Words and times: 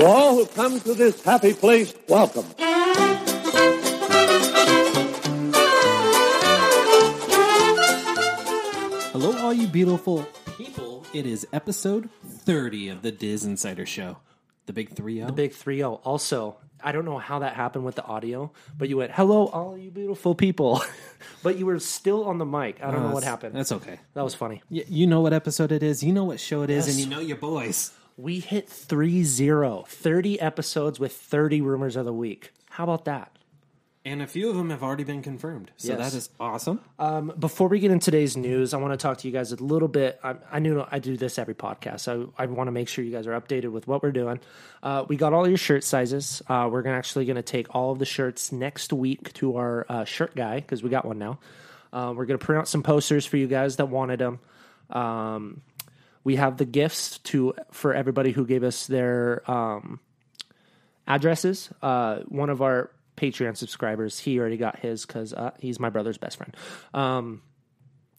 To 0.00 0.06
all 0.06 0.34
who 0.36 0.46
come 0.46 0.80
to 0.80 0.94
this 0.94 1.22
happy 1.22 1.52
place, 1.52 1.92
welcome. 2.08 2.46
Hello, 9.12 9.36
all 9.38 9.52
you 9.52 9.66
beautiful 9.66 10.26
people. 10.56 11.04
It 11.12 11.26
is 11.26 11.46
episode 11.52 12.08
30 12.24 12.88
of 12.88 13.02
the 13.02 13.12
DisInsider 13.12 13.86
Show. 13.86 14.16
The 14.66 14.72
big 14.72 14.94
3 14.94 15.16
0. 15.16 15.26
The 15.26 15.32
big 15.32 15.52
3 15.52 15.78
0. 15.78 16.00
Also, 16.04 16.56
I 16.82 16.92
don't 16.92 17.04
know 17.04 17.18
how 17.18 17.40
that 17.40 17.54
happened 17.54 17.84
with 17.84 17.96
the 17.96 18.04
audio, 18.04 18.50
but 18.78 18.88
you 18.88 18.96
went, 18.96 19.12
hello, 19.12 19.46
all 19.48 19.76
you 19.76 19.90
beautiful 19.90 20.34
people. 20.34 20.82
but 21.42 21.58
you 21.58 21.66
were 21.66 21.78
still 21.78 22.24
on 22.24 22.38
the 22.38 22.46
mic. 22.46 22.82
I 22.82 22.90
don't 22.90 23.02
know 23.02 23.08
uh, 23.10 23.12
what 23.12 23.24
happened. 23.24 23.54
That's 23.54 23.72
okay. 23.72 23.98
that 24.14 24.22
was 24.24 24.34
funny. 24.34 24.62
Y- 24.70 24.84
You 24.88 25.06
know 25.06 25.20
what 25.20 25.32
episode 25.34 25.72
it 25.72 25.82
is, 25.82 26.02
you 26.02 26.12
know 26.12 26.24
what 26.24 26.40
show 26.40 26.62
it 26.62 26.70
is, 26.70 26.86
Yes. 26.86 26.96
and 26.96 27.04
you 27.04 27.10
know 27.14 27.20
your 27.20 27.36
boys. 27.36 27.92
We 28.20 28.40
hit 28.40 28.68
3 28.68 29.22
0, 29.24 29.84
30 29.88 30.40
episodes 30.40 31.00
with 31.00 31.12
30 31.12 31.60
rumors 31.60 31.96
of 31.96 32.04
the 32.04 32.12
week. 32.12 32.52
How 32.70 32.84
about 32.84 33.04
that? 33.06 33.36
And 34.04 34.22
a 34.22 34.26
few 34.26 34.48
of 34.48 34.56
them 34.56 34.70
have 34.70 34.82
already 34.82 35.04
been 35.04 35.20
confirmed. 35.22 35.70
So 35.76 35.88
Yes. 35.92 35.98
that 36.12 36.16
is 36.16 36.30
awesome. 36.40 36.80
Um, 36.98 37.32
before 37.38 37.68
we 37.68 37.80
get 37.80 37.90
into 37.90 38.06
today's 38.06 38.34
news, 38.36 38.72
I 38.72 38.78
want 38.78 38.92
to 38.94 38.96
talk 38.96 39.18
to 39.18 39.28
you 39.28 39.32
guys 39.32 39.52
a 39.52 39.56
little 39.56 39.88
bit. 39.88 40.18
I, 40.24 40.36
I 40.50 40.58
knew 40.58 40.82
I 40.90 40.98
do 41.00 41.18
this 41.18 41.38
every 41.38 41.54
podcast, 41.54 42.00
so 42.00 42.32
I 42.38 42.46
want 42.46 42.68
to 42.68 42.72
make 42.72 42.88
sure 42.88 43.04
you 43.04 43.10
guys 43.12 43.26
are 43.26 43.38
updated 43.38 43.72
with 43.72 43.86
what 43.86 44.02
we're 44.02 44.10
doing. 44.12 44.40
Uh, 44.82 45.04
we 45.06 45.16
got 45.16 45.34
all 45.34 45.46
your 45.46 45.58
shirt 45.58 45.84
sizes. 45.84 46.40
Uh, 46.48 46.68
we're 46.72 46.80
gonna 46.82 46.96
actually 46.96 47.26
going 47.26 47.36
to 47.36 47.42
take 47.42 47.74
all 47.74 47.92
of 47.92 47.98
the 47.98 48.06
shirts 48.06 48.52
next 48.52 48.90
week 48.92 49.34
to 49.34 49.56
our 49.58 49.84
uh, 49.90 50.04
shirt 50.04 50.34
guy 50.34 50.56
because 50.60 50.82
we 50.82 50.88
got 50.88 51.04
one 51.04 51.18
now. 51.18 51.38
Uh, 51.92 52.14
we're 52.16 52.24
going 52.24 52.38
to 52.38 52.44
print 52.44 52.58
out 52.60 52.68
some 52.68 52.82
posters 52.82 53.26
for 53.26 53.36
you 53.36 53.46
guys 53.48 53.76
that 53.76 53.86
wanted 53.86 54.18
them. 54.20 54.38
Um, 54.88 55.60
we 56.30 56.36
have 56.36 56.58
the 56.58 56.64
gifts 56.64 57.18
to 57.18 57.52
for 57.72 57.92
everybody 57.92 58.30
who 58.30 58.46
gave 58.46 58.62
us 58.62 58.86
their 58.86 59.42
um, 59.50 59.98
addresses. 61.08 61.70
Uh, 61.82 62.20
one 62.28 62.50
of 62.50 62.62
our 62.62 62.92
Patreon 63.16 63.56
subscribers, 63.56 64.16
he 64.20 64.38
already 64.38 64.56
got 64.56 64.78
his 64.78 65.04
because 65.04 65.34
uh, 65.34 65.50
he's 65.58 65.80
my 65.80 65.90
brother's 65.90 66.18
best 66.18 66.36
friend. 66.36 66.56
Um, 66.94 67.42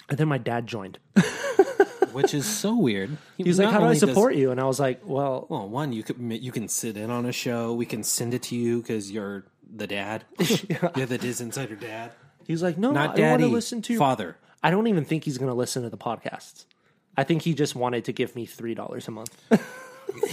and 0.09 0.17
then 0.17 0.28
my 0.28 0.39
dad 0.39 0.67
joined. 0.67 1.00
Which 2.12 2.34
is 2.34 2.45
so 2.45 2.76
weird. 2.76 3.16
He 3.38 3.44
was 3.44 3.58
like, 3.58 3.70
"How 3.70 3.78
do 3.78 3.84
I 3.84 3.88
only 3.88 4.00
does- 4.00 4.09
support 4.09 4.36
you?" 4.36 4.52
And 4.52 4.59
I 4.59 4.66
was 4.66 4.82
like, 4.82 5.00
"Well, 5.06 5.45
Well, 5.48 5.70
one, 5.70 5.94
you 5.94 6.04
could 6.04 6.17
you 6.20 6.52
can 6.52 6.67
sit 6.67 6.98
in 6.98 7.09
on 7.09 7.26
a 7.26 7.32
show. 7.32 7.73
We 7.73 7.86
can 7.86 8.04
send 8.04 8.34
it 8.34 8.44
to 8.44 8.58
you 8.58 8.82
because 8.82 9.09
you're 9.09 9.45
the 9.73 9.88
dad. 9.88 10.26
You're 10.39 11.06
the 11.08 11.17
DisInsider 11.17 11.80
dad. 11.80 12.12
He's 12.45 12.62
like, 12.62 12.78
no, 12.78 12.92
Not 12.92 13.12
I 13.12 13.16
don't 13.16 13.30
want 13.30 13.42
to 13.44 13.48
listen 13.48 13.82
to 13.84 13.94
your 13.94 14.00
father. 14.02 14.36
I 14.62 14.70
don't 14.70 14.88
even 14.88 15.06
think 15.06 15.23
he's 15.23 15.38
going 15.38 15.48
to 15.48 15.56
listen 15.56 15.84
to 15.84 15.89
the 15.89 15.98
podcasts. 15.98 16.66
I 17.17 17.23
think 17.23 17.42
he 17.42 17.54
just 17.54 17.76
wanted 17.76 18.06
to 18.06 18.14
give 18.14 18.36
me 18.36 18.45
three 18.45 18.73
dollars 18.73 19.08
a 19.08 19.12
month. 19.12 19.36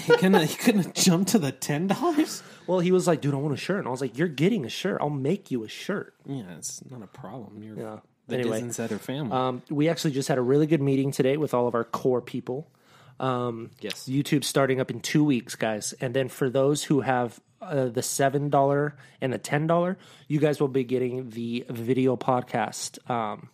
He 0.05 0.17
couldn't, 0.17 0.43
he 0.49 0.57
couldn't 0.57 0.95
jump 0.97 1.29
to 1.29 1.39
the 1.39 1.53
ten 1.53 1.87
dollars. 1.87 2.43
well, 2.67 2.81
he 2.81 2.91
was 2.91 3.07
like, 3.07 3.21
"Dude, 3.21 3.35
I 3.35 3.37
want 3.37 3.55
a 3.55 3.57
shirt," 3.57 3.79
and 3.79 3.87
I 3.87 3.91
was 3.91 4.01
like, 4.01 4.19
"You're 4.19 4.27
getting 4.29 4.65
a 4.65 4.69
shirt. 4.69 4.99
I'll 5.01 5.09
make 5.11 5.51
you 5.53 5.63
a 5.65 5.69
shirt." 5.69 6.15
Yeah, 6.27 6.43
it's 6.57 6.83
not 6.91 7.03
a 7.03 7.07
problem. 7.07 7.63
You're 7.63 7.77
Yeah. 7.79 7.99
the 8.27 8.39
Anyway, 8.39 8.61
DisInsider 8.61 8.99
family. 8.99 9.33
Um, 9.37 9.63
we 9.71 9.89
actually 9.89 10.11
just 10.13 10.29
had 10.29 10.37
a 10.39 10.43
really 10.43 10.67
good 10.67 10.83
meeting 10.83 11.13
today 11.13 11.37
with 11.37 11.55
all 11.55 11.69
of 11.69 11.75
our 11.77 11.85
core 11.85 12.21
people. 12.21 12.69
yes. 13.21 14.09
YouTube 14.09 14.45
starting 14.45 14.81
up 14.81 14.91
in 14.91 15.01
two 15.01 15.25
weeks, 15.25 15.55
guys. 15.55 15.93
And 16.01 16.15
then 16.15 16.29
for 16.29 16.51
those 16.51 16.85
who 16.85 17.01
have 17.03 17.41
uh, 17.61 17.87
the 17.87 18.03
seven 18.03 18.51
dollar 18.51 18.97
and 19.21 19.33
the 19.33 19.39
ten 19.39 19.67
dollar, 19.67 19.97
you 20.29 20.39
guys 20.41 20.61
will 20.61 20.69
be 20.69 20.85
getting 20.85 21.31
the 21.31 21.65
video 21.69 22.17
podcast. 22.17 22.99
Um, 23.11 23.49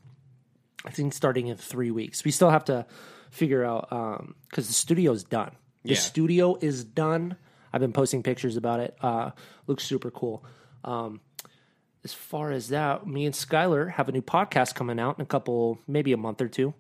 I 0.85 0.91
think 0.91 1.15
starting 1.15 1.47
in 1.47 1.57
three 1.57 1.91
weeks. 1.91 2.25
We 2.25 2.31
still 2.31 2.51
have 2.51 2.65
to 2.67 2.87
figure 3.31 3.65
out 3.65 3.89
because 4.49 4.67
the 4.67 4.75
studio's 4.75 5.25
done. 5.25 5.53
The 5.83 5.91
Yeah. 5.95 5.99
studio 5.99 6.57
is 6.61 6.85
done. 6.85 7.37
I've 7.73 7.81
been 7.81 7.93
posting 7.93 8.23
pictures 8.23 8.57
about 8.57 8.81
it. 8.81 8.97
Uh, 9.01 9.31
looks 9.67 9.85
super 9.85 10.11
cool. 10.11 10.45
Um, 10.85 11.21
as 12.05 12.13
far 12.13 12.51
as 12.53 12.69
that, 12.69 13.07
me 13.07 13.25
and 13.27 13.35
Skyler 13.35 13.91
have 13.93 14.09
a 14.09 14.13
new 14.13 14.23
podcast 14.23 14.75
coming 14.75 15.01
out 15.01 15.19
in 15.19 15.23
a 15.23 15.27
couple, 15.27 15.79
maybe 15.89 16.13
a 16.13 16.17
month 16.17 16.41
or 16.43 16.49
two 16.49 16.75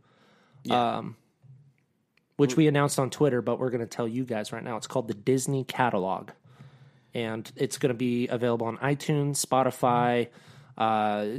Um, 0.70 1.16
which 2.37 2.56
we 2.56 2.66
announced 2.69 2.98
on 2.98 3.10
Twitter, 3.10 3.41
but 3.43 3.59
we're 3.59 3.70
going 3.70 3.81
to 3.81 3.87
tell 3.87 4.09
you 4.09 4.25
guys 4.25 4.53
right 4.53 4.62
now. 4.62 4.76
It's 4.76 4.87
called 4.87 5.09
the 5.09 5.14
Disney 5.14 5.64
Catalog, 5.64 6.31
and 7.14 7.50
it's 7.56 7.78
going 7.78 7.88
to 7.91 7.94
be 7.98 8.28
available 8.28 8.66
on 8.66 8.76
iTunes, 8.78 9.44
Spotify, 9.44 10.28
uh, 10.76 11.38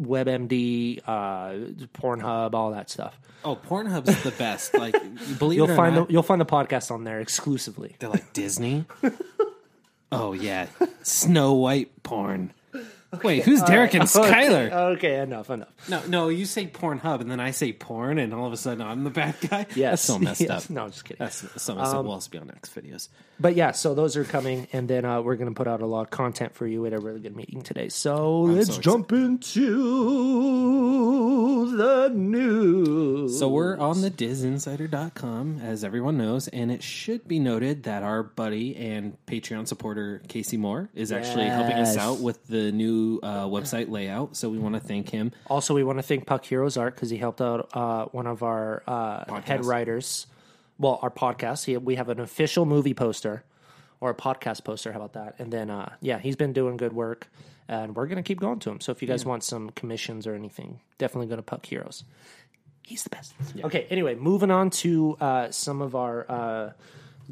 WebMD, 0.00 1.00
uh, 1.06 1.50
Pornhub, 1.98 2.54
all 2.54 2.72
that 2.72 2.90
stuff. 2.90 3.18
Oh, 3.44 3.56
Pornhub's 3.56 4.22
the 4.22 4.30
best. 4.32 4.74
Like, 4.84 4.96
believe 5.38 5.56
You'll 5.56 5.68
it 5.68 5.72
or 5.72 5.76
find 5.76 5.94
not, 5.94 6.08
the, 6.08 6.12
you'll 6.12 6.22
find 6.22 6.40
the 6.40 6.46
podcast 6.46 6.90
on 6.90 7.04
there 7.04 7.20
exclusively. 7.20 7.96
they're 7.98 8.10
like 8.10 8.32
Disney. 8.32 8.84
oh 10.12 10.32
yeah, 10.32 10.66
Snow 11.02 11.54
White 11.54 12.02
porn. 12.02 12.52
Wait, 13.22 13.44
who's 13.44 13.62
Derek 13.62 13.94
and 13.94 14.02
Skyler? 14.08 14.72
Okay, 14.96 15.20
enough, 15.20 15.48
enough. 15.50 15.68
No, 15.88 16.02
no, 16.06 16.28
you 16.28 16.44
say 16.44 16.66
Pornhub, 16.66 17.20
and 17.20 17.30
then 17.30 17.40
I 17.40 17.52
say 17.52 17.72
porn, 17.72 18.18
and 18.18 18.34
all 18.34 18.46
of 18.46 18.52
a 18.52 18.56
sudden 18.56 18.82
I'm 18.82 19.04
the 19.04 19.10
bad 19.10 19.36
guy. 19.48 19.66
Yes, 19.74 19.76
that's 19.76 20.02
so 20.02 20.18
messed 20.18 20.40
yes. 20.40 20.64
up. 20.64 20.70
No, 20.70 20.88
just 20.88 21.04
kidding. 21.04 21.18
That's 21.20 21.62
some 21.62 21.78
of 21.78 21.86
um, 21.86 22.06
will 22.06 22.12
also 22.12 22.30
be 22.30 22.38
on 22.38 22.48
next 22.48 22.74
videos. 22.74 23.08
But 23.38 23.56
yeah, 23.56 23.72
so 23.72 23.94
those 23.94 24.16
are 24.16 24.24
coming, 24.24 24.68
and 24.72 24.88
then 24.88 25.04
uh, 25.04 25.20
we're 25.20 25.36
going 25.36 25.48
to 25.52 25.54
put 25.54 25.66
out 25.66 25.82
a 25.82 25.86
lot 25.86 26.02
of 26.02 26.10
content 26.10 26.54
for 26.54 26.66
you. 26.66 26.86
at 26.86 26.92
a 26.92 26.98
really 26.98 27.20
good 27.20 27.36
meeting 27.36 27.62
today. 27.62 27.88
So 27.88 28.42
let's 28.42 28.76
so 28.76 28.80
jump 28.80 29.12
into 29.12 30.54
the 31.76 32.10
news. 32.14 33.38
So 33.38 33.48
we're 33.48 33.76
on 33.76 34.02
the 34.02 34.10
disinsider.com, 34.10 35.60
as 35.62 35.82
everyone 35.84 36.16
knows, 36.16 36.48
and 36.48 36.70
it 36.70 36.82
should 36.82 37.26
be 37.26 37.38
noted 37.38 37.84
that 37.84 38.02
our 38.02 38.22
buddy 38.22 38.76
and 38.76 39.16
Patreon 39.26 39.66
supporter 39.66 40.22
Casey 40.28 40.56
Moore 40.56 40.88
is 40.94 41.10
actually 41.12 41.46
helping 41.46 41.76
us 41.76 41.96
out 41.96 42.20
with 42.20 42.46
the 42.46 42.70
new 42.72 43.18
uh, 43.22 43.46
website 43.46 43.90
layout. 43.90 44.36
So 44.36 44.48
we 44.48 44.58
want 44.58 44.74
to 44.74 44.80
thank 44.80 45.10
him. 45.10 45.32
Also, 45.48 45.74
we 45.74 45.82
want 45.84 45.98
to 45.98 46.02
thank 46.02 46.26
Puck 46.26 46.44
Heroes 46.44 46.76
Art 46.76 46.94
because 46.94 47.10
he 47.10 47.16
helped 47.16 47.40
out 47.40 47.70
uh, 47.74 48.06
one 48.06 48.26
of 48.26 48.42
our 48.42 48.82
uh, 48.86 49.40
head 49.40 49.64
writers. 49.64 50.26
Well, 50.78 50.98
our 51.02 51.10
podcast. 51.10 51.64
He, 51.64 51.76
we 51.76 51.94
have 51.96 52.08
an 52.08 52.20
official 52.20 52.66
movie 52.66 52.94
poster 52.94 53.44
or 54.00 54.10
a 54.10 54.14
podcast 54.14 54.64
poster. 54.64 54.92
How 54.92 54.98
about 54.98 55.14
that? 55.14 55.36
And 55.38 55.52
then, 55.52 55.70
uh, 55.70 55.94
yeah, 56.00 56.18
he's 56.18 56.36
been 56.36 56.52
doing 56.52 56.76
good 56.76 56.92
work, 56.92 57.28
and 57.68 57.94
we're 57.96 58.06
going 58.06 58.16
to 58.16 58.22
keep 58.22 58.40
going 58.40 58.58
to 58.60 58.70
him. 58.70 58.80
So 58.80 58.92
if 58.92 59.00
you 59.00 59.08
guys 59.08 59.24
want 59.24 59.44
some 59.44 59.70
commissions 59.70 60.26
or 60.26 60.34
anything, 60.34 60.80
definitely 60.98 61.28
go 61.28 61.36
to 61.36 61.42
Puck 61.42 61.64
Heroes. 61.66 62.04
He's 62.82 63.02
the 63.02 63.10
best. 63.10 63.34
Okay, 63.62 63.86
anyway, 63.88 64.14
moving 64.14 64.50
on 64.50 64.68
to 64.70 65.16
uh, 65.20 65.50
some 65.50 65.80
of 65.80 65.94
our 65.94 66.26
uh, 66.28 66.72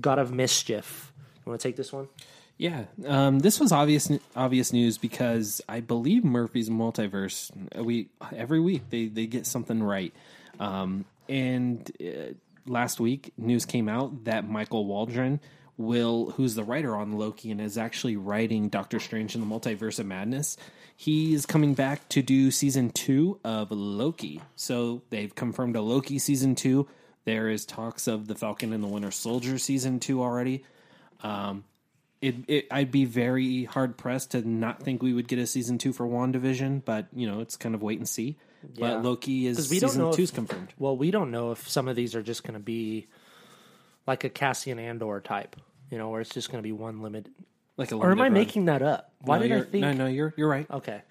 God 0.00 0.18
of 0.18 0.32
Mischief. 0.32 1.12
You 1.44 1.50
want 1.50 1.60
to 1.60 1.68
take 1.68 1.76
this 1.76 1.92
one? 1.92 2.08
Yeah, 2.56 2.84
um, 3.06 3.40
this 3.40 3.58
was 3.58 3.72
obvious 3.72 4.10
obvious 4.36 4.72
news 4.72 4.96
because 4.96 5.60
I 5.68 5.80
believe 5.80 6.24
Murphy's 6.24 6.70
Multiverse. 6.70 7.50
We 7.76 8.08
every 8.34 8.60
week 8.60 8.82
they 8.90 9.06
they 9.08 9.26
get 9.26 9.46
something 9.46 9.82
right, 9.82 10.14
um, 10.60 11.04
and 11.28 11.90
uh, 12.00 12.34
last 12.66 13.00
week 13.00 13.32
news 13.36 13.64
came 13.64 13.88
out 13.88 14.24
that 14.24 14.48
Michael 14.48 14.86
Waldron 14.86 15.40
will, 15.76 16.30
who's 16.32 16.54
the 16.54 16.64
writer 16.64 16.94
on 16.96 17.18
Loki 17.18 17.50
and 17.50 17.60
is 17.60 17.78
actually 17.78 18.16
writing 18.16 18.68
Doctor 18.68 19.00
Strange 19.00 19.34
in 19.34 19.40
the 19.40 19.46
Multiverse 19.46 19.98
of 19.98 20.06
Madness. 20.06 20.56
He 20.96 21.34
is 21.34 21.46
coming 21.46 21.74
back 21.74 22.08
to 22.10 22.22
do 22.22 22.50
season 22.50 22.90
two 22.90 23.40
of 23.44 23.70
Loki. 23.70 24.40
So 24.56 25.02
they've 25.10 25.34
confirmed 25.34 25.76
a 25.76 25.80
Loki 25.80 26.18
season 26.18 26.54
two. 26.54 26.88
There 27.24 27.48
is 27.48 27.64
talks 27.64 28.06
of 28.06 28.28
the 28.28 28.34
Falcon 28.34 28.72
and 28.72 28.82
the 28.82 28.88
Winter 28.88 29.10
Soldier 29.10 29.58
season 29.58 30.00
two 30.00 30.22
already. 30.22 30.64
Um, 31.22 31.64
it, 32.20 32.36
it 32.46 32.66
I'd 32.70 32.90
be 32.90 33.04
very 33.04 33.64
hard 33.64 33.96
pressed 33.96 34.32
to 34.32 34.48
not 34.48 34.82
think 34.82 35.02
we 35.02 35.12
would 35.12 35.28
get 35.28 35.38
a 35.38 35.46
season 35.46 35.78
two 35.78 35.92
for 35.92 36.06
WandaVision, 36.06 36.84
but 36.84 37.08
you 37.12 37.28
know 37.28 37.40
it's 37.40 37.56
kind 37.56 37.74
of 37.74 37.82
wait 37.82 37.98
and 37.98 38.08
see. 38.08 38.36
Yeah. 38.74 38.94
But 38.96 39.02
Loki 39.04 39.46
is 39.46 39.70
we 39.70 39.80
don't 39.80 39.90
season 39.90 40.02
know 40.04 40.10
if- 40.12 40.34
confirmed. 40.34 40.72
Well, 40.78 40.96
we 40.96 41.10
don't 41.10 41.30
know 41.30 41.52
if 41.52 41.68
some 41.68 41.88
of 41.88 41.96
these 41.96 42.14
are 42.14 42.22
just 42.22 42.42
going 42.44 42.54
to 42.54 42.60
be 42.60 43.06
like 44.06 44.24
a 44.24 44.28
Cassian 44.28 44.78
Andor 44.78 45.20
type, 45.20 45.56
you 45.90 45.98
know, 45.98 46.08
where 46.10 46.20
it's 46.20 46.30
just 46.30 46.50
going 46.50 46.62
to 46.62 46.66
be 46.66 46.72
one 46.72 47.02
limit. 47.02 47.28
Like 47.76 47.92
a 47.92 47.96
Or 47.96 48.10
am 48.10 48.20
I 48.20 48.24
run. 48.24 48.32
making 48.34 48.64
that 48.66 48.82
up? 48.82 49.12
Why 49.20 49.38
No, 49.38 49.42
did 49.48 49.52
I 49.52 49.60
think? 49.62 49.82
No, 49.82 49.92
no, 49.92 50.06
you're 50.06 50.34
you're 50.36 50.48
right. 50.48 50.70
Okay, 50.70 51.02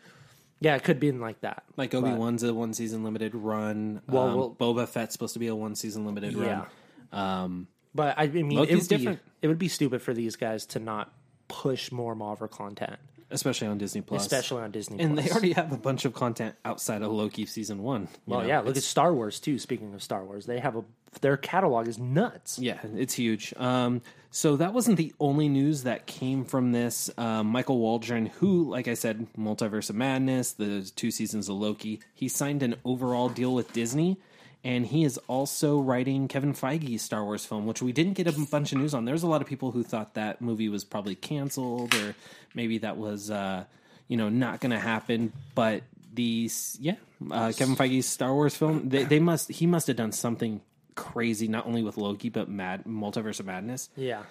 yeah, 0.60 0.76
it 0.76 0.84
could 0.84 1.00
be 1.00 1.08
in 1.10 1.20
like 1.20 1.42
that. 1.42 1.64
Like 1.78 1.94
Obi 1.96 2.12
Wan's 2.12 2.44
a 2.44 2.54
one 2.54 2.74
season 2.74 3.04
limited 3.04 3.34
run. 3.34 4.02
Well, 4.08 4.24
um, 4.28 4.36
well- 4.38 4.56
Boba 4.60 4.88
Fett's 4.88 5.14
supposed 5.14 5.34
to 5.34 5.40
be 5.40 5.48
a 5.48 5.56
one 5.56 5.76
season 5.76 6.06
limited 6.06 6.34
Yeah. 6.34 6.66
run. 7.12 7.20
Um, 7.44 7.68
But 7.96 8.16
I 8.18 8.28
mean, 8.28 8.52
it 8.54 8.60
would, 8.60 8.70
be, 8.70 8.80
different. 8.82 9.20
it 9.42 9.48
would 9.48 9.58
be 9.58 9.68
stupid 9.68 10.02
for 10.02 10.14
these 10.14 10.36
guys 10.36 10.66
to 10.68 10.80
not 10.80 11.12
push 11.48 11.92
more 11.92 12.16
Marvel 12.16 12.48
content, 12.48 12.98
especially 13.32 13.68
on 13.68 13.78
Disney 13.78 14.02
Plus. 14.02 14.22
especially 14.22 14.62
on 14.62 14.72
Disney. 14.72 15.00
and 15.00 15.14
Plus. 15.14 15.26
they 15.26 15.32
already 15.32 15.54
have 15.54 15.72
a 15.72 15.78
bunch 15.78 16.06
of 16.06 16.14
content 16.14 16.56
outside 16.66 17.02
of 17.02 17.12
Loki 17.12 17.46
season 17.46 17.82
one. 17.84 18.08
well, 18.26 18.42
know? 18.42 18.48
yeah. 18.48 18.60
Look 18.62 18.78
at 18.78 18.84
Star 18.84 19.14
Wars 19.14 19.40
too. 19.40 19.58
Speaking 19.60 19.94
of 19.94 20.04
Star 20.04 20.24
Wars, 20.24 20.46
they 20.46 20.60
have 20.60 20.76
a 20.76 20.84
their 21.20 21.36
catalog 21.36 21.88
is 21.88 22.00
nuts. 22.00 22.58
Yeah, 22.58 22.80
it's 22.96 23.14
huge. 23.14 23.54
Um, 23.58 24.02
so 24.30 24.56
that 24.56 24.74
wasn't 24.74 24.96
the 24.96 25.14
only 25.20 25.50
news 25.50 25.84
that 25.84 26.06
came 26.06 26.46
from 26.46 26.72
this. 26.72 27.10
Um, 27.18 27.48
Michael 27.48 27.80
Waldron, 27.80 28.28
who, 28.28 28.70
like 28.70 28.88
I 28.88 28.94
said, 28.94 29.28
Multiverse 29.38 29.90
of 29.90 29.98
Madness, 29.98 30.54
the 30.54 30.90
two 30.96 31.12
seasons 31.12 31.50
of 31.50 31.56
Loki, 31.56 32.00
he 32.14 32.30
signed 32.30 32.64
an 32.64 32.76
overall 32.86 33.28
deal 33.28 33.54
with 33.54 33.74
Disney, 33.74 34.18
and 34.64 34.86
he 34.86 35.04
is 35.04 35.18
also 35.28 35.80
writing 35.80 36.28
Kevin 36.28 36.54
Feige's 36.54 37.02
Star 37.02 37.24
Wars 37.24 37.46
film, 37.46 37.66
which 37.66 37.82
we 37.82 37.92
didn't 37.92 38.14
get 38.14 38.28
a 38.28 38.32
bunch 38.52 38.72
of 38.72 38.78
news 38.80 38.94
on. 38.94 39.06
There's 39.06 39.24
a 39.24 39.28
lot 39.28 39.42
of 39.42 39.48
people 39.48 39.72
who 39.72 39.84
thought 39.84 40.14
that 40.16 40.42
movie 40.42 40.70
was 40.70 40.84
probably 40.84 41.16
canceled, 41.16 41.94
or 41.96 42.16
maybe 42.54 42.78
that 42.80 42.98
was 42.98 43.32
uh, 43.32 43.64
you 44.08 44.18
know 44.18 44.30
not 44.30 44.60
going 44.60 44.72
to 44.72 44.80
happen. 44.80 45.34
But 45.56 45.84
these, 46.14 46.78
yeah, 46.80 46.96
uh, 47.32 47.52
Kevin 47.56 47.76
Feige's 47.76 48.06
Star 48.06 48.34
Wars 48.34 48.56
film, 48.56 48.90
they, 48.90 49.04
they 49.04 49.20
must 49.20 49.50
he 49.52 49.66
must 49.66 49.88
have 49.88 49.96
done 49.96 50.12
something 50.12 50.62
crazy, 50.96 51.48
not 51.48 51.66
only 51.66 51.84
with 51.84 51.98
Loki 51.98 52.30
but 52.30 52.50
Mad 52.50 52.84
Multiverse 52.86 53.40
of 53.40 53.46
Madness, 53.46 53.90
Yeah. 53.96 54.24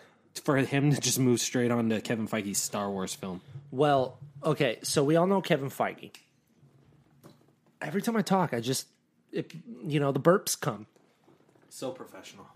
for 0.45 0.57
him 0.59 0.93
to 0.95 1.01
just 1.01 1.19
move 1.19 1.41
straight 1.41 1.71
on 1.71 1.89
to 1.89 2.01
Kevin 2.03 2.29
Feige's 2.29 2.59
Star 2.59 2.89
Wars 2.91 3.15
film. 3.15 3.41
Well, 3.73 4.19
okay, 4.45 4.79
so 4.83 5.03
we 5.03 5.17
all 5.17 5.27
know 5.27 5.41
Kevin 5.41 5.71
Feige. 5.71 6.11
Every 7.81 8.03
time 8.03 8.17
I 8.17 8.23
talk, 8.23 8.53
I 8.53 8.61
just, 8.61 8.87
it, 9.33 9.53
you 9.85 10.01
know, 10.01 10.13
the 10.13 10.21
burps 10.21 10.59
come. 10.59 10.87
So 11.69 11.91
professional. 11.91 12.47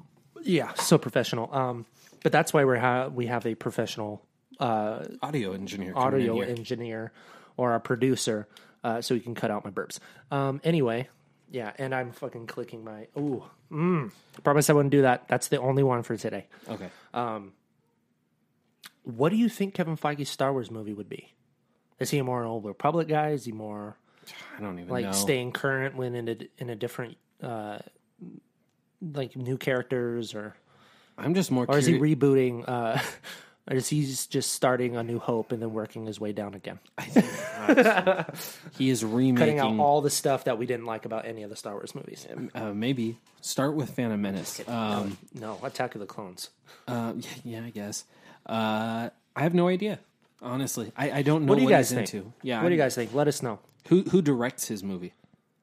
Yeah, 0.43 0.75
so 0.75 0.99
professional. 0.99 1.53
Um, 1.55 1.87
but 2.23 2.33
that's 2.33 2.53
why 2.53 2.65
we're 2.65 2.79
ha- 2.79 3.09
we 3.09 3.27
have 3.27 3.47
a 3.47 3.55
professional 3.55 4.25
uh, 4.61 5.05
Audio 5.23 5.53
engineer. 5.53 5.93
audio 5.97 6.41
engineer 6.41 7.13
or 7.57 7.75
a 7.75 7.81
producer, 7.81 8.49
uh, 8.83 9.01
so 9.01 9.15
he 9.15 9.21
can 9.21 9.35
cut 9.35 9.51
out 9.51 9.65
my 9.65 9.71
burps. 9.71 9.99
Um, 10.31 10.61
anyway, 10.65 11.09
yeah, 11.51 11.73
and 11.79 11.95
I'm 11.95 12.13
fucking 12.13 12.47
clicking 12.47 12.85
my. 12.85 13.07
Ooh, 13.17 13.45
mm, 13.71 14.11
I 14.37 14.41
promise 14.41 14.69
I 14.69 14.73
wouldn't 14.73 14.93
do 14.93 15.03
that. 15.03 15.29
That's 15.29 15.49
the 15.49 15.59
only 15.61 15.83
one 15.83 16.03
for 16.03 16.17
today. 16.17 16.47
Okay. 16.69 16.89
Um, 17.13 17.53
what 19.03 19.29
do 19.31 19.37
you 19.37 19.49
think 19.49 19.75
Kevin 19.75 19.97
Feige's 19.97 20.29
Star 20.29 20.53
Wars 20.53 20.71
movie 20.71 20.95
would 20.95 21.09
be? 21.09 21.35
Is 22.01 22.11
he 22.11 22.21
more 22.23 22.45
old 22.45 22.65
Republic 22.65 23.07
guy? 23.07 23.31
Is 23.31 23.45
he 23.45 23.53
more 23.53 23.97
I 24.57 24.61
don't 24.61 24.79
even 24.79 24.91
like 24.91 25.05
know. 25.07 25.13
staying 25.13 25.53
current 25.53 25.97
when 25.97 26.15
in 26.15 26.29
a 26.29 26.37
in 26.59 26.71
a 26.71 26.77
different 26.77 27.17
uh, 27.43 27.79
like 29.01 29.37
new 29.37 29.57
characters 29.59 30.35
or 30.35 30.55
I'm 31.19 31.35
just 31.35 31.51
more 31.51 31.67
or 31.69 31.79
is 31.79 31.87
he 31.87 31.95
rebooting? 31.99 32.65
Uh, 32.67 32.99
or 33.71 33.77
is 33.77 33.89
he 33.89 34.05
just 34.05 34.53
starting 34.53 34.97
a 34.97 35.03
New 35.03 35.19
Hope 35.19 35.53
and 35.53 35.63
then 35.63 35.73
working 35.73 36.07
his 36.07 36.19
way 36.21 36.33
down 36.33 36.55
again? 36.55 36.79
he 38.79 38.91
is 38.91 39.01
Cutting 39.03 39.15
remaking. 39.17 39.59
out 39.61 39.79
all 39.79 40.01
the 40.01 40.11
stuff 40.11 40.45
that 40.45 40.59
we 40.59 40.67
didn't 40.67 40.87
like 40.87 41.05
about 41.05 41.27
any 41.27 41.43
of 41.43 41.51
the 41.51 41.57
Star 41.57 41.73
Wars 41.75 41.95
movies. 41.95 42.27
uh, 42.55 42.73
maybe 42.73 43.19
start 43.41 43.75
with 43.75 43.91
Phantom 43.91 44.21
Menace. 44.21 44.61
Um, 44.67 45.17
no, 45.35 45.59
Attack 45.63 45.95
of 45.95 46.01
the 46.01 46.07
Clones. 46.07 46.51
uh, 46.89 47.13
yeah, 47.17 47.31
yeah, 47.45 47.65
I 47.65 47.71
guess. 47.71 48.05
Uh, 48.47 49.11
I 49.37 49.43
have 49.43 49.55
no 49.55 49.69
idea. 49.69 49.99
Honestly, 50.43 50.93
I, 50.97 51.11
I 51.11 51.23
don't 51.23 51.47
know 51.47 51.51
What 51.53 51.57
do 51.59 51.63
you 51.65 51.71
guys 51.71 51.89
he's 51.91 51.97
think? 51.97 52.13
into. 52.15 52.33
Yeah, 52.43 52.63
what 52.63 52.69
do 52.69 52.75
you 52.75 52.81
guys 52.81 52.95
think? 52.95 53.15
Let 53.15 53.29
us 53.29 53.43
know. 53.43 53.61
Who 53.89 54.03
who 54.03 54.23
directs 54.23 54.69
his 54.69 54.83
movie? 54.83 55.13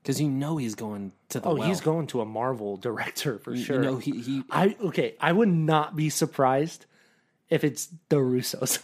Because 0.02 0.20
you 0.20 0.30
know 0.30 0.58
he's 0.58 0.74
going 0.76 1.12
to 1.30 1.40
the 1.40 1.48
Oh, 1.50 1.56
well. 1.56 1.68
he's 1.68 1.80
going 1.82 2.08
to 2.08 2.22
a 2.22 2.26
Marvel 2.26 2.76
director 2.78 3.38
for 3.40 3.54
You 3.54 3.64
sure. 3.64 3.80
know 3.82 3.98
he 3.98 4.20
he. 4.22 4.44
I 4.50 4.76
okay. 4.82 5.16
I 5.20 5.32
would 5.32 5.50
not 5.50 5.96
be 5.96 6.10
surprised 6.10 6.86
if 7.50 7.64
it's 7.64 7.88
the 8.10 8.16
Russos. 8.18 8.80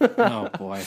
oh 0.18 0.48
boy, 0.58 0.82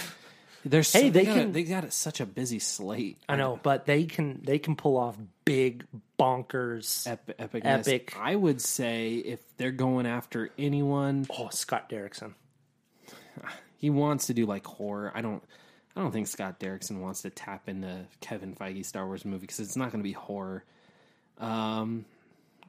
there's 0.64 0.88
so, 0.88 1.00
Hey, 1.02 1.10
they, 1.10 1.20
they 1.20 1.26
got 1.26 1.38
a- 1.38 1.40
can- 1.42 1.52
they 1.52 1.64
got 1.64 1.94
such 1.94 2.20
a 2.20 2.26
busy 2.26 2.60
slate. 2.60 3.18
I 3.30 3.36
know, 3.36 3.60
but 3.62 3.86
they 3.86 4.06
can 4.06 4.42
they 4.44 4.58
can 4.60 4.76
pull 4.76 4.98
off 4.98 5.18
big 5.46 5.86
bonkers. 6.20 7.08
Epic. 7.08 7.62
Epic. 7.64 8.16
I 8.20 8.36
would 8.36 8.62
say 8.62 9.14
if 9.16 9.40
they're 9.58 9.72
going 9.72 10.06
after 10.08 10.50
anyone, 10.58 11.28
Oh, 11.38 11.50
Scott 11.50 11.90
Derrickson. 11.90 12.34
he 13.78 13.90
wants 13.90 14.28
to 14.28 14.34
do 14.34 14.46
like 14.46 14.66
horror. 14.66 15.12
I 15.14 15.22
don't. 15.22 15.44
I 15.96 16.02
don't 16.02 16.12
think 16.12 16.28
Scott 16.28 16.60
Derrickson 16.60 17.00
wants 17.00 17.22
to 17.22 17.30
tap 17.30 17.70
into 17.70 18.06
Kevin 18.20 18.54
Feige's 18.56 18.88
Star 18.88 19.06
Wars 19.06 19.24
movie 19.24 19.42
because 19.42 19.60
it's 19.60 19.78
not 19.78 19.92
going 19.92 20.04
to 20.04 20.08
be 20.08 20.12
horror. 20.14 20.64
Um, 21.40 22.06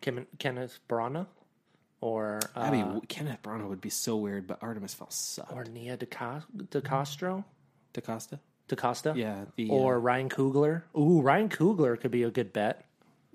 Kim, 0.00 0.26
Kenneth 0.38 0.78
Branagh 0.88 1.26
or 2.00 2.40
uh, 2.54 2.60
I 2.60 2.70
mean, 2.70 3.00
Kenneth 3.08 3.42
Branagh 3.42 3.68
would 3.68 3.80
be 3.80 3.90
so 3.90 4.16
weird, 4.16 4.46
but 4.46 4.58
Artemis 4.62 4.94
Fowl 4.94 5.10
sucked. 5.10 5.52
or 5.52 5.64
Nia 5.64 5.96
DeCa- 5.96 6.44
DeCastro, 6.56 7.44
DaCosta, 7.92 8.38
DaCosta, 8.68 9.14
yeah, 9.16 9.44
the 9.56 9.70
or 9.70 9.98
Ryan 9.98 10.28
Coogler. 10.28 10.82
Ooh, 10.96 11.20
Ryan 11.20 11.48
Coogler 11.48 11.98
could 11.98 12.10
be 12.10 12.22
a 12.22 12.30
good 12.30 12.52
bet. 12.52 12.84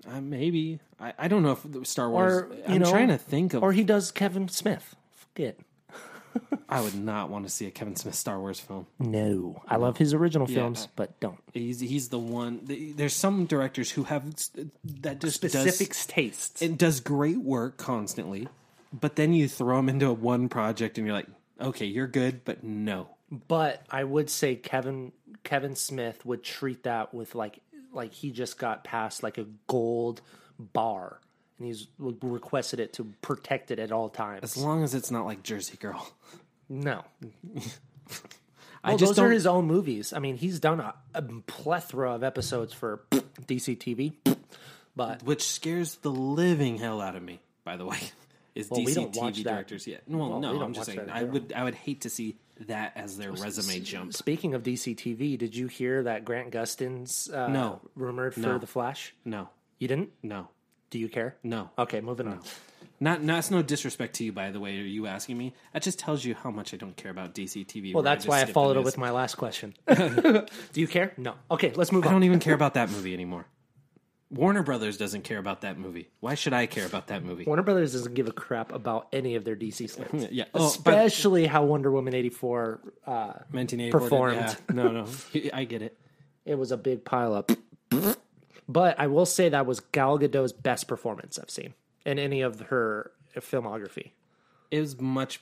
uh, 0.06 0.16
uh, 0.16 0.20
maybe 0.20 0.78
I, 1.00 1.12
I 1.18 1.28
don't 1.28 1.42
know 1.42 1.52
if 1.52 1.86
Star 1.86 2.08
Wars. 2.08 2.32
Or 2.32 2.56
I'm 2.66 2.78
know, 2.78 2.90
trying 2.90 3.08
to 3.08 3.18
think 3.18 3.54
of. 3.54 3.62
or 3.62 3.72
he 3.72 3.84
does 3.84 4.10
Kevin 4.10 4.48
Smith. 4.48 4.94
Fuck 5.12 5.40
it. 5.40 5.60
I 6.68 6.80
would 6.80 6.94
not 6.94 7.28
want 7.30 7.44
to 7.46 7.50
see 7.50 7.66
a 7.66 7.70
Kevin 7.70 7.96
Smith 7.96 8.14
Star 8.14 8.38
Wars 8.40 8.58
film. 8.60 8.86
No, 8.98 9.62
I 9.68 9.76
love 9.76 9.96
his 9.98 10.14
original 10.14 10.46
films, 10.46 10.88
but 10.96 11.18
don't 11.20 11.38
He's 11.52 11.80
he's 11.80 12.08
the 12.08 12.18
one. 12.18 12.60
the- 12.64 12.92
There's 12.92 13.14
some 13.14 13.44
directors 13.46 13.90
who 13.90 14.04
have 14.04 14.26
s- 14.32 14.50
that 15.02 15.20
just 15.20 15.36
specific 15.36 15.88
does, 15.88 16.06
tastes. 16.06 16.62
it 16.62 16.78
does 16.78 17.00
great 17.00 17.38
work 17.38 17.76
constantly, 17.76 18.48
but 18.92 19.16
then 19.16 19.32
you 19.34 19.48
throw 19.48 19.76
them 19.76 19.88
into 19.88 20.12
one 20.12 20.48
project 20.48 20.96
and 20.98 21.06
you're 21.06 21.16
like, 21.16 21.28
okay, 21.60 21.86
you're 21.86 22.06
good, 22.06 22.44
but 22.44 22.64
no. 22.64 23.08
But 23.48 23.82
I 23.90 24.04
would 24.04 24.30
say 24.30 24.56
Kevin 24.56 25.12
Kevin 25.44 25.74
Smith 25.76 26.24
would 26.24 26.42
treat 26.42 26.84
that 26.84 27.12
with 27.14 27.34
like 27.34 27.60
like 27.92 28.12
he 28.12 28.30
just 28.30 28.58
got 28.58 28.84
past 28.84 29.22
like 29.22 29.36
a 29.38 29.46
gold 29.66 30.22
bar 30.58 31.20
and 31.62 31.68
he's 31.68 31.86
requested 31.98 32.80
it 32.80 32.92
to 32.94 33.04
protect 33.22 33.70
it 33.70 33.78
at 33.78 33.92
all 33.92 34.08
times. 34.08 34.42
As 34.42 34.56
long 34.56 34.82
as 34.82 34.94
it's 34.94 35.10
not 35.12 35.26
like 35.26 35.42
Jersey 35.44 35.76
Girl. 35.76 36.12
No, 36.68 37.04
I 38.84 38.90
well, 38.90 38.98
just 38.98 39.10
those 39.10 39.16
don't. 39.16 39.26
are 39.26 39.30
his 39.30 39.46
own 39.46 39.66
movies. 39.66 40.12
I 40.12 40.18
mean, 40.18 40.36
he's 40.36 40.58
done 40.58 40.80
a, 40.80 40.94
a 41.14 41.22
plethora 41.22 42.14
of 42.14 42.24
episodes 42.24 42.72
for 42.72 43.04
DC 43.12 43.78
TV, 43.78 44.12
but 44.96 45.22
which 45.22 45.42
scares 45.46 45.96
the 45.96 46.10
living 46.10 46.78
hell 46.78 47.00
out 47.00 47.14
of 47.14 47.22
me. 47.22 47.40
By 47.64 47.76
the 47.76 47.84
way, 47.86 47.98
is 48.56 48.68
Well, 48.70 48.82
we 48.84 48.92
DC 48.92 49.12
TV 49.14 49.44
directors 49.44 49.86
yet? 49.86 50.02
Well, 50.08 50.30
Well, 50.30 50.40
no, 50.40 50.52
don't 50.54 50.62
I'm 50.62 50.72
just 50.74 50.86
saying. 50.86 51.08
I 51.10 51.22
would 51.22 51.52
I 51.54 51.62
would 51.62 51.74
hate 51.76 52.00
to 52.02 52.10
see 52.10 52.36
that 52.66 52.92
as 52.96 53.16
their 53.18 53.32
resume 53.32 53.80
jump. 53.80 54.12
speaking 54.14 54.54
of 54.54 54.62
DC 54.62 54.96
TV, 54.96 55.38
did 55.38 55.54
you 55.54 55.66
hear 55.68 56.02
that 56.04 56.24
Grant 56.24 56.50
Gustin's 56.52 57.28
uh, 57.30 57.48
No. 57.48 57.80
rumored 57.94 58.34
for 58.34 58.40
No. 58.40 58.58
the 58.58 58.66
Flash? 58.66 59.14
No, 59.24 59.48
You 59.78 59.88
didn't? 59.88 60.10
no, 60.22 60.48
Do 60.92 60.98
you 60.98 61.08
care? 61.08 61.36
no. 61.42 61.70
Okay, 61.78 62.02
moving 62.02 62.28
on. 62.28 62.40
Not, 63.00 63.26
that's 63.26 63.50
no 63.50 63.62
disrespect 63.62 64.16
to 64.16 64.24
you, 64.24 64.30
by 64.32 64.50
the 64.50 64.60
way. 64.60 64.78
Are 64.78 64.82
you 64.82 65.06
asking 65.06 65.38
me? 65.38 65.54
That 65.72 65.82
just 65.82 65.98
tells 65.98 66.22
you 66.22 66.34
how 66.34 66.50
much 66.50 66.74
I 66.74 66.76
don't 66.76 66.94
care 66.96 67.10
about 67.10 67.34
DC 67.34 67.66
TV. 67.66 67.94
Well, 67.94 68.02
where 68.02 68.12
that's 68.12 68.24
just 68.24 68.28
why 68.28 68.36
I 68.36 68.40
skip 68.40 68.48
the 68.48 68.52
followed 68.52 68.72
it 68.76 68.80
news. 68.80 68.84
with 68.84 68.98
my 68.98 69.10
last 69.10 69.36
question. 69.36 69.72
Do 69.88 70.44
you 70.74 70.86
care? 70.86 71.14
No. 71.16 71.34
Okay, 71.50 71.72
let's 71.74 71.90
move 71.92 72.02
on. 72.04 72.08
I 72.08 72.10
on. 72.10 72.14
don't 72.16 72.24
even 72.24 72.40
care 72.40 72.52
about 72.60 72.74
that 72.74 72.90
movie 72.90 73.14
anymore. 73.14 73.46
Warner 74.30 74.62
Brothers 74.62 74.98
doesn't 74.98 75.22
care 75.24 75.38
about 75.38 75.62
that 75.62 75.78
movie. 75.78 76.10
Why 76.20 76.34
should 76.34 76.52
I 76.52 76.66
care 76.66 76.84
about 76.84 77.06
that 77.06 77.24
movie? 77.24 77.44
Warner 77.44 77.62
Brothers 77.62 77.92
doesn't 77.92 78.12
give 78.12 78.28
a 78.28 78.32
crap 78.32 78.70
about 78.72 79.08
any 79.14 79.34
of 79.36 79.44
their 79.44 79.56
DC 79.56 79.88
slates. 80.12 80.30
Yeah, 80.30 80.44
oh, 80.54 80.74
but 80.84 80.92
Especially 80.94 81.46
how 81.46 81.64
Wonder 81.64 81.90
Woman 81.90 82.14
84, 82.14 82.80
uh, 83.06 83.32
performed. 83.90 84.36
yeah. 84.36 84.54
No, 84.70 84.88
no, 84.92 85.06
I 85.54 85.64
get 85.64 85.80
it. 85.80 85.98
it 86.44 86.56
was 86.56 86.70
a 86.70 86.76
big 86.76 87.04
pile 87.06 87.32
up. 87.34 87.50
But 88.68 88.98
I 88.98 89.06
will 89.08 89.26
say 89.26 89.48
that 89.48 89.66
was 89.66 89.80
Gal 89.80 90.18
Gadot's 90.18 90.52
best 90.52 90.86
performance 90.88 91.38
I've 91.38 91.50
seen 91.50 91.74
in 92.06 92.18
any 92.18 92.40
of 92.42 92.60
her 92.60 93.10
filmography. 93.36 94.10
It 94.70 94.80
was 94.80 95.00
much. 95.00 95.40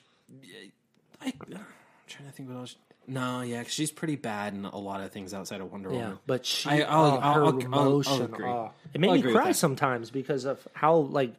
I, 1.22 1.26
I'm 1.50 1.60
trying 2.06 2.26
to 2.28 2.32
think 2.32 2.48
what 2.48 2.56
else. 2.58 2.76
No, 3.06 3.40
yeah, 3.40 3.62
'cause 3.62 3.72
she's 3.72 3.90
pretty 3.90 4.16
bad 4.16 4.54
in 4.54 4.64
a 4.64 4.76
lot 4.78 5.00
of 5.00 5.10
things 5.10 5.34
outside 5.34 5.60
of 5.60 5.70
Wonder 5.72 5.90
Yeah, 5.90 5.96
Woman. 6.02 6.18
but 6.26 6.46
she, 6.46 6.68
I- 6.70 6.80
I'll- 6.82 7.04
oh, 7.06 7.18
I'll- 7.18 7.34
her 7.34 7.44
I'll- 7.44 7.58
emotion, 7.58 8.34
oh. 8.42 8.70
it 8.94 9.00
made 9.00 9.24
me 9.24 9.32
cry 9.32 9.52
sometimes 9.52 10.10
because 10.10 10.44
of 10.44 10.66
how 10.74 10.94
like, 10.96 11.34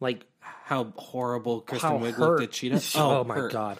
like 0.00 0.26
How 0.40 0.92
horrible 0.96 1.60
Kristen 1.62 2.00
Wiig 2.00 2.18
looked 2.18 2.42
at 2.42 2.50
Cheetah. 2.52 2.82
Oh, 3.00 3.20
oh, 3.20 3.24
my 3.24 3.34
her. 3.36 3.48
god. 3.48 3.78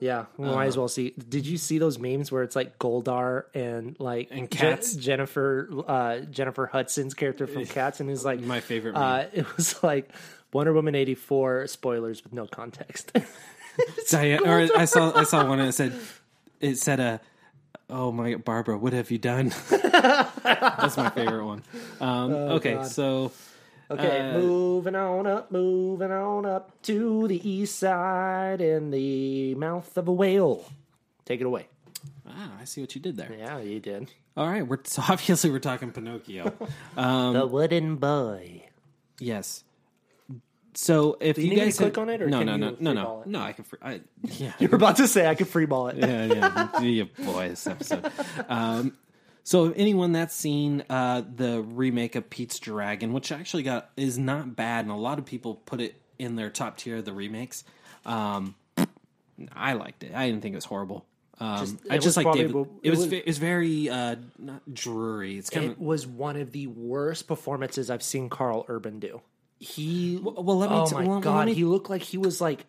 Yeah, 0.00 0.26
we 0.36 0.46
might 0.46 0.66
as 0.66 0.76
well 0.76 0.88
see. 0.88 1.14
Did 1.28 1.46
you 1.46 1.56
see 1.56 1.78
those 1.78 1.98
memes 1.98 2.30
where 2.32 2.42
it's 2.42 2.56
like 2.56 2.78
Goldar 2.78 3.44
and 3.54 3.96
like 3.98 4.28
And 4.30 4.50
Je- 4.50 4.58
Cats? 4.58 4.94
Jennifer 4.94 5.68
uh, 5.86 6.18
Jennifer 6.20 6.66
Hudson's 6.66 7.14
character 7.14 7.46
from 7.46 7.64
Cats, 7.66 8.00
and 8.00 8.10
is 8.10 8.24
like 8.24 8.40
My 8.40 8.60
favorite 8.60 8.96
Uh, 8.96 9.26
it 9.32 9.56
was 9.56 9.82
like 9.82 10.10
Wonder 10.52 10.72
Woman 10.72 10.94
eighty 10.94 11.14
four 11.14 11.66
spoilers 11.68 12.22
with 12.24 12.32
no 12.32 12.46
context. 12.46 13.16
Diane, 14.10 14.46
or 14.46 14.68
I 14.76 14.84
saw 14.84 15.12
I 15.18 15.24
saw 15.24 15.46
one 15.48 15.58
and 15.60 15.68
it 15.68 15.72
said 15.72 15.92
it 16.60 16.76
said 16.76 17.00
uh, 17.00 17.18
oh 17.88 18.12
my 18.12 18.34
Barbara, 18.36 18.76
what 18.78 18.92
have 18.92 19.10
you 19.10 19.18
done? 19.18 19.52
That's 19.70 20.96
my 20.96 21.10
favorite 21.10 21.44
one. 21.44 21.62
Um, 22.00 22.32
okay, 22.32 22.74
Oh, 22.74 22.78
God. 22.78 22.86
so 22.86 23.32
Okay, 23.90 24.30
Uh, 24.30 24.38
moving 24.38 24.94
on 24.94 25.26
up, 25.26 25.50
moving 25.50 26.10
on 26.10 26.46
up 26.46 26.80
to 26.82 27.28
the 27.28 27.48
east 27.48 27.78
side 27.78 28.60
in 28.60 28.90
the 28.90 29.54
mouth 29.56 29.96
of 29.96 30.08
a 30.08 30.12
whale. 30.12 30.64
Take 31.24 31.40
it 31.40 31.46
away. 31.46 31.68
ah, 32.26 32.52
I 32.60 32.64
see 32.64 32.80
what 32.80 32.94
you 32.94 33.00
did 33.00 33.16
there. 33.16 33.32
Yeah, 33.36 33.58
you 33.58 33.80
did. 33.80 34.10
All 34.36 34.48
right, 34.48 34.66
we're 34.66 34.78
so 34.84 35.02
obviously 35.08 35.50
we're 35.50 35.58
talking 35.58 35.90
Pinocchio. 35.92 36.52
Um, 36.96 37.34
the 37.34 37.46
wooden 37.46 37.96
boy. 37.96 38.62
yes. 39.20 39.64
So 40.76 41.16
if 41.20 41.38
you 41.38 41.44
you, 41.44 41.50
need 41.50 41.56
me 41.56 41.60
to 41.60 41.66
guys 41.66 41.76
click 41.78 41.98
on 41.98 42.08
it, 42.08 42.20
or 42.20 42.26
no, 42.28 42.42
no, 42.42 42.54
you 42.54 42.58
no, 42.58 42.76
no, 42.80 42.92
no, 42.92 43.22
no, 43.26 43.40
I 43.40 43.52
can. 43.52 43.62
Free, 43.62 43.78
I, 43.80 44.00
yeah, 44.24 44.54
You 44.58 44.68
were 44.68 44.74
about 44.74 44.96
to 44.96 45.06
say 45.06 45.24
I 45.28 45.36
could 45.36 45.46
freeball 45.46 45.92
it. 45.92 45.98
yeah, 45.98 46.80
yeah, 46.80 47.04
yeah, 47.04 47.24
boy, 47.24 47.50
this 47.50 47.64
episode. 47.68 48.10
Um, 48.48 48.96
So, 49.46 49.66
if 49.66 49.74
anyone 49.76 50.12
that's 50.12 50.34
seen 50.34 50.84
uh, 50.88 51.22
the 51.36 51.60
remake 51.62 52.14
of 52.16 52.30
Pete's 52.30 52.58
Dragon, 52.58 53.12
which 53.12 53.30
actually 53.30 53.62
got 53.62 53.90
is 53.96 54.18
not 54.18 54.56
bad, 54.56 54.86
and 54.86 54.90
a 54.90 54.96
lot 54.96 55.18
of 55.18 55.26
people 55.26 55.56
put 55.56 55.80
it 55.82 56.00
in 56.18 56.34
their 56.36 56.48
top 56.50 56.78
tier 56.78 56.96
of 56.96 57.04
the 57.04 57.12
remakes. 57.12 57.62
Um, 58.06 58.54
I 59.54 59.74
liked 59.74 60.02
it. 60.04 60.12
I 60.14 60.26
didn't 60.28 60.42
think 60.42 60.54
it 60.54 60.56
was 60.56 60.64
horrible. 60.64 61.04
Um, 61.40 61.58
Just- 61.58 61.76
I 61.90 61.98
just 61.98 62.16
like 62.16 62.32
David. 62.32 62.54
it 62.54 62.66
It 62.84 62.90
was 62.90 62.98
was- 63.00 63.12
it 63.12 63.26
was 63.26 63.38
very 63.38 63.88
uh, 63.90 64.16
not 64.38 64.72
dreary. 64.72 65.36
It's 65.36 65.50
kind 65.50 65.72
It 65.72 65.80
was 65.80 66.06
one 66.06 66.36
of 66.36 66.52
the 66.52 66.68
worst 66.68 67.26
performances 67.26 67.90
I've 67.90 68.02
seen 68.04 68.28
Karl 68.30 68.64
Urban 68.68 69.00
do. 69.00 69.20
He, 69.58 70.16
of 70.16 70.24
well. 70.24 70.58
Let 70.58 70.70
me. 70.70 70.76
oh 70.76 70.86
t- 70.86 70.94
my 70.94 71.04
well, 71.06 71.20
god, 71.20 71.46
me- 71.46 71.54
he 71.54 71.64
looked 71.64 71.90
like 71.90 72.02
he 72.02 72.18
was 72.18 72.40
like 72.40 72.66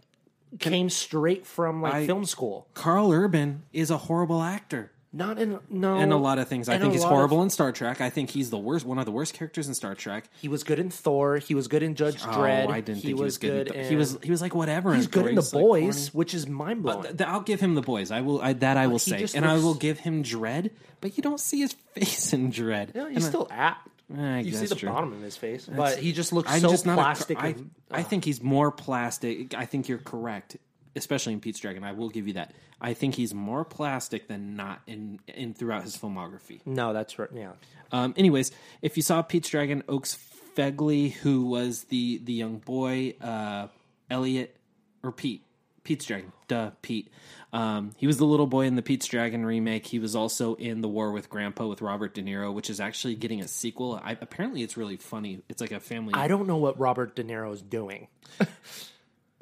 came 0.60 0.90
straight 0.90 1.46
from 1.46 1.82
like 1.82 1.94
I- 1.94 2.06
film 2.08 2.26
school. 2.26 2.68
Karl 2.74 3.12
Urban 3.12 3.64
is 3.72 3.92
a 3.92 3.98
horrible 3.98 4.42
actor. 4.42 4.92
Not 5.16 5.40
in 5.40 5.60
no, 5.70 5.96
and 5.96 6.12
a 6.12 6.18
lot 6.18 6.40
of 6.40 6.50
things. 6.50 6.68
I 6.68 6.74
and 6.74 6.82
think 6.82 6.92
a 6.92 6.96
he's 6.96 7.04
lot 7.04 7.10
horrible 7.14 7.42
in 7.42 7.50
Star 7.50 7.72
Trek. 7.72 8.02
I 8.02 8.10
think 8.10 8.30
he's 8.30 8.50
the 8.50 8.58
worst, 8.58 8.86
one 8.86 9.00
of 9.00 9.06
the 9.06 9.14
worst 9.14 9.34
characters 9.34 9.66
in 9.70 9.74
Star 9.74 9.96
Trek. 9.96 10.30
He 10.42 10.50
was 10.50 10.66
good 10.66 10.78
in 10.78 10.90
Thor. 10.90 11.38
He 11.38 11.56
was 11.56 11.70
good 11.70 11.84
in 11.84 11.96
Judge 11.96 12.18
oh, 12.22 12.28
Dredd. 12.32 12.68
Oh, 12.68 12.72
I 12.72 12.82
didn't 12.82 12.98
he 12.98 13.08
think 13.08 13.18
he 13.18 13.24
was 13.24 13.38
good. 13.38 13.68
in- 13.70 13.76
in, 13.76 13.88
he 13.90 13.96
was 13.96 14.18
he 14.22 14.30
was 14.30 14.42
like 14.42 14.54
whatever. 14.54 14.94
He's 14.94 15.08
good 15.08 15.22
Thor. 15.22 15.30
in 15.30 15.36
the 15.36 15.42
He's, 15.42 15.54
like, 15.54 15.64
boys, 15.64 16.14
which 16.14 16.34
is 16.34 16.48
mind 16.48 16.84
blowing. 16.84 17.06
Uh, 17.06 17.14
th- 17.14 17.22
I'll 17.30 17.40
give 17.40 17.62
him 17.62 17.76
the 17.76 17.82
boys. 17.82 18.12
I 18.12 18.20
will. 18.20 18.42
I, 18.42 18.52
that 18.54 18.76
I 18.76 18.88
will 18.88 19.00
he 19.00 19.12
say, 19.12 19.20
just 19.20 19.36
and 19.36 19.46
I 19.46 19.54
looks- 19.54 19.64
will 19.64 19.74
give 19.76 20.00
him 20.00 20.22
Dredd. 20.22 20.72
But 21.00 21.16
you 21.16 21.24
don't 21.24 21.40
see 21.40 21.62
his 21.62 21.72
face 21.94 22.34
in 22.34 22.52
Dredd. 22.52 22.94
And 22.94 23.14
he's 23.16 23.26
I- 23.26 23.30
still 23.30 23.48
at. 23.50 23.78
Eh, 24.14 24.22
I 24.22 24.40
you 24.40 24.52
guess 24.52 24.60
see 24.60 24.66
the 24.68 24.76
true. 24.76 24.90
bottom 24.90 25.14
of 25.14 25.22
his 25.22 25.38
face, 25.38 25.66
but 25.66 25.98
he 25.98 26.12
just 26.12 26.32
looks 26.34 26.52
I'm 26.52 26.60
so 26.60 26.70
just 26.72 26.86
not 26.86 26.94
a- 26.94 27.02
plastic. 27.02 27.42
I, 27.42 27.48
and, 27.48 27.72
I 27.90 28.02
uh. 28.02 28.04
think 28.04 28.26
he's 28.26 28.44
more 28.44 28.70
plastic. 28.72 29.54
I 29.56 29.66
think 29.66 29.88
you're 29.88 29.98
correct, 29.98 30.58
especially 30.96 31.34
in 31.34 31.40
Pete's 31.42 31.60
Dragon. 31.60 31.84
I 31.84 31.92
will 31.92 32.10
give 32.10 32.28
you 32.28 32.34
that. 32.34 32.54
I 32.82 32.94
think 32.94 33.16
he's 33.16 33.34
more 33.34 33.66
plastic 33.66 34.28
than 34.28 34.56
not 34.56 34.82
in 34.88 35.20
in 35.28 35.54
throughout 35.54 35.84
his 35.84 35.98
filmography. 35.98 36.60
no, 36.66 36.94
that's 36.94 37.18
right. 37.20 37.30
Yeah, 37.34 37.54
Um, 37.92 38.14
anyways, 38.18 38.52
if 38.82 38.98
you 38.98 39.04
saw 39.04 39.22
Pete's 39.22 39.50
Dragon, 39.50 39.84
Oaks 39.88 40.18
Fegley, 40.56 41.12
who 41.12 41.46
was 41.48 41.84
the 41.86 42.20
the 42.24 42.34
young 42.34 42.58
boy, 42.60 43.16
uh, 43.22 43.68
Elliot 44.10 44.56
or 45.04 45.12
Pete, 45.12 45.44
Pete's 45.84 46.06
Dragon, 46.06 46.32
duh, 46.48 46.72
Pete. 46.82 47.10
Um, 47.54 47.92
he 47.96 48.06
was 48.06 48.18
the 48.18 48.26
little 48.26 48.48
boy 48.48 48.66
in 48.66 48.76
the 48.76 48.82
Pete's 48.82 49.08
Dragon 49.08 49.46
remake. 49.46 49.86
He 49.86 49.98
was 50.00 50.14
also 50.14 50.56
in 50.56 50.82
The 50.82 50.90
War 50.90 51.12
with 51.14 51.30
Grandpa 51.30 51.68
with 51.68 51.82
Robert 51.82 52.14
De 52.14 52.22
Niro, 52.22 52.54
which 52.54 52.70
is 52.70 52.82
actually 52.82 53.16
getting 53.16 53.40
a 53.40 53.48
sequel. 53.48 54.00
I, 54.04 54.18
apparently, 54.20 54.62
it's 54.62 54.76
really 54.76 54.98
funny. 54.98 55.42
It's 55.48 55.62
like 55.62 55.72
a 55.72 55.80
family. 55.80 56.14
I 56.16 56.28
don't 56.28 56.48
know 56.48 56.58
what 56.58 56.78
Robert 56.80 57.16
De 57.16 57.24
Niro 57.24 57.54
is 57.54 57.62
doing. 57.62 58.08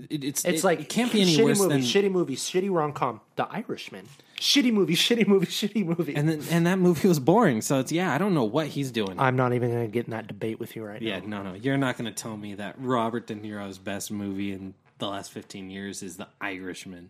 it, 0.10 0.24
it's 0.24 0.46
It's 0.46 0.62
it- 0.62 0.64
like 0.66 0.80
it 0.82 0.90
can't 0.90 1.12
be 1.12 1.22
any 1.22 1.36
shitty 1.38 1.44
worse 1.44 1.60
movie, 1.60 1.74
than 1.74 1.82
shitty 1.82 2.12
movie, 2.12 2.36
shitty 2.36 2.72
rom 2.74 2.94
com. 2.94 3.22
The 3.36 3.48
Irishman, 3.48 4.08
shitty 4.40 4.74
movie, 4.74 4.96
shitty 4.96 5.28
movie, 5.28 5.46
shitty 5.60 5.86
movie. 5.86 6.16
and 6.16 6.28
then 6.28 6.42
and 6.50 6.66
that 6.68 6.80
movie 6.80 7.08
was 7.08 7.20
boring. 7.20 7.62
So 7.62 7.80
it's 7.80 7.92
yeah, 7.92 8.14
I 8.14 8.18
don't 8.18 8.34
know 8.34 8.44
what 8.44 8.68
he's 8.68 8.92
doing. 8.92 9.20
I'm 9.20 9.36
not 9.36 9.54
even 9.54 9.70
going 9.72 9.86
to 9.86 9.92
get 9.92 10.06
in 10.06 10.12
that 10.12 10.28
debate 10.28 10.60
with 10.60 10.76
you 10.76 10.84
right 10.84 11.02
Yeah, 11.02 11.20
now. 11.20 11.24
Yeah, 11.24 11.30
no, 11.30 11.44
no. 11.52 11.54
You're 11.56 11.78
not 11.78 11.98
going 11.98 12.12
to 12.12 12.24
tell 12.24 12.36
me 12.38 12.56
that 12.56 12.76
Robert 12.80 13.28
De 13.28 13.36
Niro's 13.36 13.78
best 13.78 14.12
movie 14.12 14.52
in 14.52 14.74
the 14.98 15.08
last 15.08 15.32
15 15.32 15.70
years 15.70 16.02
is 16.04 16.18
The 16.18 16.28
Irishman. 16.42 17.10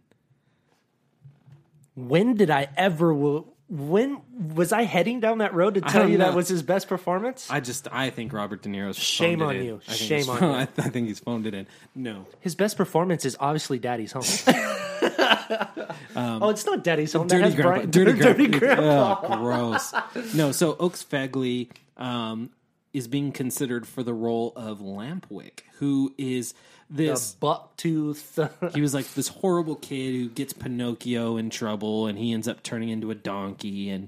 When 1.96 2.36
did 2.36 2.50
I 2.50 2.68
ever? 2.76 3.14
w- 3.14 3.46
When 3.74 4.22
was 4.54 4.72
I 4.72 4.84
heading 4.84 5.20
down 5.20 5.40
that 5.40 5.56
road 5.56 5.74
to 5.74 5.82
tell 5.82 6.08
you 6.08 6.20
that 6.20 6.36
was 6.36 6.48
his 6.48 6.62
best 6.62 6.88
performance? 6.88 7.48
I 7.50 7.60
just, 7.60 7.88
I 7.92 8.12
think 8.12 8.32
Robert 8.32 8.62
De 8.62 8.70
Niro's 8.70 9.00
Shame 9.00 9.42
on 9.42 9.56
you. 9.56 9.82
Shame 9.88 10.30
on 10.30 10.44
you. 10.44 10.50
I, 10.50 10.62
I 10.62 10.66
think 10.66 11.08
he's 11.08 11.20
phoned 11.20 11.48
it 11.48 11.56
in. 11.56 11.66
No. 11.96 12.28
His 12.40 12.54
best 12.54 12.78
performance 12.78 13.26
is 13.26 13.36
obviously 13.40 13.80
Daddy's 13.80 14.12
Home. 14.12 14.22
oh, 16.16 16.50
it's 16.50 16.68
not 16.68 16.84
Daddy's 16.84 17.14
Home. 17.14 17.28
Dirty 17.28 17.56
Grandpa. 17.56 17.62
Brian- 17.64 17.90
Dirty, 17.90 18.14
Dirty 18.20 18.48
Grandpa. 18.48 19.22
Grandpa. 19.22 19.28
Oh, 19.28 19.38
gross. 19.38 19.94
No, 20.36 20.52
so 20.52 20.76
Oaks 20.80 21.04
Fegley 21.04 21.70
um, 21.98 22.52
is 22.94 23.08
being 23.08 23.32
considered 23.32 23.88
for 23.88 24.04
the 24.04 24.14
role 24.14 24.54
of 24.56 24.82
Lampwick, 24.82 25.62
who 25.80 26.14
is 26.20 26.54
this 26.94 27.34
buck 27.34 27.76
tooth. 27.78 28.40
he 28.74 28.82
was 28.82 28.94
like 28.94 29.12
this 29.14 29.28
horrible 29.28 29.76
kid 29.76 30.14
who 30.14 30.30
gets 30.30 30.54
Pinocchio 30.54 31.38
in 31.38 31.50
trouble, 31.50 32.08
and 32.08 32.18
he 32.18 32.32
ends 32.34 32.48
up 32.48 32.64
turning 32.64 32.90
into 32.90 33.12
a 33.12 33.16
donkey. 33.16 33.90
And 33.90 34.08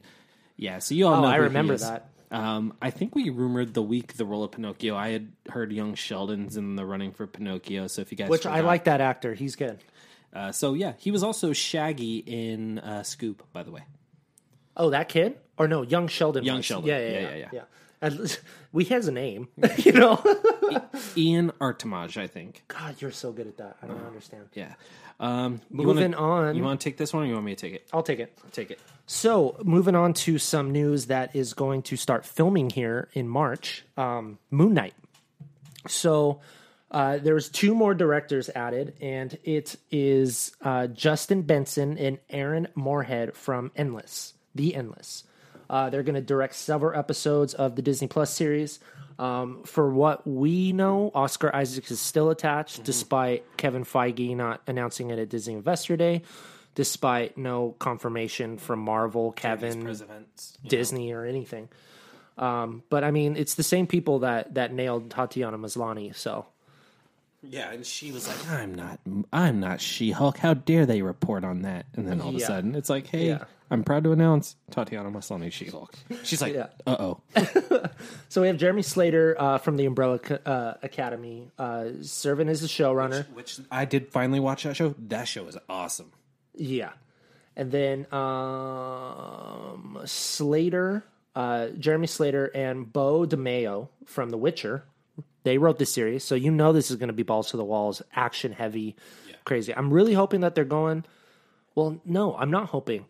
yeah, 0.57 0.79
so 0.79 0.95
you 0.95 1.07
all 1.07 1.15
Oh, 1.15 1.21
know. 1.21 1.27
I 1.27 1.37
remember 1.37 1.75
that. 1.77 2.09
Um, 2.31 2.73
I 2.81 2.89
think 2.89 3.15
we 3.15 3.29
rumored 3.29 3.73
the 3.73 3.81
week 3.83 4.13
the 4.15 4.25
role 4.25 4.43
of 4.43 4.51
Pinocchio. 4.51 4.95
I 4.95 5.09
had 5.09 5.31
heard 5.49 5.71
Young 5.71 5.95
Sheldon's 5.95 6.57
in 6.57 6.75
the 6.75 6.85
running 6.85 7.11
for 7.11 7.27
Pinocchio. 7.27 7.87
So 7.87 8.01
if 8.01 8.11
you 8.11 8.17
guys, 8.17 8.29
Which 8.29 8.45
I 8.45 8.57
forgot- 8.57 8.65
like 8.67 8.83
that 8.85 9.01
actor. 9.01 9.33
He's 9.33 9.55
good. 9.55 9.79
Uh, 10.33 10.51
so 10.51 10.73
yeah, 10.73 10.93
he 10.97 11.11
was 11.11 11.23
also 11.23 11.53
Shaggy 11.53 12.17
in 12.17 12.79
uh, 12.79 13.01
Scoob, 13.01 13.37
by 13.53 13.63
the 13.63 13.71
way. 13.71 13.83
Oh, 14.75 14.89
that 14.89 15.07
kid? 15.07 15.37
Or 15.57 15.67
no, 15.69 15.83
young 15.83 16.07
Sheldon. 16.09 16.43
Young 16.43 16.57
was. 16.57 16.65
Sheldon. 16.65 16.89
Yeah, 16.89 16.99
yeah, 16.99 17.05
Yeah, 17.05 17.19
yeah. 17.19 17.27
yeah, 17.29 17.35
yeah. 17.37 17.49
yeah. 17.53 17.61
At 18.01 18.13
least- 18.19 18.39
we 18.71 18.85
has 18.85 19.07
a 19.07 19.11
name, 19.11 19.47
you 19.77 19.93
know. 19.93 20.21
Iain 21.17 21.51
Armitage, 21.61 22.17
I 22.17 22.27
think. 22.27 22.63
God, 22.67 22.95
you're 22.99 23.11
so 23.11 23.31
good 23.31 23.47
at 23.47 23.57
that. 23.57 23.77
I 23.81 23.87
don't 23.87 24.05
understand. 24.05 24.47
Yeah. 24.53 24.73
Um, 25.19 25.61
Moving 25.69 26.11
wanna, 26.11 26.17
on. 26.17 26.55
You 26.55 26.63
want 26.63 26.81
to 26.81 26.83
take 26.83 26.97
this 26.97 27.13
one, 27.13 27.23
or 27.23 27.25
you 27.27 27.33
want 27.33 27.45
me 27.45 27.55
to 27.55 27.61
take 27.61 27.73
it? 27.73 27.87
I'll 27.93 28.03
take 28.03 28.19
it. 28.19 28.37
Take 28.51 28.71
it. 28.71 28.79
So, 29.07 29.55
moving 29.63 29.95
on 29.95 30.13
to 30.15 30.37
some 30.37 30.71
news 30.71 31.05
that 31.05 31.35
is 31.35 31.53
going 31.53 31.83
to 31.83 31.95
start 31.95 32.25
filming 32.25 32.69
here 32.69 33.07
in 33.13 33.27
March. 33.29 33.85
Um, 33.95 34.39
Moon 34.51 34.73
Knight. 34.73 34.93
So, 35.87 36.41
uh, 36.91 37.17
there's 37.17 37.49
two 37.49 37.73
more 37.75 37.93
directors 37.93 38.49
added, 38.49 38.95
and 39.01 39.37
it 39.43 39.77
is 39.91 40.51
uh, 40.61 40.87
Justin 40.87 41.43
Benson 41.43 41.97
and 41.97 42.19
Aaron 42.29 42.67
Moorhead 42.75 43.35
from 43.35 43.71
Endless, 43.75 44.33
The 44.53 44.75
Endless. 44.75 45.23
Uh, 45.69 45.89
they're 45.89 46.03
going 46.03 46.15
to 46.15 46.21
direct 46.21 46.55
several 46.55 46.97
episodes 46.97 47.53
of 47.53 47.75
the 47.75 47.81
Disney 47.81 48.07
Plus 48.07 48.33
series. 48.33 48.79
Um, 49.17 49.63
for 49.63 49.89
what 49.89 50.27
we 50.27 50.73
know, 50.73 51.11
Oscar 51.15 51.55
Isaac 51.55 51.89
is 51.89 52.01
still 52.01 52.29
attached, 52.29 52.83
despite 52.83 53.57
Kevin 53.57 53.85
Feige 53.85 54.35
not 54.35 54.61
announcing 54.67 55.09
it 55.09 55.19
at 55.19 55.29
Disney 55.29 55.53
Investor 55.53 55.95
Day, 55.95 56.21
despite 56.75 57.37
no 57.37 57.75
confirmation 57.79 58.57
from 58.57 58.79
Marvel, 58.79 59.31
Kevin. 59.31 59.85
Disney, 60.67 61.13
or 61.13 61.23
anything. 61.23 61.69
Um, 62.37 62.83
but 62.89 63.05
I 63.05 63.11
mean, 63.11 63.37
it's 63.37 63.55
the 63.55 63.63
same 63.63 63.87
people 63.87 64.19
that 64.19 64.55
that 64.55 64.73
nailed 64.73 65.09
Tatiana 65.09 65.57
Maslany. 65.57 66.13
So 66.13 66.45
Yeah, 67.49 67.71
and 67.71 67.85
she 67.85 68.11
was 68.11 68.27
like, 68.27 68.49
"I'm 68.49 68.73
not, 68.75 68.99
I'm 69.31 69.59
not 69.59 69.79
She-Hulk. 69.81 70.37
How 70.37 70.53
dare 70.53 70.85
they 70.85 71.01
report 71.01 71.43
on 71.43 71.61
that?" 71.61 71.85
And 71.95 72.07
then 72.07 72.21
all 72.21 72.29
of 72.29 72.35
a 72.35 72.39
Yeah. 72.39 72.47
sudden, 72.47 72.75
it's 72.75 72.89
like, 72.89 73.07
"Hey, 73.07 73.27
Yeah. 73.27 73.45
I'm 73.71 73.83
proud 73.83 74.03
to 74.03 74.11
announce 74.11 74.55
Tatiana 74.71 75.09
Maslany 75.11 75.51
She-Hulk." 75.51 75.93
She's 76.23 76.41
like, 76.41 76.53
Yeah. 76.53 76.67
"Uh 76.87 76.95
oh." 76.99 77.21
So 78.29 78.41
we 78.41 78.47
have 78.47 78.57
Jeremy 78.57 78.81
Slater 78.81 79.35
uh, 79.39 79.57
from 79.59 79.77
the 79.77 79.85
Umbrella 79.85 80.19
uh, 80.45 80.73
Academy 80.83 81.49
uh, 81.57 81.85
serving 82.01 82.49
as 82.49 82.61
the 82.61 82.67
showrunner. 82.67 83.25
Which 83.33 83.59
I 83.71 83.85
did 83.85 84.09
finally 84.09 84.39
watch 84.41 84.63
that 84.63 84.75
show. 84.75 84.93
That 85.07 85.25
show 85.27 85.45
is 85.47 85.57
awesome. 85.69 86.11
Yeah. 86.53 86.91
And 87.55 87.71
then 87.71 88.05
um, 88.13 90.01
Slater, 90.05 91.05
uh, 91.35 91.67
Jeremy 91.79 92.07
Slater, 92.07 92.47
and 92.53 92.91
Beau 92.91 93.25
DeMayo 93.25 93.87
from 94.05 94.29
The 94.31 94.37
Witcher. 94.37 94.83
They 95.45 95.59
wrote 95.59 95.77
the 95.77 95.85
series, 95.85 96.23
so 96.23 96.33
you 96.33 96.49
know 96.49 96.73
this 96.73 96.89
is 96.89 96.97
going 96.97 97.07
to 97.09 97.13
be 97.13 97.21
balls 97.23 97.51
to 97.51 97.57
the 97.57 97.63
walls, 97.63 98.01
action 98.15 98.51
heavy, 98.51 98.95
crazy. 99.45 99.73
I'm 99.75 99.93
really 99.93 100.13
hoping 100.13 100.41
that 100.41 100.55
they're 100.55 100.65
going. 100.65 101.05
Well, 101.75 102.01
no, 102.03 102.35
I'm 102.35 102.49
not 102.49 102.69
hoping. 102.69 103.05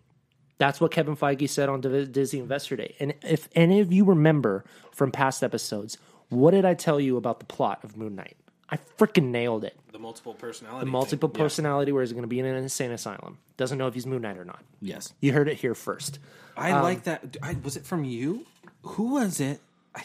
That's 0.58 0.82
what 0.82 0.92
Kevin 0.92 1.15
Feige 1.15 1.48
said 1.50 1.70
on 1.70 1.80
Disney 1.80 2.39
Investor 2.42 2.75
Day. 2.75 2.96
And 3.00 3.13
if 3.24 3.48
any 3.56 3.80
of 3.80 3.94
you 3.94 4.04
remember 4.04 4.65
from 4.92 5.12
past 5.12 5.44
episodes, 5.44 5.98
what 6.27 6.51
did 6.51 6.65
I 6.65 6.74
tell 6.74 7.00
you 7.00 7.15
about 7.15 7.39
the 7.39 7.46
plot 7.46 7.80
of 7.84 7.96
Moon 7.96 8.15
Knight? 8.15 8.36
I 8.70 8.80
freaking 8.98 9.30
nailed 9.32 9.63
it. 9.63 9.77
The 9.94 10.00
multiple 10.00 10.34
personality. 10.34 10.86
The 10.86 10.92
multiple 10.92 11.30
personality, 11.30 11.94
where 11.94 12.04
he's 12.04 12.12
going 12.12 12.24
to 12.24 12.27
be 12.27 12.39
in 12.39 12.46
an 12.46 12.56
insane 12.58 12.92
asylum. 12.92 13.38
Doesn't 13.56 13.77
know 13.77 13.88
if 13.88 13.94
he's 13.94 14.06
Moon 14.06 14.24
Knight 14.24 14.38
or 14.38 14.44
not. 14.46 14.62
Yes, 14.82 15.13
You 15.22 15.32
heard 15.32 15.48
it 15.48 15.56
here 15.58 15.74
first. 15.75 16.20
I 16.58 16.72
Um, 16.72 16.84
like 16.84 17.04
that. 17.04 17.38
I, 17.42 17.56
was 17.63 17.77
it 17.77 17.86
from 17.86 18.04
you? 18.04 18.46
Who 18.84 19.13
was 19.13 19.39
it? 19.39 19.62
I 19.94 20.01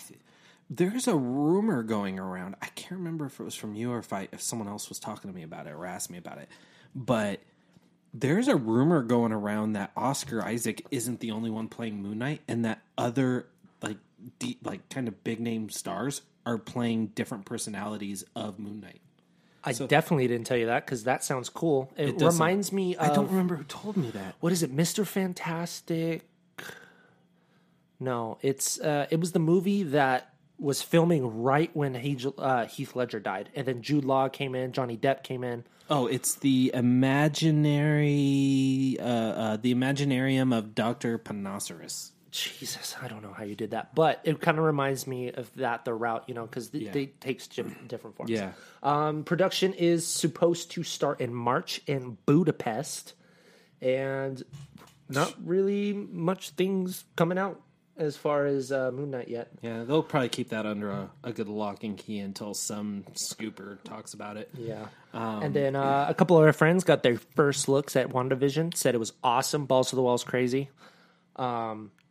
there's 0.70 1.08
a 1.08 1.16
rumor 1.16 1.82
going 1.82 2.18
around. 2.20 2.54
I 2.62 2.66
can't 2.66 2.92
remember 2.92 3.26
if 3.26 3.40
it 3.40 3.42
was 3.42 3.56
from 3.56 3.74
you 3.74 3.90
or 3.90 3.98
if 3.98 4.12
I 4.12 4.28
if 4.32 4.40
someone 4.40 4.68
else 4.68 4.88
was 4.88 5.00
talking 5.00 5.28
to 5.28 5.36
me 5.36 5.42
about 5.42 5.66
it 5.66 5.70
or 5.70 5.84
asked 5.84 6.10
me 6.10 6.18
about 6.18 6.38
it. 6.38 6.48
But 6.94 7.40
there's 8.14 8.46
a 8.46 8.56
rumor 8.56 9.02
going 9.02 9.32
around 9.32 9.72
that 9.72 9.90
Oscar 9.96 10.44
Isaac 10.44 10.86
isn't 10.90 11.20
the 11.20 11.32
only 11.32 11.50
one 11.50 11.68
playing 11.68 12.00
Moon 12.00 12.18
Knight, 12.18 12.40
and 12.46 12.64
that 12.64 12.80
other 12.96 13.46
like 13.82 13.98
deep, 14.38 14.60
like 14.64 14.88
kind 14.88 15.08
of 15.08 15.24
big 15.24 15.40
name 15.40 15.70
stars 15.70 16.22
are 16.46 16.56
playing 16.56 17.08
different 17.08 17.44
personalities 17.46 18.24
of 18.36 18.58
Moon 18.58 18.80
Knight. 18.80 19.00
I 19.62 19.72
definitely 19.72 20.26
didn't 20.26 20.46
tell 20.46 20.56
you 20.56 20.66
that 20.66 20.86
because 20.86 21.04
that 21.04 21.22
sounds 21.22 21.50
cool. 21.50 21.92
It, 21.96 22.16
does 22.16 22.34
reminds 22.34 22.72
me 22.72 22.96
of 22.96 23.10
I 23.10 23.14
don't 23.14 23.28
remember 23.28 23.56
who 23.56 23.64
told 23.64 23.96
me 23.96 24.10
that. 24.12 24.36
what 24.40 24.52
is 24.52 24.62
it, 24.62 24.70
Mister 24.70 25.04
Fantastic? 25.04 26.22
No, 27.98 28.38
it's 28.40 28.80
uh, 28.80 29.06
it 29.10 29.20
was 29.20 29.32
the 29.32 29.38
movie 29.38 29.82
that 29.82 30.29
was 30.60 30.82
filming 30.82 31.42
right 31.42 31.70
when 31.74 31.94
Heath, 31.94 32.26
uh, 32.38 32.66
Heath 32.66 32.94
Ledger 32.94 33.20
died, 33.20 33.48
and 33.56 33.66
then 33.66 33.82
Jude 33.82 34.04
Law 34.04 34.28
came 34.28 34.54
in, 34.54 34.72
Johnny 34.72 34.96
Depp 34.96 35.22
came 35.22 35.42
in. 35.42 35.64
Oh, 35.88 36.06
it's 36.06 36.34
the 36.36 36.70
imaginary, 36.74 38.96
uh, 39.00 39.04
uh, 39.04 39.56
the 39.56 39.74
Imaginarium 39.74 40.56
of 40.56 40.74
Doctor 40.74 41.18
Parnassus. 41.18 42.12
Jesus, 42.30 42.94
I 43.02 43.08
don't 43.08 43.22
know 43.22 43.32
how 43.32 43.42
you 43.42 43.56
did 43.56 43.72
that, 43.72 43.92
but 43.92 44.20
it 44.22 44.40
kind 44.40 44.56
of 44.58 44.64
reminds 44.64 45.04
me 45.08 45.32
of 45.32 45.52
that 45.56 45.84
the 45.84 45.92
route, 45.92 46.24
you 46.28 46.34
know, 46.34 46.44
because 46.44 46.70
Yeah. 46.72 46.92
they 46.92 47.06
takes 47.06 47.48
different 47.48 48.16
forms. 48.16 48.30
Yeah. 48.30 48.52
Um, 48.84 49.24
production 49.24 49.72
is 49.74 50.06
supposed 50.06 50.70
to 50.72 50.84
start 50.84 51.20
in 51.20 51.34
March 51.34 51.80
in 51.88 52.18
Budapest, 52.26 53.14
and 53.82 54.40
not 55.08 55.34
really 55.44 55.92
much 55.92 56.50
things 56.50 57.02
coming 57.16 57.36
out 57.36 57.60
as 58.00 58.16
far 58.16 58.46
as 58.46 58.72
uh, 58.72 58.90
Moon 58.90 59.10
Knight 59.10 59.28
yet. 59.28 59.50
Yeah, 59.62 59.84
they'll 59.84 60.02
probably 60.02 60.30
keep 60.30 60.48
that 60.48 60.66
under 60.66 60.90
a, 60.90 61.10
a 61.22 61.32
good 61.32 61.48
lock 61.48 61.84
and 61.84 61.96
key 61.96 62.18
until 62.18 62.54
some 62.54 63.04
scooper 63.12 63.80
talks 63.84 64.14
about 64.14 64.36
it. 64.36 64.50
Yeah. 64.56 64.86
Um, 65.12 65.42
and 65.42 65.54
then 65.54 65.76
uh, 65.76 66.06
a 66.08 66.14
couple 66.14 66.38
of 66.38 66.44
our 66.44 66.52
friends 66.52 66.82
got 66.82 67.02
their 67.02 67.18
first 67.36 67.68
looks 67.68 67.94
at 67.96 68.08
WandaVision, 68.08 68.76
said 68.76 68.94
it 68.94 68.98
was 68.98 69.12
awesome, 69.22 69.66
balls 69.66 69.90
to 69.90 69.96
the 69.96 70.02
walls 70.02 70.24
crazy. 70.24 70.70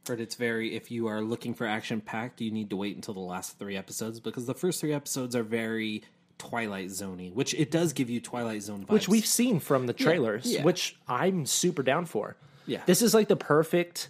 Heard 0.08 0.22
it's 0.22 0.36
very 0.36 0.75
if 0.75 0.89
you 0.89 1.05
are 1.08 1.22
looking 1.22 1.53
for 1.53 1.67
action 1.67 2.01
packed, 2.01 2.41
you 2.41 2.50
need 2.50 2.72
to 2.72 2.75
wait 2.75 2.96
until 2.96 3.13
the 3.13 3.19
last 3.19 3.60
three 3.60 3.77
episodes 3.77 4.19
because 4.19 4.48
the 4.48 4.55
first 4.55 4.79
three 4.79 4.93
episodes 4.93 5.36
are 5.36 5.43
very 5.43 6.01
Twilight 6.39 6.88
Zoney, 6.88 7.31
which 7.31 7.53
it 7.53 7.69
does 7.69 7.93
give 7.93 8.10
you 8.10 8.19
Twilight 8.19 8.63
Zone 8.63 8.86
vibes. 8.86 8.89
which 8.89 9.08
we've 9.08 9.25
seen 9.25 9.60
from 9.60 9.86
the 9.86 9.93
trailers, 9.93 10.51
yeah. 10.51 10.63
which 10.63 10.98
I'm 11.08 11.46
super 11.46 11.84
down 11.84 12.05
for. 12.08 12.38
Yeah. 12.65 12.81
This 12.88 13.03
is 13.03 13.13
like 13.13 13.27
the 13.27 13.36
perfect. 13.36 14.10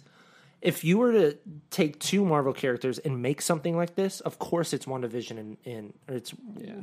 If 0.62 0.84
you 0.84 0.98
were 0.98 1.12
to 1.12 1.38
take 1.70 1.98
two 1.98 2.24
Marvel 2.24 2.52
characters 2.52 2.98
and 2.98 3.22
make 3.22 3.40
something 3.40 3.76
like 3.76 3.94
this, 3.94 4.20
of 4.20 4.38
course 4.38 4.72
it's 4.72 4.84
WandaVision 4.84 5.38
and, 5.38 5.56
and 5.64 5.94
or 6.06 6.16
it's 6.16 6.34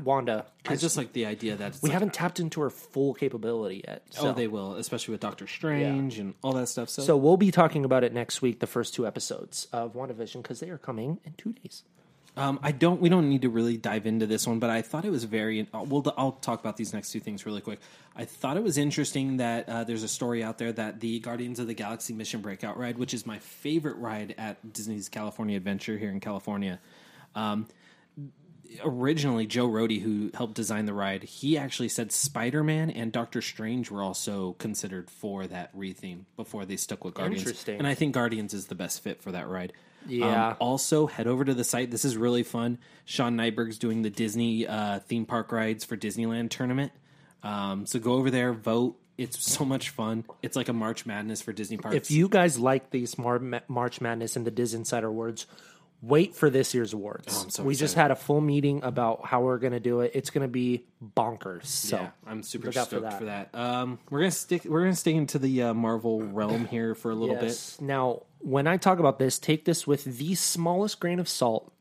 Wanda. 0.04 0.48
I 0.68 0.76
just 0.76 0.98
like 0.98 1.14
the 1.14 1.28
idea 1.28 1.56
that 1.58 1.78
We 1.82 1.90
like, 1.90 1.94
haven't 1.94 2.14
tapped 2.14 2.40
into 2.40 2.62
her 2.62 2.72
full 2.72 3.14
capability 3.14 3.84
yet. 3.88 4.04
Oh, 4.18 4.22
so. 4.22 4.30
oh 4.30 4.34
they 4.34 4.48
will, 4.48 4.76
especially 4.76 5.12
with 5.12 5.22
Doctor 5.22 5.46
Strange 5.46 6.18
and 6.18 6.34
all 6.42 6.54
that 6.54 6.70
stuff. 6.70 6.90
So, 6.90 7.04
so 7.04 7.18
we'll 7.18 7.38
be 7.38 7.52
talking 7.52 7.86
about 7.86 8.04
it 8.04 8.14
next 8.14 8.42
week, 8.42 8.60
the 8.60 8.68
first 8.68 8.96
two 8.96 9.06
episodes 9.06 9.68
of 9.72 9.94
WandaVision, 9.94 10.42
because 10.42 10.60
they 10.60 10.70
are 10.70 10.80
coming 10.80 11.20
in 11.24 11.34
two 11.34 11.54
days. 11.54 11.84
Um, 12.38 12.60
I 12.62 12.72
don't. 12.72 13.02
We 13.02 13.10
don't 13.10 13.30
need 13.30 13.42
to 13.42 13.50
really 13.50 13.78
dive 13.78 14.06
into 14.06 14.28
this 14.28 14.46
one, 14.48 14.60
but 14.60 14.70
I 14.70 14.82
thought 14.84 15.06
it 15.06 15.10
was 15.10 15.24
very. 15.24 15.68
uh, 15.74 15.84
Well, 15.84 16.06
I'll 16.18 16.34
talk 16.34 16.60
about 16.60 16.78
these 16.78 16.94
next 16.94 17.12
two 17.12 17.20
things 17.20 17.46
really 17.46 17.62
quick. 17.62 17.80
I 18.16 18.26
thought 18.26 18.58
it 18.58 18.64
was 18.64 18.78
interesting 18.78 19.38
that 19.38 19.68
uh, 19.68 19.84
there's 19.84 20.04
a 20.04 20.08
story 20.08 20.44
out 20.44 20.58
there 20.60 20.72
that 20.72 21.00
the 21.00 21.20
Guardians 21.20 21.60
of 21.60 21.68
the 21.68 21.74
Galaxy 21.74 22.14
Mission 22.14 22.42
Breakout 22.42 22.78
ride, 22.78 22.98
which 22.98 23.14
is 23.14 23.26
my 23.26 23.40
favorite 23.40 23.98
ride 23.98 24.36
at 24.38 24.72
Disney's 24.72 25.10
California 25.10 25.58
Adventure 25.58 25.98
here 25.98 26.12
in 26.12 26.20
California. 26.20 26.80
Um, 27.36 27.68
originally, 28.84 29.46
Joe 29.46 29.68
Rohde, 29.68 30.02
who 30.02 30.32
helped 30.34 30.54
design 30.54 30.86
the 30.86 30.94
ride, 30.94 31.24
he 31.24 31.58
actually 31.58 31.90
said 31.90 32.12
Spider 32.12 32.64
Man 32.64 32.90
and 32.90 33.12
Doctor 33.12 33.42
Strange 33.42 33.90
were 33.92 34.04
also 34.04 34.54
considered 34.54 35.10
for 35.10 35.48
that 35.48 35.76
retheme 35.76 36.26
before 36.36 36.66
they 36.66 36.78
stuck 36.78 37.04
with 37.04 37.14
Guardians. 37.16 37.42
Interesting. 37.44 37.78
And 37.78 37.88
I 37.88 37.94
think 37.94 38.14
Guardians 38.14 38.54
is 38.54 38.68
the 38.68 38.76
best 38.76 39.04
fit 39.04 39.22
for 39.22 39.32
that 39.32 39.48
ride. 39.48 39.74
Yeah. 40.08 40.50
Um, 40.50 40.56
also, 40.60 41.08
head 41.08 41.28
over 41.28 41.46
to 41.46 41.54
the 41.54 41.64
site. 41.64 41.92
This 41.92 42.06
is 42.06 42.18
really 42.18 42.44
fun. 42.44 42.78
Sean 43.06 43.38
Nyberg's 43.38 43.78
doing 43.78 44.02
the 44.02 44.10
Disney 44.10 44.68
uh, 44.68 45.00
theme 45.00 45.26
park 45.26 45.52
rides 45.52 45.84
for 45.86 45.98
Disneyland 45.98 46.50
tournament. 46.50 46.92
Um, 47.44 47.86
so 47.86 48.00
go 48.00 48.14
over 48.14 48.30
there, 48.32 48.54
vote. 48.54 48.98
It's 49.18 49.44
so 49.52 49.66
much 49.66 49.90
fun. 49.90 50.26
It's 50.44 50.56
like 50.56 50.70
a 50.70 50.74
March 50.74 51.06
Madness 51.06 51.42
for 51.42 51.52
Disney 51.52 51.78
parks. 51.78 51.96
If 51.96 52.12
you 52.12 52.30
guys 52.30 52.60
like 52.60 52.92
these 52.92 53.18
Mar- 53.18 53.64
March 53.68 54.00
Madness 54.00 54.36
and 54.36 54.46
the 54.46 54.52
DisInsider 54.52 55.06
Awards, 55.06 55.48
wait 56.02 56.36
for 56.36 56.50
this 56.50 56.76
year's 56.76 56.94
awards. 56.94 57.44
Oh, 57.46 57.50
so 57.50 57.64
we 57.64 57.74
just 57.74 57.96
had 57.96 58.12
a 58.12 58.16
full 58.16 58.42
meeting 58.42 58.84
about 58.84 59.26
how 59.26 59.42
we're 59.42 59.58
going 59.58 59.74
to 59.74 59.80
do 59.80 60.02
it. 60.02 60.12
It's 60.14 60.30
going 60.30 60.44
to 60.44 60.48
be 60.48 60.86
bonkers. 61.16 61.66
So 61.66 61.98
yeah, 61.98 62.10
I'm 62.28 62.44
super 62.44 62.72
stoked 62.72 62.90
for 62.92 63.10
for 63.12 63.26
that. 63.26 63.52
that. 63.52 63.58
Um, 63.60 63.98
we're 64.12 64.20
gonna 64.20 64.32
stick. 64.32 64.66
We're 64.66 64.82
gonna 64.82 64.96
stay 64.96 65.16
into 65.16 65.40
the 65.40 65.64
uh, 65.64 65.74
Marvel 65.74 66.22
realm 66.22 66.66
here 66.66 66.94
for 66.94 67.10
a 67.10 67.16
little 67.16 67.36
bit. 67.36 67.78
Now, 67.82 68.24
when 68.40 68.68
I 68.68 68.78
talk 68.78 69.00
about 69.00 69.20
this, 69.20 69.40
take 69.40 69.66
this 69.66 69.86
with 69.88 70.04
the 70.06 70.36
smallest 70.36 71.00
grain 71.00 71.20
of 71.20 71.28
salt 71.28 71.72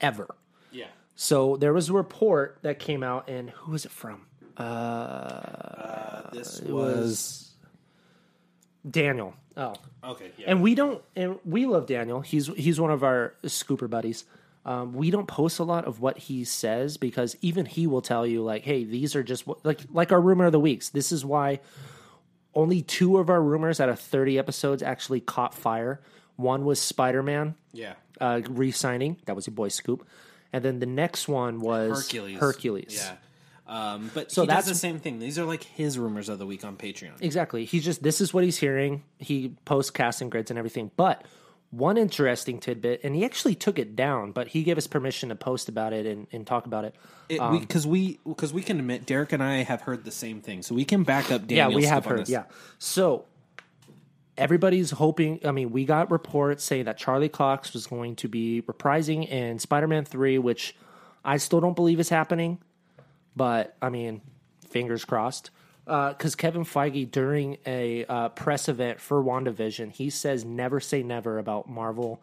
ever. 0.00 0.34
Yeah. 0.72 0.86
So 1.14 1.56
there 1.56 1.72
was 1.72 1.88
a 1.88 1.92
report 1.92 2.58
that 2.62 2.78
came 2.78 3.02
out, 3.02 3.28
and 3.28 3.50
who 3.50 3.72
was 3.72 3.84
it 3.84 3.90
from? 3.92 4.26
uh 4.56 6.30
This 6.32 6.60
was 6.62 7.50
Daniel. 8.88 9.34
Oh, 9.56 9.74
okay. 10.04 10.30
Yeah. 10.38 10.46
and 10.48 10.62
we 10.62 10.74
don't 10.74 11.02
and 11.16 11.38
we 11.44 11.66
love 11.66 11.86
daniel 11.86 12.20
he's 12.20 12.46
he's 12.46 12.80
one 12.80 12.90
of 12.92 13.02
our 13.02 13.34
scooper 13.44 13.90
buddies 13.90 14.24
um, 14.64 14.92
we 14.94 15.10
don't 15.10 15.26
post 15.26 15.58
a 15.58 15.64
lot 15.64 15.86
of 15.86 16.00
what 16.00 16.16
he 16.18 16.44
says 16.44 16.96
because 16.96 17.36
even 17.42 17.66
he 17.66 17.86
will 17.86 18.00
tell 18.00 18.26
you 18.26 18.42
like 18.42 18.62
hey 18.62 18.84
these 18.84 19.16
are 19.16 19.22
just 19.22 19.44
like 19.64 19.80
like 19.92 20.12
our 20.12 20.20
rumor 20.20 20.46
of 20.46 20.52
the 20.52 20.60
weeks 20.60 20.90
this 20.90 21.10
is 21.12 21.24
why 21.24 21.58
only 22.54 22.82
two 22.82 23.18
of 23.18 23.30
our 23.30 23.42
rumors 23.42 23.80
out 23.80 23.88
of 23.88 23.98
30 23.98 24.38
episodes 24.38 24.82
actually 24.82 25.20
caught 25.20 25.54
fire 25.54 26.00
one 26.36 26.64
was 26.64 26.80
spider-man 26.80 27.54
yeah. 27.72 27.94
uh, 28.20 28.40
re-signing 28.48 29.16
that 29.26 29.36
was 29.36 29.46
your 29.46 29.54
boy 29.54 29.68
scoop 29.68 30.06
and 30.52 30.64
then 30.64 30.78
the 30.80 30.86
next 30.86 31.28
one 31.28 31.60
was 31.60 32.02
Hercules. 32.06 32.38
hercules 32.38 32.94
Yeah. 32.96 33.16
Um, 33.66 34.10
but 34.14 34.32
So 34.32 34.44
that's- 34.46 34.66
the 34.66 34.74
same 34.74 34.98
thing. 34.98 35.20
These 35.20 35.38
are 35.38 35.44
like 35.44 35.62
his 35.62 35.96
rumors 35.96 36.28
of 36.28 36.40
the 36.40 36.46
week 36.46 36.64
on 36.64 36.76
Patreon. 36.76 37.12
Exactly. 37.20 37.64
He's 37.64 37.84
just 37.84 38.02
this 38.02 38.20
is 38.20 38.34
what 38.34 38.42
he's 38.42 38.56
hearing. 38.58 39.04
He 39.18 39.54
posts 39.64 39.92
casting 39.92 40.28
grids 40.28 40.50
and 40.50 40.58
everything. 40.58 40.90
But 40.96 41.24
one 41.70 41.96
interesting 41.96 42.58
tidbit, 42.58 43.00
and 43.04 43.14
he 43.14 43.24
actually 43.24 43.54
took 43.54 43.78
it 43.78 43.94
down, 43.94 44.32
but 44.32 44.48
he 44.48 44.64
gave 44.64 44.76
us 44.76 44.86
permission 44.86 45.28
to 45.28 45.36
post 45.36 45.68
about 45.68 45.92
it 45.92 46.04
and, 46.04 46.26
and 46.32 46.46
talk 46.46 46.66
about 46.66 46.84
it. 46.84 46.94
because 47.28 47.86
we 47.86 48.18
um, 48.26 48.32
because 48.32 48.52
we 48.52 48.62
can 48.62 48.78
admit 48.78 49.06
Derek 49.06 49.32
and 49.32 49.42
I 49.42 49.62
have 49.62 49.82
heard 49.82 50.04
the 50.04 50.10
same 50.10 50.40
thing, 50.40 50.62
so 50.62 50.74
we 50.74 50.84
can 50.84 51.04
back 51.04 51.30
up. 51.30 51.42
yeah, 51.48 51.68
we 51.68 51.84
have 51.84 52.04
heard. 52.04 52.28
Yeah. 52.28 52.44
So 52.78 53.24
everybody's 54.36 54.90
hoping. 54.90 55.40
I 55.44 55.52
mean, 55.52 55.70
we 55.70 55.84
got 55.84 56.10
reports 56.10 56.64
saying 56.64 56.86
that 56.86 56.98
Charlie 56.98 57.28
Cox 57.28 57.72
was 57.72 57.86
going 57.86 58.16
to 58.16 58.28
be 58.28 58.62
reprising 58.62 59.28
in 59.28 59.60
Spider-Man 59.60 60.04
Three, 60.04 60.38
which 60.38 60.74
I 61.24 61.36
still 61.36 61.60
don't 61.60 61.76
believe 61.76 62.00
is 62.00 62.08
happening. 62.08 62.58
But 63.36 63.76
I 63.80 63.90
mean, 63.90 64.22
fingers 64.68 65.04
crossed. 65.04 65.50
Because 65.84 66.34
Kevin 66.34 66.64
Feige, 66.64 67.10
during 67.10 67.58
a 67.66 68.04
uh, 68.04 68.28
press 68.30 68.68
event 68.68 69.00
for 69.00 69.22
WandaVision, 69.22 69.92
he 69.92 70.10
says 70.10 70.44
never 70.44 70.78
say 70.80 71.02
never 71.02 71.38
about 71.38 71.68
Marvel, 71.68 72.22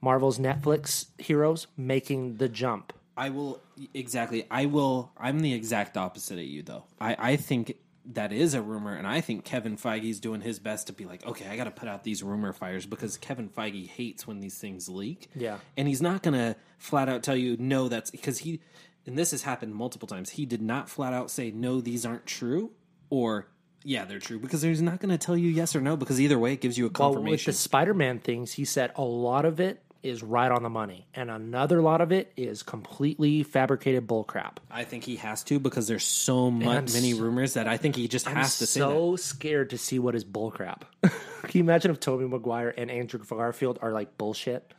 Marvel's 0.00 0.38
Netflix 0.38 1.06
heroes 1.18 1.66
making 1.76 2.36
the 2.36 2.48
jump. 2.48 2.92
I 3.16 3.30
will 3.30 3.60
exactly. 3.92 4.46
I 4.50 4.66
will. 4.66 5.10
I'm 5.18 5.40
the 5.40 5.52
exact 5.52 5.96
opposite 5.96 6.38
of 6.38 6.44
you, 6.44 6.62
though. 6.62 6.84
I 7.00 7.16
I 7.18 7.36
think 7.36 7.76
that 8.06 8.32
is 8.32 8.54
a 8.54 8.62
rumor, 8.62 8.94
and 8.94 9.06
I 9.06 9.20
think 9.20 9.44
Kevin 9.44 9.76
Feige's 9.76 10.20
doing 10.20 10.40
his 10.40 10.58
best 10.58 10.86
to 10.86 10.92
be 10.92 11.04
like, 11.04 11.26
okay, 11.26 11.46
I 11.46 11.56
got 11.56 11.64
to 11.64 11.70
put 11.70 11.88
out 11.88 12.02
these 12.02 12.22
rumor 12.22 12.52
fires 12.52 12.86
because 12.86 13.16
Kevin 13.18 13.48
Feige 13.48 13.88
hates 13.88 14.26
when 14.26 14.40
these 14.40 14.58
things 14.58 14.88
leak. 14.88 15.28
Yeah. 15.34 15.58
and 15.76 15.86
he's 15.86 16.00
not 16.00 16.22
gonna 16.22 16.56
flat 16.78 17.08
out 17.08 17.22
tell 17.22 17.36
you 17.36 17.56
no. 17.58 17.88
That's 17.88 18.10
because 18.10 18.38
he. 18.38 18.60
And 19.06 19.18
this 19.18 19.30
has 19.32 19.42
happened 19.42 19.74
multiple 19.74 20.06
times. 20.06 20.30
He 20.30 20.46
did 20.46 20.62
not 20.62 20.88
flat 20.88 21.12
out 21.12 21.30
say 21.30 21.50
no, 21.50 21.80
these 21.80 22.06
aren't 22.06 22.26
true, 22.26 22.70
or 23.10 23.46
yeah, 23.84 24.04
they're 24.04 24.18
true 24.18 24.38
because 24.38 24.62
he's 24.62 24.82
not 24.82 25.00
going 25.00 25.10
to 25.10 25.18
tell 25.18 25.36
you 25.36 25.48
yes 25.48 25.74
or 25.76 25.80
no 25.80 25.96
because 25.96 26.20
either 26.20 26.38
way 26.38 26.52
it 26.54 26.60
gives 26.60 26.78
you 26.78 26.86
a 26.86 26.90
confirmation. 26.90 27.24
Well, 27.24 27.32
with 27.32 27.44
the 27.44 27.52
Spider-Man 27.52 28.18
things, 28.20 28.52
he 28.52 28.64
said 28.64 28.92
a 28.96 29.02
lot 29.02 29.44
of 29.44 29.60
it 29.60 29.82
is 30.02 30.22
right 30.22 30.50
on 30.50 30.62
the 30.62 30.70
money, 30.70 31.06
and 31.12 31.30
another 31.30 31.82
lot 31.82 32.00
of 32.00 32.10
it 32.10 32.32
is 32.34 32.62
completely 32.62 33.42
fabricated 33.42 34.06
bullcrap. 34.06 34.56
I 34.70 34.84
think 34.84 35.04
he 35.04 35.16
has 35.16 35.44
to 35.44 35.58
because 35.58 35.88
there's 35.88 36.04
so 36.04 36.50
much 36.50 36.94
many 36.94 37.12
rumors 37.12 37.52
that 37.54 37.68
I 37.68 37.76
think 37.76 37.96
he 37.96 38.08
just 38.08 38.26
I'm 38.26 38.36
has 38.36 38.58
to 38.60 38.66
say 38.66 38.80
that. 38.80 38.86
so 38.86 39.16
scared 39.16 39.70
to 39.70 39.78
see 39.78 39.98
what 39.98 40.14
is 40.14 40.24
bullcrap. 40.24 40.82
Can 41.02 41.10
you 41.52 41.60
imagine 41.60 41.90
if 41.90 42.00
Tobey 42.00 42.26
Maguire 42.26 42.72
and 42.76 42.90
Andrew 42.90 43.20
Garfield 43.20 43.78
are 43.82 43.92
like 43.92 44.16
bullshit? 44.16 44.72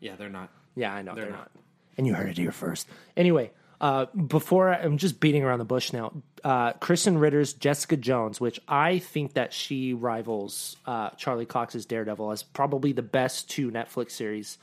Yeah, 0.00 0.16
they're 0.16 0.30
not. 0.30 0.48
Yeah, 0.76 0.94
I 0.94 1.02
know 1.02 1.14
they're, 1.14 1.24
They're 1.24 1.32
not. 1.32 1.40
not. 1.40 1.50
And 1.98 2.06
you 2.06 2.14
heard 2.14 2.28
it 2.30 2.38
here 2.38 2.52
first. 2.52 2.88
Anyway, 3.16 3.50
uh, 3.80 4.06
before 4.06 4.70
I, 4.70 4.76
I'm 4.78 4.98
just 4.98 5.20
beating 5.20 5.42
around 5.44 5.58
the 5.58 5.64
bush 5.64 5.92
now. 5.92 6.12
Uh, 6.42 6.72
Krysten 6.74 7.20
Ritter's 7.20 7.52
Jessica 7.54 7.96
Jones, 7.96 8.40
which 8.40 8.60
I 8.68 8.98
think 8.98 9.34
that 9.34 9.52
she 9.52 9.94
rivals 9.94 10.76
uh, 10.86 11.10
Charlie 11.10 11.46
Cox's 11.46 11.86
Daredevil 11.86 12.30
as 12.32 12.42
probably 12.42 12.92
the 12.92 13.02
best 13.02 13.50
two 13.50 13.70
Netflix 13.70 14.12
series 14.12 14.58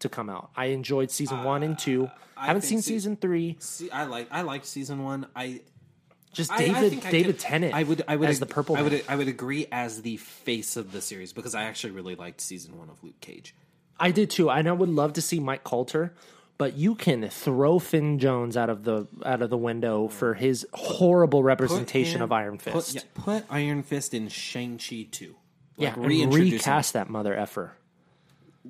to 0.00 0.08
come 0.08 0.28
out. 0.30 0.50
I 0.56 0.66
enjoyed 0.66 1.10
season 1.10 1.42
one 1.44 1.62
and 1.62 1.78
two. 1.78 2.10
I 2.36 2.46
haven't 2.46 2.62
seen 2.62 2.82
se- 2.82 2.88
season 2.92 3.16
three. 3.16 3.56
See, 3.60 3.90
I 3.90 4.04
like 4.04 4.28
I 4.30 4.42
liked 4.42 4.66
season 4.66 5.02
one. 5.02 5.26
I 5.34 5.62
Just 6.32 6.54
David 6.56 7.02
I 7.04 7.08
I 7.08 7.10
David 7.10 7.26
could- 7.36 7.38
Tennant. 7.38 7.74
I 7.74 7.82
would 7.82 8.04
I 8.06 8.16
would 8.16 8.28
as 8.28 8.36
ag- 8.36 8.40
the 8.48 8.54
purple. 8.54 8.76
I 8.76 8.82
would 8.82 9.02
I 9.08 9.16
would 9.16 9.28
agree 9.28 9.66
as 9.72 10.02
the 10.02 10.18
face 10.18 10.76
of 10.76 10.92
the 10.92 11.00
series 11.00 11.32
because 11.32 11.54
I 11.54 11.64
actually 11.64 11.92
really 11.92 12.14
liked 12.14 12.40
season 12.40 12.76
one 12.78 12.90
of 12.90 13.02
Luke 13.02 13.20
Cage. 13.20 13.54
I 13.98 14.10
did 14.10 14.28
too, 14.30 14.50
and 14.50 14.68
I 14.68 14.72
would 14.72 14.90
love 14.90 15.14
to 15.14 15.22
see 15.22 15.40
Mike 15.40 15.64
Colter, 15.64 16.12
but 16.58 16.74
you 16.76 16.94
can 16.94 17.28
throw 17.28 17.78
Finn 17.78 18.18
Jones 18.18 18.56
out 18.56 18.70
of 18.70 18.84
the 18.84 19.06
out 19.24 19.42
of 19.42 19.50
the 19.50 19.58
window 19.58 20.08
for 20.08 20.34
his 20.34 20.66
horrible 20.72 21.42
representation 21.42 22.16
him- 22.16 22.22
of 22.22 22.32
Iron 22.32 22.58
Put, 22.58 22.72
Fist. 22.72 22.94
yeah, 22.94 23.02
put 23.14 23.44
Iron 23.50 23.82
Fist 23.82 24.14
in 24.14 24.28
Shang 24.28 24.78
Chi 24.78 25.06
too. 25.10 25.34
Yeah, 25.76 25.94
and 25.94 26.06
reintroduce 26.06 26.50
him. 26.50 26.52
recast 26.58 26.92
that 26.94 27.10
mother 27.10 27.34
effer. 27.36 27.72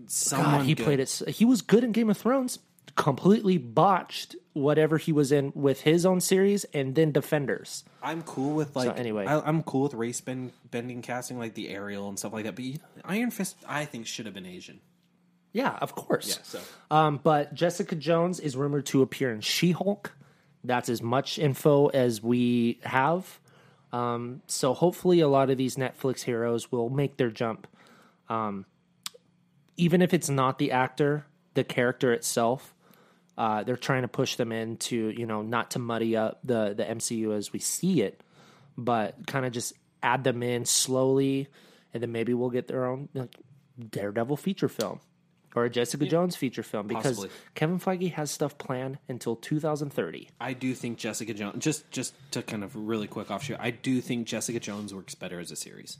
Someone 0.09 0.59
God, 0.59 0.67
he 0.67 0.75
good. 0.75 0.85
played 0.85 1.01
it. 1.01 1.23
He 1.29 1.45
was 1.45 1.63
good 1.63 1.85
in 1.85 1.93
Game 1.93 2.11
of 2.11 2.19
Thrones. 2.19 2.59
completely 2.97 3.59
botched 3.59 4.35
whatever 4.55 4.97
he 4.97 5.13
was 5.13 5.31
in 5.31 5.53
with 5.55 5.83
his 5.83 6.07
own 6.07 6.19
series 6.21 6.65
and 6.73 6.95
then 6.95 7.13
Defenders. 7.13 7.85
I'm 8.03 8.23
cool 8.23 8.55
with 8.55 8.75
like 8.75 8.99
anyway. 8.99 9.27
I, 9.27 9.41
I'm 9.41 9.63
cool 9.63 9.83
with 9.83 9.95
race 9.95 10.21
bend, 10.21 10.53
bending 10.71 11.03
casting 11.03 11.39
like 11.39 11.55
the 11.55 11.69
Ariel 11.69 12.09
and 12.09 12.19
stuff 12.19 12.33
like 12.33 12.45
that. 12.45 12.57
But 12.57 12.65
Iron 13.05 13.31
Fist, 13.31 13.57
I 13.69 13.85
think, 13.85 14.07
should 14.07 14.25
have 14.27 14.35
been 14.35 14.47
Asian. 14.47 14.81
Yeah, 15.57 15.79
of 15.81 15.95
course. 15.95 16.39
so 16.43 16.61
Um, 16.91 17.19
but 17.23 17.55
Jessica 17.55 17.95
Jones 17.95 18.41
is 18.41 18.59
rumored 18.59 18.85
to 18.87 19.01
appear 19.01 19.33
in 19.33 19.41
She 19.41 19.71
Hulk. 19.71 20.13
That's 20.63 20.91
as 20.91 21.01
much 21.01 21.39
info 21.39 21.87
as 21.87 22.23
we 22.23 22.79
have. 22.83 23.41
Um, 23.91 24.43
so 24.49 24.75
hopefully, 24.75 25.21
a 25.21 25.29
lot 25.29 25.49
of 25.49 25.57
these 25.57 25.77
Netflix 25.77 26.21
heroes 26.21 26.71
will 26.71 26.91
make 26.91 27.17
their 27.17 27.31
jump. 27.31 27.67
Um, 28.29 28.67
even 29.79 30.03
if 30.03 30.13
it's 30.13 30.29
not 30.29 30.59
the 30.59 30.73
actor, 30.73 31.25
the 31.55 31.65
character 31.65 32.13
itself, 32.13 32.75
uh, 33.39 33.63
they're 33.63 33.79
trying 33.79 34.03
to 34.03 34.09
push 34.09 34.37
them 34.37 34.53
into 34.53 35.09
you 35.09 35.25
know 35.25 35.41
not 35.41 35.71
to 35.71 35.79
muddy 35.79 36.19
up 36.19 36.41
the 36.45 36.75
the 36.77 36.85
MCU 36.85 37.35
as 37.35 37.55
we 37.55 37.61
see 37.61 38.03
it, 38.03 38.23
but 38.77 39.27
kind 39.27 39.47
of 39.47 39.53
just 39.53 39.73
add 40.03 40.23
them 40.23 40.43
in 40.43 40.67
slowly, 40.67 41.49
and 41.95 42.03
then 42.03 42.13
maybe 42.13 42.35
we'll 42.35 42.51
get 42.51 42.69
their 42.69 42.85
own 42.85 43.09
like, 43.15 43.35
Daredevil 43.91 44.37
feature 44.37 44.69
film 44.69 45.01
or 45.57 45.65
a 45.65 45.71
Jessica 45.71 46.05
Jones 46.07 46.37
feature 46.37 46.63
film 46.63 46.87
because 46.87 47.17
Possibly. 47.17 47.31
Kevin 47.55 47.81
Feige 47.81 48.13
has 48.13 48.31
stuff 48.31 48.59
planned 48.59 48.99
until 49.09 49.35
2030. 49.35 50.29
I 50.39 50.53
do 50.53 50.75
think 50.75 50.99
Jessica 50.99 51.33
Jones. 51.33 51.65
Just 51.65 51.91
just 51.91 52.15
to 52.33 52.43
kind 52.43 52.63
of 52.63 52.77
really 52.77 53.09
quick 53.09 53.31
offshoot, 53.31 53.57
I 53.59 53.71
do 53.71 54.01
think 54.03 54.27
Jessica 54.27 54.61
Jones 54.61 54.95
works 54.95 55.15
better 55.15 55.41
as 55.41 55.51
a 55.51 55.57
series. 55.57 55.97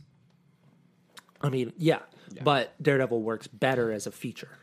I 1.41 1.49
mean, 1.49 1.73
yeah, 1.79 2.01
but 2.45 2.81
Daredevil 2.83 3.23
works 3.23 3.47
better 3.47 3.91
as 3.91 4.07
a 4.07 4.13
feature. 4.13 4.59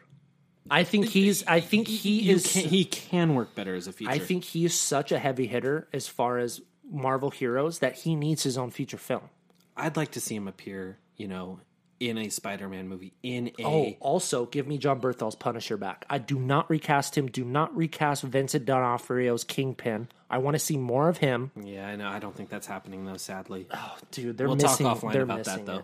I 0.70 0.84
think 0.84 1.08
he's. 1.08 1.46
I 1.46 1.60
think 1.60 1.88
he 1.88 2.22
You 2.22 2.36
is. 2.36 2.52
can, 2.54 2.64
he 2.70 2.86
can 2.86 3.36
work 3.36 3.54
better 3.56 3.76
as 3.76 3.88
a 3.88 3.94
feature. 3.94 4.12
I 4.12 4.20
think 4.20 4.44
he 4.44 4.64
is 4.64 4.80
such 4.80 5.12
a 5.12 5.20
heavy 5.20 5.48
hitter 5.48 5.88
as 5.92 6.08
far 6.08 6.38
as 6.38 6.62
Marvel 6.90 7.32
heroes 7.32 7.80
that 7.80 7.96
he 7.96 8.16
needs 8.16 8.44
his 8.44 8.58
own 8.58 8.70
feature 8.70 8.98
film. 8.98 9.30
I'd 9.76 9.98
like 9.98 10.12
to 10.12 10.22
see 10.22 10.36
him 10.36 10.48
appear. 10.48 11.00
You 11.18 11.28
know, 11.28 11.60
in 12.00 12.18
a 12.18 12.30
Spider-Man 12.30 12.88
movie. 12.88 13.14
In 13.24 13.52
a 13.60 13.64
Oh, 13.66 13.94
also 14.00 14.46
give 14.46 14.68
me 14.68 14.78
Jon 14.78 15.00
Bernthal's 15.00 15.36
Punisher 15.36 15.78
back. 15.78 16.06
I 16.10 16.18
do 16.18 16.38
not 16.40 16.70
recast 16.70 17.18
him. 17.18 17.28
Do 17.28 17.44
not 17.46 17.76
recast 17.76 18.24
Vincent 18.24 18.66
D'Onofrio's 18.66 19.44
Kingpin. 19.44 20.08
I 20.30 20.40
want 20.40 20.56
to 20.56 20.60
see 20.60 20.78
more 20.78 21.10
of 21.10 21.18
him. 21.18 21.52
yeah, 21.64 21.88
I 21.88 21.96
know. 21.96 22.08
I 22.08 22.20
don't 22.20 22.36
think 22.36 22.50
that's 22.50 22.68
happening 22.68 23.06
though. 23.06 23.18
Sadly, 23.18 23.68
Oh, 23.74 23.96
dude, 24.12 24.38
they're 24.38 24.48
we'll 24.48 24.56
missing. 24.58 24.86
talk 24.86 25.00
offline 25.00 25.14
they're 25.14 25.22
about 25.22 25.38
missing 25.40 25.66
that 25.66 25.84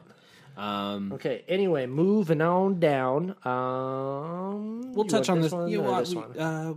though. 0.57 0.61
Um, 0.61 1.13
Okay. 1.13 1.45
Anyway, 1.47 1.85
moving 1.85 2.41
on 2.41 2.79
down. 2.79 3.35
Um, 3.45 4.93
we'll 4.93 5.05
you 5.05 5.09
touch 5.09 5.29
on 5.29 5.41
this. 5.41 5.51
one 5.51 5.69
yeah, 5.69 5.79
or 5.79 5.99
this 5.99 6.13
one? 6.15 6.37
uh, 6.37 6.73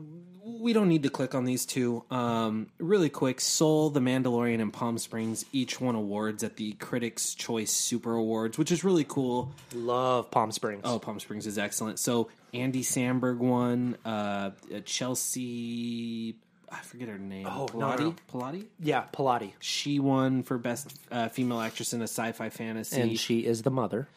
we 0.63 0.73
don't 0.73 0.89
need 0.89 1.03
to 1.03 1.11
click 1.11 1.35
on 1.35 1.45
these 1.45 1.67
two. 1.67 2.05
Um, 2.09 2.69
really 2.79 3.09
quick, 3.11 3.41
Soul, 3.41 3.91
The 3.91 3.99
Mandalorian, 4.01 4.61
and 4.63 4.73
Palm 4.73 4.97
Springs 4.97 5.45
each 5.53 5.81
won 5.81 5.97
awards 5.97 6.45
at 6.45 6.55
the 6.57 6.73
Critics' 6.75 7.35
Choice 7.35 7.73
Super 7.73 8.15
Awards, 8.15 8.57
which 8.59 8.71
is 8.71 8.85
really 8.85 9.05
cool. 9.05 9.53
Love 9.75 10.31
Palm 10.31 10.53
Springs. 10.53 10.83
Oh, 10.85 11.01
Palm 11.01 11.19
Springs 11.19 11.47
is 11.49 11.59
excellent. 11.59 11.99
So 11.99 12.29
Andy 12.55 12.83
Samberg 12.83 13.39
won. 13.39 13.97
Uh, 14.05 14.51
Chelsea, 14.85 16.37
I 16.71 16.79
forget 16.83 17.09
her 17.09 17.19
name. 17.19 17.47
Oh, 17.47 17.67
Pilati. 17.67 17.99
no. 17.99 18.15
Pilati. 18.33 18.67
yeah, 18.79 19.05
Pilati, 19.13 19.53
She 19.61 19.99
won 19.99 20.43
for 20.43 20.59
best 20.59 20.97
uh, 21.11 21.29
female 21.29 21.61
actress 21.61 21.93
in 21.93 22.01
a 22.01 22.05
sci-fi 22.05 22.51
fantasy. 22.51 23.01
and 23.01 23.19
she 23.19 23.41
is 23.41 23.63
the 23.63 23.71
mother 23.71 24.09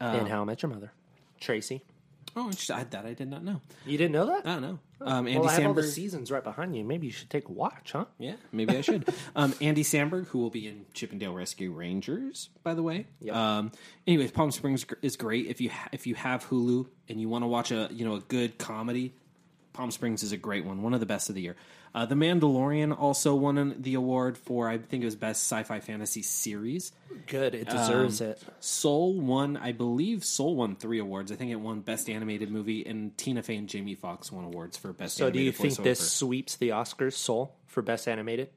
uh, 0.00 0.18
in 0.20 0.26
How 0.26 0.42
I 0.42 0.44
Met 0.44 0.62
Your 0.62 0.70
Mother. 0.72 0.92
Tracy, 1.40 1.82
oh, 2.36 2.46
interesting. 2.46 2.76
I, 2.76 2.84
that 2.84 3.04
I 3.06 3.14
did 3.14 3.28
not 3.28 3.42
know. 3.44 3.60
you 3.86 3.98
didn't 3.98 4.12
know 4.12 4.26
that? 4.26 4.46
I 4.46 4.52
don't 4.54 4.62
know. 4.62 4.78
Um, 5.02 5.26
Andy 5.26 5.38
well, 5.38 5.48
I 5.48 5.52
have 5.54 5.66
all 5.66 5.72
the 5.74 5.82
Samberg. 5.82 5.90
seasons 5.92 6.30
right 6.30 6.44
behind 6.44 6.76
you. 6.76 6.84
Maybe 6.84 7.06
you 7.06 7.12
should 7.12 7.30
take 7.30 7.48
a 7.48 7.52
watch, 7.52 7.92
huh? 7.92 8.04
Yeah, 8.18 8.34
maybe 8.52 8.76
I 8.76 8.82
should. 8.82 9.08
um, 9.34 9.54
Andy 9.60 9.82
Samberg, 9.82 10.26
who 10.26 10.38
will 10.40 10.50
be 10.50 10.66
in 10.68 10.84
Chip 10.92 11.12
'n 11.12 11.18
Dale 11.18 11.32
Rescue 11.32 11.72
Rangers, 11.72 12.50
by 12.62 12.74
the 12.74 12.82
way. 12.82 13.06
Yep. 13.20 13.34
Um, 13.34 13.72
anyways, 14.06 14.30
Palm 14.30 14.50
Springs 14.50 14.84
gr- 14.84 14.96
is 15.00 15.16
great 15.16 15.46
if 15.46 15.60
you 15.60 15.70
ha- 15.70 15.88
if 15.92 16.06
you 16.06 16.14
have 16.16 16.46
Hulu 16.48 16.86
and 17.08 17.18
you 17.20 17.28
want 17.30 17.44
to 17.44 17.48
watch 17.48 17.70
a 17.70 17.88
you 17.90 18.04
know 18.04 18.16
a 18.16 18.20
good 18.20 18.58
comedy. 18.58 19.14
Palm 19.72 19.90
Springs 19.90 20.22
is 20.22 20.32
a 20.32 20.36
great 20.36 20.64
one, 20.64 20.82
one 20.82 20.94
of 20.94 21.00
the 21.00 21.06
best 21.06 21.28
of 21.28 21.34
the 21.34 21.40
year. 21.42 21.56
Uh, 21.94 22.04
the 22.06 22.14
Mandalorian 22.14 22.96
also 22.98 23.34
won 23.34 23.56
an- 23.58 23.82
the 23.82 23.94
award 23.94 24.36
for 24.38 24.68
I 24.68 24.78
think 24.78 25.02
it 25.02 25.06
was 25.06 25.16
best 25.16 25.42
sci-fi 25.42 25.80
fantasy 25.80 26.22
series. 26.22 26.92
Good, 27.26 27.54
it 27.54 27.68
deserves 27.68 28.20
it. 28.20 28.40
Soul 28.60 29.14
won, 29.20 29.56
I 29.56 29.72
believe, 29.72 30.24
Soul 30.24 30.54
won 30.56 30.76
three 30.76 30.98
awards. 30.98 31.30
I 31.32 31.36
think 31.36 31.50
it 31.50 31.56
won 31.56 31.80
best 31.80 32.08
animated 32.10 32.50
movie, 32.50 32.84
and 32.86 33.16
Tina 33.16 33.42
Fey 33.42 33.56
and 33.56 33.68
Jamie 33.68 33.94
Foxx 33.94 34.30
won 34.32 34.44
awards 34.44 34.76
for 34.76 34.92
best. 34.92 35.16
So, 35.16 35.30
do 35.30 35.40
you 35.40 35.52
think 35.52 35.74
voiceover. 35.74 35.84
this 35.84 36.12
sweeps 36.12 36.56
the 36.56 36.70
Oscars? 36.70 37.14
Soul 37.14 37.54
for 37.66 37.82
best 37.82 38.06
animated? 38.08 38.50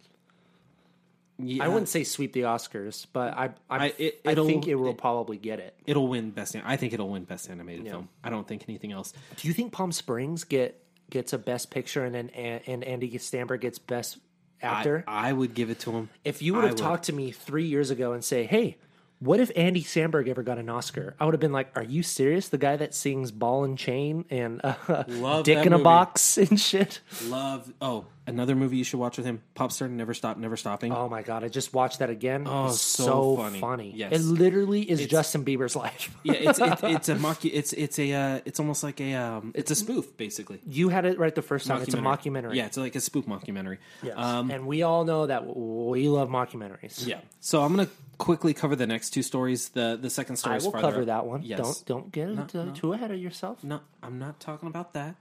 Yeah, 1.40 1.64
I 1.64 1.68
wouldn't 1.68 1.90
say 1.90 2.04
sweep 2.04 2.34
the 2.34 2.42
Oscars, 2.42 3.08
but 3.12 3.34
I 3.36 3.46
I, 3.70 3.86
I- 3.88 3.94
it- 3.98 4.22
I 4.26 4.36
think 4.36 4.68
it 4.68 4.76
will 4.76 4.94
probably 4.94 5.38
get 5.38 5.60
it. 5.60 5.76
It'll 5.88 6.08
win 6.08 6.30
best. 6.30 6.56
I 6.64 6.78
think 6.78 6.94
it'll 6.94 7.10
win 7.10 7.24
best 7.24 7.50
animated 7.50 7.88
film. 7.88 8.10
I 8.24 8.30
don't 8.30 8.48
think 8.48 8.66
anything 8.68 8.92
else. 8.92 9.14
Do 9.38 9.48
you 9.48 9.54
think 9.54 9.72
Palm 9.74 9.92
Springs 9.92 10.44
get 10.44 10.80
gets 11.14 11.32
a 11.32 11.38
best 11.38 11.72
picture 11.72 12.04
and 12.04 12.14
then 12.14 12.30
and 12.32 12.84
Andy 12.84 13.10
Samberg 13.12 13.62
gets 13.62 13.80
best 13.80 14.18
actor? 14.62 15.06
I, 15.08 15.30
I 15.30 15.34
would 15.34 15.54
give 15.54 15.70
it 15.70 15.80
to 15.82 15.92
him. 15.92 16.10
if 16.26 16.42
you 16.42 16.56
would 16.56 16.66
have 16.66 16.76
talked 16.76 17.06
to 17.06 17.14
me 17.14 17.32
three 17.32 17.66
years 17.66 17.90
ago 17.92 18.12
and 18.14 18.24
say, 18.24 18.44
"Hey, 18.46 18.78
what 19.20 19.40
if 19.40 19.52
Andy 19.56 19.84
Samberg 19.84 20.28
ever 20.28 20.44
got 20.44 20.58
an 20.58 20.70
Oscar?" 20.70 21.16
I 21.20 21.26
would 21.26 21.34
have 21.34 21.40
been 21.40 21.54
like, 21.54 21.70
"Are 21.78 21.84
you 21.84 22.04
serious? 22.04 22.50
The 22.50 22.58
guy 22.58 22.76
that 22.76 22.94
sings 22.94 23.32
"Ball 23.32 23.64
and 23.64 23.78
Chain" 23.78 24.26
and 24.30 24.60
uh, 24.64 25.04
"Dick 25.44 25.66
in 25.66 25.74
a 25.74 25.78
movie. 25.78 25.84
Box" 25.84 26.38
and 26.38 26.60
shit." 26.60 27.00
Love. 27.26 27.72
Oh, 27.82 28.06
another 28.28 28.56
movie 28.56 28.78
you 28.78 28.84
should 28.84 29.00
watch 29.00 29.18
with 29.18 29.26
him. 29.26 29.42
Popstar 29.56 29.90
Never 29.90 30.14
Stop, 30.14 30.38
Never 30.38 30.56
Stopping. 30.56 30.92
Oh 30.94 31.10
my 31.10 31.22
god! 31.22 31.44
I 31.44 31.48
just 31.50 31.74
watched 31.74 32.00
that 32.00 32.10
again. 32.10 32.46
Oh, 32.48 32.68
It's 32.68 32.82
so 32.82 33.36
funny. 33.60 33.94
Yes. 33.96 34.14
It 34.14 34.22
literally 34.22 34.82
is 34.90 35.06
Justin 35.08 35.44
Bieber's 35.46 35.76
life. 35.76 36.16
yeah, 36.24 36.34
it's 36.34 36.60
it's, 36.60 36.84
it's 36.84 37.10
a 37.10 37.16
mock. 37.20 37.44
It's 37.46 37.74
it's 37.74 38.00
a 38.00 38.14
uh, 38.14 38.40
it's 38.46 38.60
almost 38.60 38.84
like 38.84 39.00
a 39.02 39.14
um, 39.16 39.52
it's 39.56 39.72
a 39.72 39.76
spoof 39.76 40.16
basically. 40.18 40.60
you 40.68 40.90
had 40.90 41.06
it 41.06 41.20
right 41.20 41.34
the 41.36 41.42
first 41.42 41.68
time. 41.68 41.82
It's 41.82 41.94
a 41.94 41.98
mockumentary. 41.98 42.56
Yeah, 42.56 42.66
it's 42.66 42.78
like 42.78 42.96
a 42.96 43.02
spoof 43.02 43.26
mockumentary. 43.26 43.78
Yes. 44.02 44.16
Um, 44.18 44.52
and 44.52 44.68
we 44.68 44.84
all 44.84 45.04
know 45.06 45.26
that 45.28 45.56
we 45.56 46.08
love 46.10 46.30
mockumentaries. 46.30 47.06
yeah. 47.08 47.20
So 47.40 47.62
I'm 47.62 47.76
gonna 47.76 47.90
quickly 48.18 48.54
cover 48.54 48.76
the 48.76 48.88
next 48.88 49.10
two 49.12 49.24
stories. 49.24 49.70
The 49.70 49.98
the 50.02 50.10
second 50.10 50.38
story 50.38 50.54
I 50.54 50.58
is 50.58 50.66
will 50.66 50.72
farther 50.72 50.88
cover 50.88 51.02
up. 51.02 51.08
that 51.08 51.26
one. 51.26 51.42
Yes. 51.44 51.60
Don't 51.60 51.86
don't 51.86 52.12
get 52.12 52.30
into- 52.30 52.72
too 52.74 52.94
ahead 52.94 53.12
of 53.12 53.18
yourself. 53.20 53.64
No, 53.64 53.82
I'm 54.02 54.20
not 54.20 54.40
talking 54.40 54.68
about 54.70 54.94
that. 54.94 55.16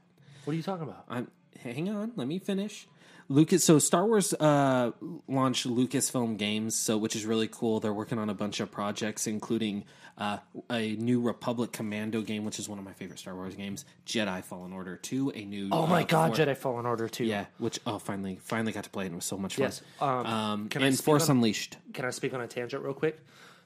What 0.45 0.53
are 0.53 0.57
you 0.57 0.63
talking 0.63 0.85
about? 0.85 1.05
I'm 1.09 1.29
hang 1.61 1.89
on, 1.89 2.13
let 2.17 2.27
me 2.29 2.39
finish. 2.39 2.87
Lucas 3.29 3.65
so 3.65 3.79
Star 3.79 4.05
Wars 4.05 4.35
uh 4.35 4.91
launched 5.29 5.67
Lucasfilm 5.67 6.37
Games, 6.37 6.75
so 6.77 6.99
which 6.99 7.15
is 7.17 7.25
really 7.25 7.49
cool. 7.49 7.81
They're 7.81 7.93
working 7.93 8.19
on 8.19 8.29
a 8.29 8.35
bunch 8.35 8.61
of 8.61 8.71
projects 8.71 9.27
including 9.27 9.85
uh 10.19 10.39
a 10.69 10.97
new 10.97 11.21
Republic 11.21 11.73
Commando 11.73 12.21
game, 12.21 12.45
which 12.45 12.59
is 12.59 12.69
one 12.69 12.79
of 12.79 12.85
my 12.85 12.93
favorite 12.93 13.21
Star 13.21 13.35
Wars 13.35 13.55
games, 13.55 13.85
Jedi 14.07 14.43
Fallen 14.45 14.73
Order 14.73 14.97
2, 14.97 15.31
a 15.35 15.45
new 15.45 15.69
Oh 15.73 15.87
my 15.87 16.03
uh, 16.03 16.07
god, 16.07 16.35
Jedi 16.35 16.57
Fallen 16.57 16.85
Order 16.85 17.09
two. 17.09 17.25
Yeah, 17.25 17.47
which 17.59 17.79
oh 17.87 17.99
finally 17.99 18.39
finally 18.43 18.73
got 18.73 18.85
to 18.85 18.91
play 18.91 19.05
it 19.05 19.07
and 19.07 19.15
it 19.15 19.17
was 19.17 19.25
so 19.25 19.39
much 19.39 19.55
fun. 19.55 19.63
Yes. 19.65 19.83
Um, 20.01 20.27
Um, 20.27 20.69
and 20.75 20.99
Force 20.99 21.29
on- 21.31 21.37
Unleashed. 21.37 21.77
Can 21.95 22.05
I 22.05 22.11
speak 22.11 22.35
on 22.35 22.41
a 22.41 22.49
tangent 22.49 22.83
real 22.83 22.93
quick? 22.93 23.19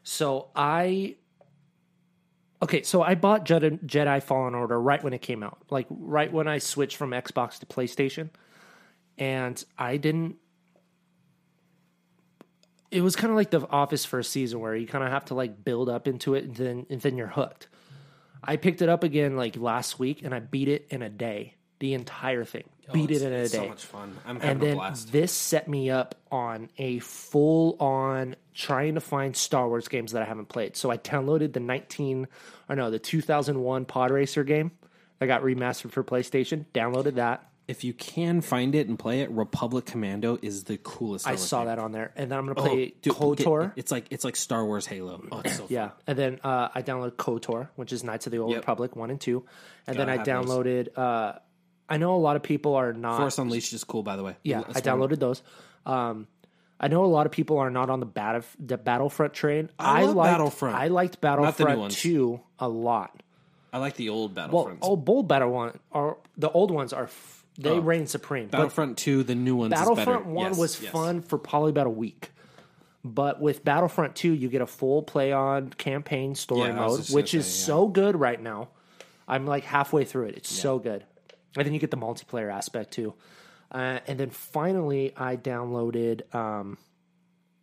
So 0.05 0.49
I 0.55 1.17
Okay, 2.63 2.83
so 2.83 3.03
I 3.03 3.15
bought 3.15 3.45
Jedi, 3.45 4.23
Fallen 4.23 4.55
Order 4.55 4.81
right 4.81 5.03
when 5.03 5.13
it 5.13 5.21
came 5.21 5.43
out. 5.43 5.59
Like 5.71 5.87
right 5.91 6.33
when 6.33 6.49
I 6.49 6.59
switched 6.59 6.97
from 6.97 7.11
Xbox 7.11 7.59
to 7.59 7.67
PlayStation. 7.67 8.31
And 9.19 9.63
I 9.79 9.97
didn't 9.97 10.37
it 12.91 13.03
was 13.03 13.17
kind 13.17 13.31
of 13.31 13.37
like 13.37 13.51
the 13.51 13.69
Office 13.69 14.05
first 14.05 14.31
season 14.31 14.61
where 14.61 14.75
you 14.75 14.87
kind 14.87 15.05
of 15.05 15.11
have 15.11 15.27
to 15.27 15.35
like 15.35 15.65
build 15.65 15.89
up 15.89 16.07
into 16.07 16.35
it 16.35 16.45
and 16.45 16.57
then 16.57 16.87
and 16.89 17.01
then 17.01 17.17
you're 17.17 17.27
hooked. 17.27 17.69
I 18.43 18.57
picked 18.57 18.81
it 18.81 18.89
up 18.89 19.03
again 19.03 19.37
like 19.37 19.57
last 19.57 19.99
week 19.99 20.23
and 20.23 20.35
I 20.35 20.41
beat 20.41 20.69
it 20.69 20.87
in 20.91 21.03
a 21.03 21.11
day. 21.11 21.55
The 21.79 21.95
entire 21.95 22.45
thing. 22.45 22.65
Beat 22.93 23.11
it 23.11 23.23
Oh, 23.23 23.27
in 23.27 23.33
a 23.33 23.43
day 23.43 23.47
So 23.49 23.69
much 23.69 23.85
fun. 23.85 24.17
I'm 24.25 24.37
and 24.37 24.43
having 24.45 24.63
a 24.63 24.65
then 24.67 24.75
blast. 24.77 25.13
this 25.13 25.33
set 25.33 25.69
me 25.69 25.91
up 25.91 26.15
on 26.31 26.69
a 26.79 26.99
full 27.01 27.77
on 27.81 28.37
trying 28.55 28.95
to 28.95 29.01
find 29.01 29.37
Star 29.37 29.69
Wars 29.69 29.89
games 29.89 30.13
that 30.13 30.23
I 30.23 30.25
haven't 30.27 30.49
played. 30.49 30.77
So 30.77 30.91
I 30.91 30.99
downloaded 30.99 31.53
the 31.53 31.61
19 31.61 32.27
or 32.69 32.77
no, 32.77 32.91
the 32.91 32.99
2001 32.99 33.85
Pod 33.85 34.11
Racer 34.11 34.45
game 34.45 34.73
that 35.19 35.27
got 35.27 35.43
remastered 35.43 35.91
for 35.93 36.03
PlayStation. 36.05 36.65
Downloaded 36.75 37.15
that. 37.15 37.49
If 37.69 37.83
you 37.83 37.93
can 37.95 38.43
find 38.43 38.77
it 38.77 38.87
and 38.87 38.97
play 38.97 39.23
it, 39.23 39.31
Republic 39.33 39.87
Commando 39.87 40.39
is 40.41 40.63
the 40.65 40.79
coolest. 40.79 41.25
Star 41.25 41.33
I 41.33 41.35
Wars 41.35 41.49
saw 41.49 41.59
game. 41.63 41.67
that 41.67 41.79
on 41.81 41.91
there. 41.91 42.13
And 42.15 42.31
then 42.31 42.39
I'm 42.39 42.45
going 42.45 42.55
to 42.55 42.63
Oh, 42.63 42.65
play 42.65 42.95
dude, 43.03 43.13
KOTOR. 43.15 43.73
It's 43.75 43.91
like 43.91 44.07
it's 44.11 44.23
like 44.25 44.37
Star 44.37 44.65
Wars 44.65 44.87
Halo. 44.87 45.21
Oh, 45.33 45.41
it's 45.41 45.55
so 45.57 45.59
fun. 45.65 45.67
Yeah, 45.71 45.91
and 46.07 46.17
then 46.17 46.39
uh, 46.45 46.69
I 46.73 46.83
downloaded 46.83 47.17
KOTOR, 47.17 47.71
which 47.75 47.93
is 47.93 48.05
Knights 48.05 48.27
of 48.27 48.31
the 48.33 48.39
Old 48.39 48.53
Yep. 48.53 48.61
Republic 48.61 48.95
one 48.95 49.11
and 49.11 49.21
two, 49.21 49.45
and 49.89 49.99
then 49.99 50.07
Gotta 50.07 50.13
I 50.13 50.17
have 50.37 50.47
those. 50.47 50.55
downloaded. 50.57 50.89
Uh, 50.97 51.39
I 51.89 51.99
know 51.99 52.15
a 52.15 52.19
lot 52.19 52.37
of 52.37 52.43
people 52.43 52.75
are 52.75 52.93
not. 52.93 53.19
Force 53.19 53.39
Unleashed 53.39 53.73
is 53.73 53.85
cool, 53.85 54.03
by 54.03 54.17
the 54.17 54.23
way. 54.25 54.37
Yeah, 54.43 54.63
That's 54.67 54.87
I 54.87 54.93
one- 54.97 55.09
downloaded 55.11 55.19
those. 55.21 55.43
Um, 55.85 56.27
I 56.81 56.89
know 56.89 57.05
a 57.05 57.07
lot 57.07 57.27
of 57.27 57.33
people 57.33 57.59
are 57.59 57.71
not 57.71 57.89
on 57.91 58.01
the 58.01 58.07
battle 58.07 58.43
the 58.59 58.77
Battlefront 58.77 59.33
train. 59.35 59.71
I 59.79 60.03
love 60.05 60.17
liked, 60.17 60.33
Battlefront. 60.35 60.77
I 60.77 60.89
liked 60.89 61.21
Battlefront 61.21 61.93
two 61.93 62.41
a 62.59 62.69
lot. 62.69 63.23
I 63.73 63.79
like 63.79 63.95
the 63.97 64.09
old 64.11 64.35
Battlefront. 64.35 64.81
Well, 64.83 64.91
Battlefronts. 64.91 64.93
oh, 64.93 64.97
bold 64.97 65.29
battle 65.29 65.51
one 65.53 65.79
are 65.93 66.17
the 66.37 66.51
old 66.51 66.71
ones 66.71 66.93
are 66.93 67.05
f- 67.05 67.45
They 67.59 67.71
Oh. 67.71 67.79
reign 67.81 68.07
supreme. 68.07 68.49
But 68.49 68.59
Battlefront 68.59 68.99
Two, 68.99 69.23
the 69.23 69.35
new 69.35 69.57
ones. 69.57 69.71
Battlefront. 69.73 70.27
One 70.27 70.49
Yes, 70.51 70.59
was 70.59 70.83
yes. 70.83 70.93
fun 70.93 71.23
for 71.23 71.39
probably 71.39 71.71
about 71.71 71.87
a 71.87 71.91
week. 71.91 72.31
But 73.05 73.41
with 73.41 73.65
Battlefront 73.65 74.17
2, 74.17 74.33
you 74.33 74.49
get 74.49 74.61
a 74.63 74.67
full 74.67 75.01
play 75.03 75.33
on 75.33 75.71
campaign 75.71 76.35
story 76.35 76.69
Yeah, 76.71 76.75
mode, 76.75 77.09
which 77.11 77.33
gonna 77.33 77.41
is 77.41 77.61
yeah. 77.61 77.67
so 77.67 77.87
good 77.89 78.19
right 78.19 78.41
now. 78.43 78.69
I'm 79.29 79.47
like 79.47 79.65
halfway 79.65 80.05
through 80.05 80.27
it. 80.27 80.37
It's 80.37 80.53
so 80.53 80.79
good. 80.79 81.05
And 81.57 81.67
then 81.67 81.75
you 81.75 81.81
get 81.81 81.91
the 81.91 81.97
multiplayer 81.97 82.53
aspect 82.53 82.93
too. 82.93 83.15
Uh, 83.71 83.99
and 84.07 84.19
then 84.19 84.31
finally, 84.31 85.13
I 85.17 85.37
downloaded. 85.37 86.33
Um, 86.35 86.79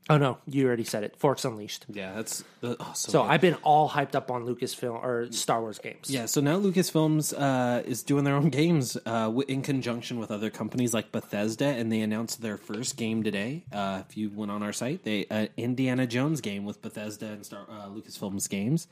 oh 0.10 0.17
no, 0.17 0.38
you 0.45 0.67
already 0.67 0.84
said 0.84 1.03
it. 1.03 1.15
Force 1.15 1.45
Unleashed. 1.45 1.86
Yeah, 1.89 2.13
that's 2.13 2.43
uh, 2.62 2.75
oh, 2.79 2.91
so. 2.93 3.12
So. 3.12 3.23
I've 3.23 3.39
been 3.39 3.56
all 3.63 3.89
hyped 3.89 4.15
up 4.15 4.29
on 4.29 4.43
Lucasfilm 4.45 5.01
or 5.01 5.32
Star 5.32 5.62
Wars 5.62 5.79
games. 5.79 6.10
Yeah, 6.10 6.25
so 6.25 6.41
now 6.41 6.60
Lucasfilms 6.60 7.34
uh, 7.38 7.84
is 7.86 8.03
doing 8.03 8.25
their 8.25 8.36
own 8.36 8.49
games 8.49 8.97
uh, 9.06 9.32
in 9.47 9.62
conjunction 9.62 10.19
with 10.19 10.29
other 10.29 10.49
companies 10.49 10.93
like 10.93 11.12
Bethesda, 11.12 11.65
and 11.65 11.91
they 11.91 12.01
announced 12.01 12.41
their 12.41 12.58
first 12.58 12.97
game 12.97 13.23
today. 13.23 13.63
Uh, 13.71 14.01
if 14.08 14.17
you 14.17 14.29
went 14.29 14.51
on 14.51 14.62
our 14.62 14.73
site, 14.73 15.03
they 15.03 15.25
uh, 15.32 15.47
Indiana 15.56 16.06
Jones 16.06 16.41
game 16.41 16.65
with 16.65 16.82
Bethesda 16.82 17.27
and 17.27 17.45
Star 17.45 17.65
uh, 17.69 17.88
Lucasfilms 17.88 18.49
games, 18.49 18.88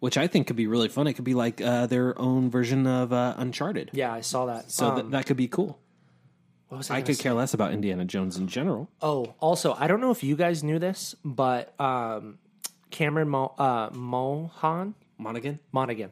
which 0.00 0.16
I 0.18 0.26
think 0.26 0.46
could 0.46 0.56
be 0.56 0.66
really 0.66 0.88
fun. 0.88 1.06
It 1.06 1.14
could 1.14 1.24
be 1.24 1.34
like 1.34 1.60
uh, 1.60 1.86
their 1.86 2.18
own 2.18 2.50
version 2.50 2.86
of 2.86 3.12
uh, 3.12 3.34
Uncharted. 3.36 3.90
Yeah, 3.92 4.12
I 4.12 4.20
saw 4.20 4.46
that. 4.46 4.70
So 4.70 4.88
Um, 4.88 4.94
th- 4.96 5.10
that 5.12 5.26
could 5.26 5.36
be 5.36 5.48
cool. 5.48 5.78
what 6.68 6.78
was 6.78 6.90
I 6.90 6.94
gonna 6.94 7.06
could 7.06 7.16
say? 7.16 7.22
care 7.22 7.34
less 7.34 7.54
about 7.54 7.72
Indiana 7.72 8.04
Jones 8.04 8.36
in 8.36 8.48
general. 8.48 8.88
Oh, 9.00 9.34
also, 9.40 9.74
I 9.78 9.86
don't 9.86 10.00
know 10.00 10.10
if 10.10 10.22
you 10.24 10.36
guys 10.36 10.62
knew 10.64 10.78
this, 10.78 11.14
but 11.24 11.78
um, 11.80 12.38
Cameron 12.90 13.28
Mo- 13.28 13.54
uh, 13.58 13.90
Mohan 13.92 14.94
Monaghan? 15.18 15.58
Monaghan, 15.72 16.10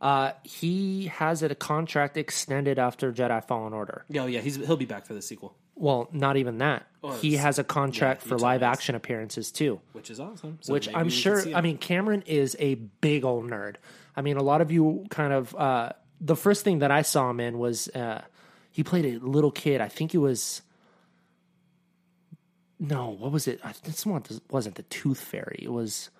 uh, 0.00 0.32
he 0.42 1.06
has 1.06 1.42
a 1.42 1.54
contract 1.54 2.16
extended 2.16 2.78
after 2.78 3.12
Jedi 3.12 3.42
Fallen 3.46 3.72
Order. 3.72 4.04
Yeah, 4.08 4.22
oh, 4.24 4.26
yeah, 4.26 4.40
he's 4.40 4.56
he'll 4.56 4.76
be 4.76 4.84
back 4.84 5.06
for 5.06 5.14
the 5.14 5.22
sequel, 5.22 5.56
Well, 5.74 6.08
not 6.12 6.36
even 6.36 6.58
that. 6.58 6.86
he 7.20 7.36
has 7.36 7.58
a 7.58 7.64
contract 7.64 8.22
yeah, 8.22 8.28
for 8.28 8.38
live 8.38 8.62
action 8.62 8.94
appearances 8.94 9.50
too. 9.50 9.80
which 9.92 10.10
is 10.10 10.20
awesome. 10.20 10.58
So 10.60 10.72
which 10.72 10.88
I'm 10.94 11.08
sure. 11.08 11.42
I 11.54 11.60
mean, 11.60 11.78
Cameron 11.78 12.22
is 12.26 12.56
a 12.58 12.74
big 12.74 13.24
old 13.24 13.44
nerd. 13.48 13.76
I 14.14 14.20
mean, 14.22 14.36
a 14.36 14.42
lot 14.42 14.60
of 14.60 14.70
you 14.70 15.06
kind 15.10 15.32
of. 15.32 15.54
Uh, 15.56 15.90
the 16.20 16.36
first 16.36 16.62
thing 16.62 16.80
that 16.80 16.90
I 16.90 17.02
saw 17.02 17.30
him 17.30 17.40
in 17.40 17.58
was 17.58 17.88
uh, 17.88 18.22
he 18.70 18.84
played 18.84 19.06
a 19.06 19.18
little 19.18 19.50
kid. 19.50 19.80
I 19.80 19.88
think 19.88 20.14
it 20.14 20.18
was. 20.18 20.62
No, 22.78 23.10
what 23.10 23.32
was 23.32 23.46
it? 23.48 23.60
I- 23.64 23.74
This 23.84 24.04
one 24.04 24.22
wasn't 24.50 24.74
the 24.76 24.82
Tooth 24.84 25.20
Fairy. 25.20 25.60
It 25.62 25.72
was. 25.72 26.10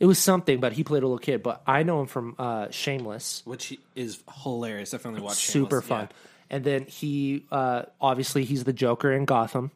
It 0.00 0.06
was 0.06 0.18
something, 0.18 0.58
but 0.60 0.72
he 0.72 0.84
played 0.84 1.02
a 1.02 1.06
little 1.06 1.18
kid. 1.18 1.42
But 1.42 1.62
I 1.66 1.82
know 1.84 2.00
him 2.00 2.06
from 2.08 2.34
uh, 2.38 2.68
Shameless 2.70 3.42
which 3.44 3.78
is 3.94 4.20
hilarious. 4.42 4.92
I 4.92 4.98
finally 4.98 5.22
watched. 5.22 5.36
super 5.38 5.80
Shameless. 5.80 5.86
fun. 5.86 6.08
And 6.54 6.62
then 6.62 6.84
he, 6.84 7.46
uh, 7.50 7.82
obviously, 8.00 8.44
he's 8.44 8.62
the 8.62 8.72
Joker 8.72 9.12
in 9.12 9.24
Gotham. 9.24 9.72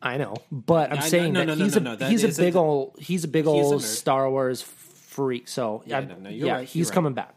I 0.00 0.16
know, 0.16 0.34
but 0.52 0.92
I'm 0.92 0.98
I- 0.98 1.08
saying 1.08 1.32
no, 1.32 1.40
that 1.44 1.58
no, 1.58 1.64
he's 1.64 1.76
a 1.76 1.80
that 1.80 2.10
he's 2.10 2.24
a 2.38 2.40
big 2.42 2.54
old 2.54 2.96
he's 3.00 3.24
a 3.24 3.28
big 3.28 3.44
He's 3.46 3.52
old. 3.54 3.82
Star 3.82 4.30
Wars 4.30 4.62
freak. 4.62 5.48
So 5.48 5.82
Yeah, 5.86 5.98
I- 5.98 6.04
no, 6.04 6.14
no, 6.16 6.30
you're 6.30 6.46
yeah, 6.46 6.52
right, 6.54 6.68
he's 6.68 6.76
you're 6.76 6.84
right. 6.86 6.94
coming 6.94 7.14
back. 7.14 7.34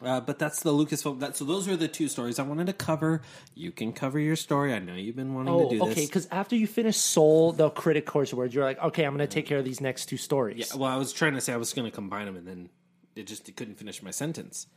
Uh, 0.00 0.20
but 0.20 0.38
that's 0.38 0.62
the 0.62 0.72
Lucasfilm. 0.72 1.20
That, 1.20 1.36
so 1.36 1.44
those 1.44 1.68
are 1.68 1.76
the 1.76 1.88
two 1.88 2.08
stories 2.08 2.38
I 2.38 2.42
wanted 2.44 2.68
to 2.68 2.72
cover. 2.72 3.20
You 3.54 3.70
can 3.72 3.92
cover 3.92 4.18
your 4.18 4.36
story. 4.36 4.72
I 4.72 4.78
know 4.78 4.94
you've 4.94 5.16
been 5.16 5.34
wanting 5.34 5.52
Oh, 5.52 5.68
to 5.68 5.76
do 5.76 5.82
okay. 5.82 5.88
this. 5.88 5.98
Okay, 5.98 6.06
because 6.06 6.28
after 6.30 6.54
you 6.56 6.66
finish 6.66 6.96
Soul, 6.96 7.52
the 7.52 7.68
critic 7.70 8.06
course 8.06 8.32
words, 8.32 8.54
you're 8.54 8.64
like, 8.64 8.78
okay, 8.82 9.04
I'm 9.04 9.14
going 9.16 9.26
to 9.28 9.34
take 9.34 9.44
care 9.46 9.58
of 9.58 9.64
these 9.64 9.80
next 9.80 10.06
two 10.06 10.16
stories. 10.16 10.72
Well, 10.74 10.90
I 10.90 10.96
was 10.96 11.12
trying 11.12 11.34
to 11.34 11.40
say 11.40 11.52
I 11.52 11.56
was 11.56 11.72
going 11.74 11.84
to 11.90 11.94
combine 11.94 12.26
them, 12.26 12.36
and 12.36 12.46
then 12.46 12.68
it 13.16 13.26
just 13.26 13.48
it 13.48 13.56
couldn't 13.56 13.74
finish 13.76 14.00
my 14.02 14.12
sentence. 14.12 14.68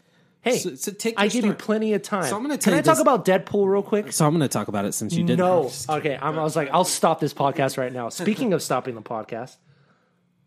Hey, 0.41 0.57
So- 0.57 0.73
so 0.75 0.91
take 0.91 1.13
I 1.19 1.25
your 1.25 1.31
give 1.31 1.45
you 1.45 1.53
plenty 1.53 1.93
of 1.93 2.01
time. 2.01 2.23
So 2.23 2.35
I'm 2.35 2.41
gonna 2.41 2.55
Can 2.55 2.63
tell 2.63 2.73
I 2.73 2.77
you 2.77 2.83
talk 2.83 2.99
about 2.99 3.25
Deadpool 3.25 3.67
real 3.71 3.83
quick? 3.83 4.11
So 4.11 4.25
I'm 4.25 4.31
going 4.31 4.41
to 4.41 4.47
talk 4.47 4.67
about 4.69 4.85
it 4.85 4.93
since 4.93 5.13
you 5.13 5.23
did. 5.23 5.37
No. 5.37 5.71
Okay. 5.87 6.17
I'm, 6.19 6.37
I 6.39 6.43
was 6.43 6.55
like, 6.55 6.69
I'll 6.71 6.83
stop 6.83 7.19
this 7.19 7.33
podcast 7.33 7.77
right 7.77 7.93
now. 7.93 8.09
Speaking 8.09 8.51
of 8.53 8.63
stopping 8.63 8.95
the 8.95 9.03
podcast, 9.03 9.57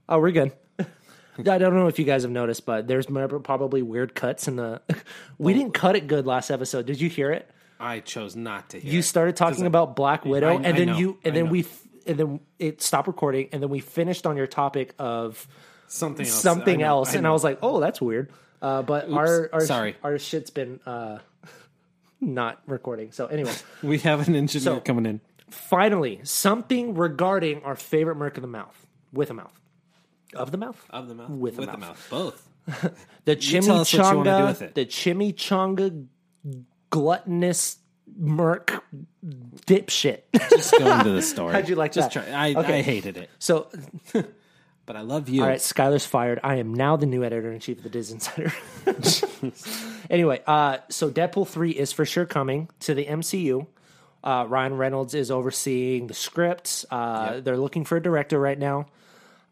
oh, 0.09 0.19
we're 0.19 0.33
good. 0.33 0.53
I 1.39 1.59
don't 1.59 1.75
know 1.75 1.87
if 1.87 1.99
you 2.01 2.05
guys 2.05 2.23
have 2.23 2.31
noticed, 2.33 2.67
but 2.67 2.89
there's 2.89 3.07
probably 3.07 3.83
weird 3.83 4.15
cuts 4.17 4.49
in 4.49 4.57
the. 4.57 4.83
we 5.39 5.55
didn't 5.55 5.75
cut 5.75 5.95
it 5.97 6.07
good 6.09 6.27
last 6.27 6.51
episode. 6.51 6.87
Did 6.87 7.01
you 7.01 7.09
hear 7.09 7.31
it? 7.31 7.49
I 7.79 8.01
chose 8.01 8.35
not 8.35 8.71
to. 8.71 8.81
Hear 8.81 8.93
You 8.95 9.03
started 9.03 9.37
talking 9.37 9.65
I- 9.65 9.69
about 9.69 9.95
Black 9.97 10.25
Widow, 10.25 10.59
I- 10.59 10.63
and 10.63 10.77
then 10.79 10.87
know, 10.89 10.99
you, 10.99 11.19
and 11.25 11.37
then 11.37 11.51
we, 11.51 11.67
and 12.07 12.17
then 12.19 12.41
it 12.59 12.83
stopped 12.83 13.07
recording, 13.09 13.49
and 13.53 13.63
then 13.63 13.71
we 13.71 13.81
finished 13.81 14.27
on 14.27 14.37
your 14.37 14.47
topic 14.47 14.95
of 14.99 15.47
something 15.87 16.27
else. 16.27 16.35
something 16.41 16.77
I 16.77 16.87
know, 16.87 16.87
else, 16.99 17.15
I 17.15 17.19
and 17.19 17.27
I 17.27 17.31
was 17.31 17.45
like, 17.45 17.59
oh, 17.63 17.79
that's 17.81 18.01
weird. 18.01 18.31
Uh, 18.63 18.83
but 18.83 19.11
our, 19.11 19.51
our 19.53 19.61
sorry. 19.67 19.97
our 20.03 20.19
shit's 20.19 20.51
been 20.51 20.81
uh, 20.87 21.19
not 22.21 22.63
recording. 22.67 23.13
So 23.13 23.27
anyway. 23.27 23.53
we 23.83 23.99
have 24.01 24.27
an 24.29 24.35
engineer 24.35 24.65
So- 24.77 24.81
coming 24.81 25.07
in. 25.07 25.21
Finally, 25.51 26.21
something 26.25 26.95
regarding 26.95 27.63
our 27.63 27.77
favorite 27.77 28.17
Merc 28.17 28.37
of 28.37 28.43
the 28.43 28.49
Mouth. 28.49 28.87
With 29.13 29.31
a 29.31 29.35
mouth. 29.35 29.53
Of 30.35 30.51
the 30.51 30.59
mouth? 30.59 30.85
Of 30.91 31.07
the 31.09 31.15
mouth, 31.15 31.31
With 31.31 31.55
the 31.55 31.61
with 31.61 31.69
mouth. 31.69 31.81
the 31.81 31.87
mouth, 31.87 32.07
both. 32.11 32.49
The 33.25 33.37
tell 33.37 33.77
us 33.81 33.93
what 33.95 34.11
you 34.11 34.17
wanna 34.19 34.39
do 34.39 34.45
with 34.47 34.61
chimichanga. 34.61 34.63
it. 34.63 34.75
The 34.75 34.87
chimichanga 34.87 36.07
gluttonous 36.91 37.79
Merc 38.17 38.83
dipshit. 39.67 40.23
Just 40.51 40.73
go 40.79 40.93
into 40.99 41.11
the 41.11 41.23
story. 41.33 41.53
How'd 41.53 41.69
you 41.69 41.77
like 41.77 41.93
Just 41.93 42.13
that? 42.15 42.25
Try. 42.27 42.35
I, 42.35 42.55
Okay. 42.55 42.79
I 42.79 42.83
hated 42.83 43.17
it, 43.17 43.31
so, 43.39 43.69
but 44.87 44.97
I 44.97 45.01
love 45.01 45.29
you. 45.29 45.43
all 45.43 45.49
right, 45.49 45.59
Skyler's 45.61 46.07
fired. 46.07 46.41
I 46.43 46.57
am 46.57 46.75
now 46.75 46.97
the 46.97 47.07
new 47.07 47.25
editor 47.25 47.53
in 47.53 47.61
chief 47.61 47.85
of 47.85 47.91
the 47.91 47.99
DisInsider. 47.99 48.53
anyway, 50.11 50.43
uh, 50.47 50.79
so 50.89 51.11
Deadpool 51.11 51.49
3 51.49 51.71
is 51.71 51.93
for 51.93 52.05
sure 52.05 52.27
coming 52.27 52.69
to 52.81 52.95
the 52.95 53.05
MCU. 53.07 53.67
Uh, 54.23 54.47
Ryan 54.49 54.77
Reynolds 54.77 55.15
is 55.15 55.31
overseeing 55.31 56.07
the 56.07 56.15
scripts. 56.15 56.85
Uh, 56.91 57.41
They're 57.41 57.59
looking 57.59 57.85
for 57.85 57.97
a 57.97 58.03
director 58.03 58.39
right 58.39 58.59
now. 58.59 58.87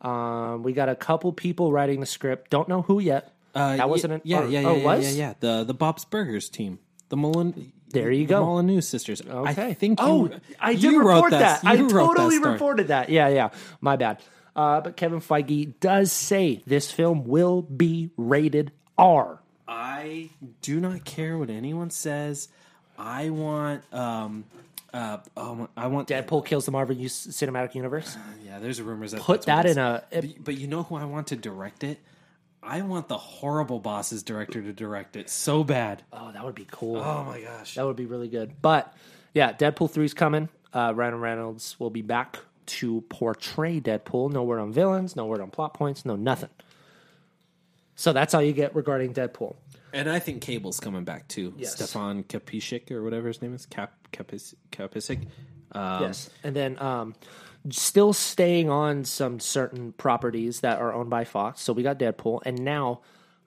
Um, 0.00 0.62
we 0.62 0.72
got 0.72 0.88
a 0.88 0.96
couple 0.96 1.32
people 1.32 1.70
writing 1.72 2.00
the 2.00 2.06
script. 2.06 2.50
Don't 2.50 2.68
know 2.68 2.82
who 2.82 2.98
yet. 2.98 3.32
Uh, 3.54 3.76
that 3.76 3.88
wasn't 3.88 4.14
an 4.14 4.20
yeah, 4.24 4.40
or- 4.40 4.48
yeah, 4.48 4.60
yeah, 4.60 4.68
oh, 4.68 4.76
yeah, 4.76 4.84
was? 4.84 5.16
yeah, 5.16 5.26
yeah. 5.28 5.34
The 5.40 5.64
the 5.64 5.74
Bob's 5.74 6.06
Burgers 6.06 6.48
team, 6.48 6.78
the 7.10 7.16
Mullen. 7.16 7.72
There 7.90 8.10
you 8.10 8.26
go. 8.26 8.36
the 8.36 8.40
go. 8.40 8.46
Molyneux 8.46 8.80
sisters. 8.80 9.20
Okay. 9.20 9.66
I 9.66 9.74
think. 9.74 10.00
You, 10.00 10.06
oh, 10.06 10.30
I 10.58 10.72
did 10.72 10.82
you 10.82 10.98
report 11.00 11.32
wrote 11.32 11.38
that. 11.38 11.62
You 11.62 11.68
I 11.68 11.76
that 11.76 11.90
totally 11.90 12.36
story. 12.38 12.52
reported 12.52 12.88
that. 12.88 13.10
Yeah, 13.10 13.28
yeah. 13.28 13.50
My 13.82 13.96
bad. 13.96 14.22
Uh, 14.54 14.80
but 14.80 14.96
Kevin 14.96 15.20
Feige 15.20 15.74
does 15.80 16.12
say 16.12 16.62
this 16.66 16.90
film 16.90 17.24
will 17.24 17.62
be 17.62 18.10
rated 18.16 18.72
R. 18.98 19.40
I 19.66 20.30
do 20.60 20.80
not 20.80 21.04
care 21.04 21.38
what 21.38 21.48
anyone 21.50 21.90
says. 21.90 22.48
I 22.98 23.30
want. 23.30 23.82
Um. 23.92 24.44
Uh. 24.92 25.18
Oh, 25.36 25.68
I 25.76 25.86
want. 25.86 26.08
Deadpool 26.08 26.44
kills 26.44 26.66
the 26.66 26.72
Marvel 26.72 26.94
U- 26.94 27.08
Cinematic 27.08 27.74
Universe. 27.74 28.16
Yeah. 28.44 28.58
There's 28.58 28.80
rumors 28.82 29.12
that 29.12 29.22
Put 29.22 29.42
that 29.42 29.64
in 29.64 29.78
a. 29.78 30.04
But, 30.10 30.44
but 30.44 30.58
you 30.58 30.66
know 30.66 30.82
who 30.82 30.96
I 30.96 31.04
want 31.06 31.28
to 31.28 31.36
direct 31.36 31.84
it? 31.84 31.98
I 32.62 32.82
want 32.82 33.08
the 33.08 33.18
horrible 33.18 33.80
bosses 33.80 34.22
director 34.22 34.62
to 34.62 34.72
direct 34.72 35.16
it 35.16 35.28
so 35.28 35.64
bad. 35.64 36.02
Oh, 36.12 36.30
that 36.30 36.44
would 36.44 36.54
be 36.54 36.66
cool. 36.70 36.96
Oh 36.98 37.24
my 37.24 37.40
gosh. 37.40 37.74
That 37.74 37.84
would 37.86 37.96
be 37.96 38.06
really 38.06 38.28
good. 38.28 38.52
But 38.62 38.94
yeah, 39.34 39.52
Deadpool 39.52 39.90
3 39.90 40.04
is 40.04 40.14
coming. 40.14 40.48
Uh, 40.72 40.92
Ryan 40.94 41.18
Reynolds 41.18 41.74
will 41.80 41.90
be 41.90 42.02
back 42.02 42.38
to 42.66 43.02
portray 43.02 43.80
Deadpool. 43.80 44.32
No 44.32 44.42
word 44.42 44.60
on 44.60 44.72
villains, 44.72 45.16
no 45.16 45.26
word 45.26 45.40
on 45.40 45.50
plot 45.50 45.74
points, 45.74 46.04
no 46.04 46.16
nothing. 46.16 46.50
So 47.94 48.12
that's 48.12 48.34
all 48.34 48.42
you 48.42 48.52
get 48.52 48.74
regarding 48.74 49.14
Deadpool. 49.14 49.56
And 49.92 50.08
I 50.08 50.18
think 50.18 50.42
Cable's 50.42 50.80
coming 50.80 51.04
back 51.04 51.28
too. 51.28 51.54
Yes. 51.56 51.74
Stefan 51.74 52.24
Kapishik 52.24 52.90
or 52.90 53.02
whatever 53.02 53.28
his 53.28 53.42
name 53.42 53.54
is. 53.54 53.66
Cap 53.66 53.92
Kapis, 54.12 54.54
Kapisic. 54.70 55.26
Um, 55.72 56.02
yes. 56.02 56.30
And 56.42 56.56
then 56.56 56.80
um, 56.80 57.14
still 57.70 58.12
staying 58.12 58.70
on 58.70 59.04
some 59.04 59.38
certain 59.38 59.92
properties 59.92 60.60
that 60.60 60.80
are 60.80 60.92
owned 60.92 61.10
by 61.10 61.24
Fox. 61.24 61.60
So 61.60 61.72
we 61.72 61.82
got 61.82 61.98
Deadpool. 61.98 62.40
And 62.44 62.64
now 62.64 63.00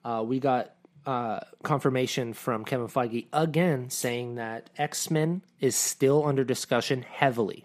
uh, 0.04 0.22
we 0.24 0.38
got 0.38 0.72
uh, 1.04 1.40
confirmation 1.62 2.32
from 2.32 2.64
Kevin 2.64 2.88
Feige 2.88 3.26
again 3.32 3.90
saying 3.90 4.36
that 4.36 4.70
X 4.76 5.10
Men 5.10 5.42
is 5.60 5.76
still 5.76 6.24
under 6.26 6.44
discussion 6.44 7.02
heavily. 7.02 7.64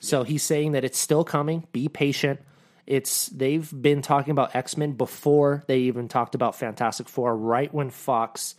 So 0.00 0.22
he's 0.22 0.42
saying 0.42 0.72
that 0.72 0.84
it's 0.84 0.98
still 0.98 1.24
coming. 1.24 1.66
Be 1.72 1.88
patient. 1.88 2.40
It's 2.86 3.26
they've 3.26 3.70
been 3.70 4.00
talking 4.00 4.30
about 4.30 4.54
X 4.54 4.76
Men 4.76 4.92
before 4.92 5.64
they 5.66 5.80
even 5.80 6.08
talked 6.08 6.34
about 6.34 6.56
Fantastic 6.56 7.08
Four. 7.08 7.36
Right 7.36 7.72
when 7.74 7.90
Fox 7.90 8.54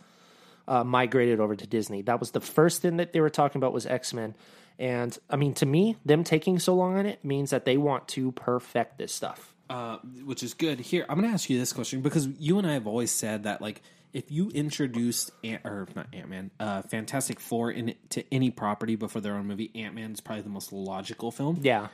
uh, 0.68 0.84
migrated 0.84 1.40
over 1.40 1.56
to 1.56 1.66
Disney, 1.66 2.02
that 2.02 2.20
was 2.20 2.30
the 2.30 2.40
first 2.40 2.82
thing 2.82 2.98
that 2.98 3.12
they 3.12 3.20
were 3.20 3.30
talking 3.30 3.58
about 3.58 3.72
was 3.72 3.86
X 3.86 4.14
Men. 4.14 4.34
And 4.78 5.16
I 5.28 5.36
mean, 5.36 5.54
to 5.54 5.66
me, 5.66 5.96
them 6.04 6.24
taking 6.24 6.58
so 6.58 6.74
long 6.74 6.96
on 6.96 7.06
it 7.06 7.24
means 7.24 7.50
that 7.50 7.64
they 7.64 7.76
want 7.76 8.06
to 8.08 8.32
perfect 8.32 8.98
this 8.98 9.12
stuff. 9.12 9.54
uh, 9.70 9.98
which 10.24 10.42
is 10.42 10.52
good. 10.52 10.80
Here, 10.80 11.06
I'm 11.08 11.16
going 11.16 11.28
to 11.28 11.32
ask 11.32 11.48
you 11.48 11.58
this 11.58 11.72
question 11.72 12.00
because 12.00 12.26
you 12.26 12.58
and 12.58 12.66
I 12.66 12.72
have 12.72 12.88
always 12.88 13.12
said 13.12 13.44
that, 13.44 13.62
like, 13.62 13.80
if 14.12 14.30
you 14.30 14.50
introduced 14.50 15.30
Ant, 15.44 15.62
or 15.64 15.86
not 15.94 16.08
Ant 16.12 16.28
Man, 16.28 16.50
uh, 16.58 16.82
Fantastic 16.82 17.38
Four 17.40 17.70
in 17.70 17.94
to 18.10 18.24
any 18.34 18.50
property 18.50 18.96
before 18.96 19.20
their 19.20 19.34
own 19.34 19.46
movie, 19.46 19.70
Ant 19.74 19.94
Man 19.94 20.12
is 20.12 20.20
probably 20.20 20.42
the 20.42 20.48
most 20.50 20.72
logical 20.72 21.30
film. 21.30 21.58
Yeah, 21.62 21.88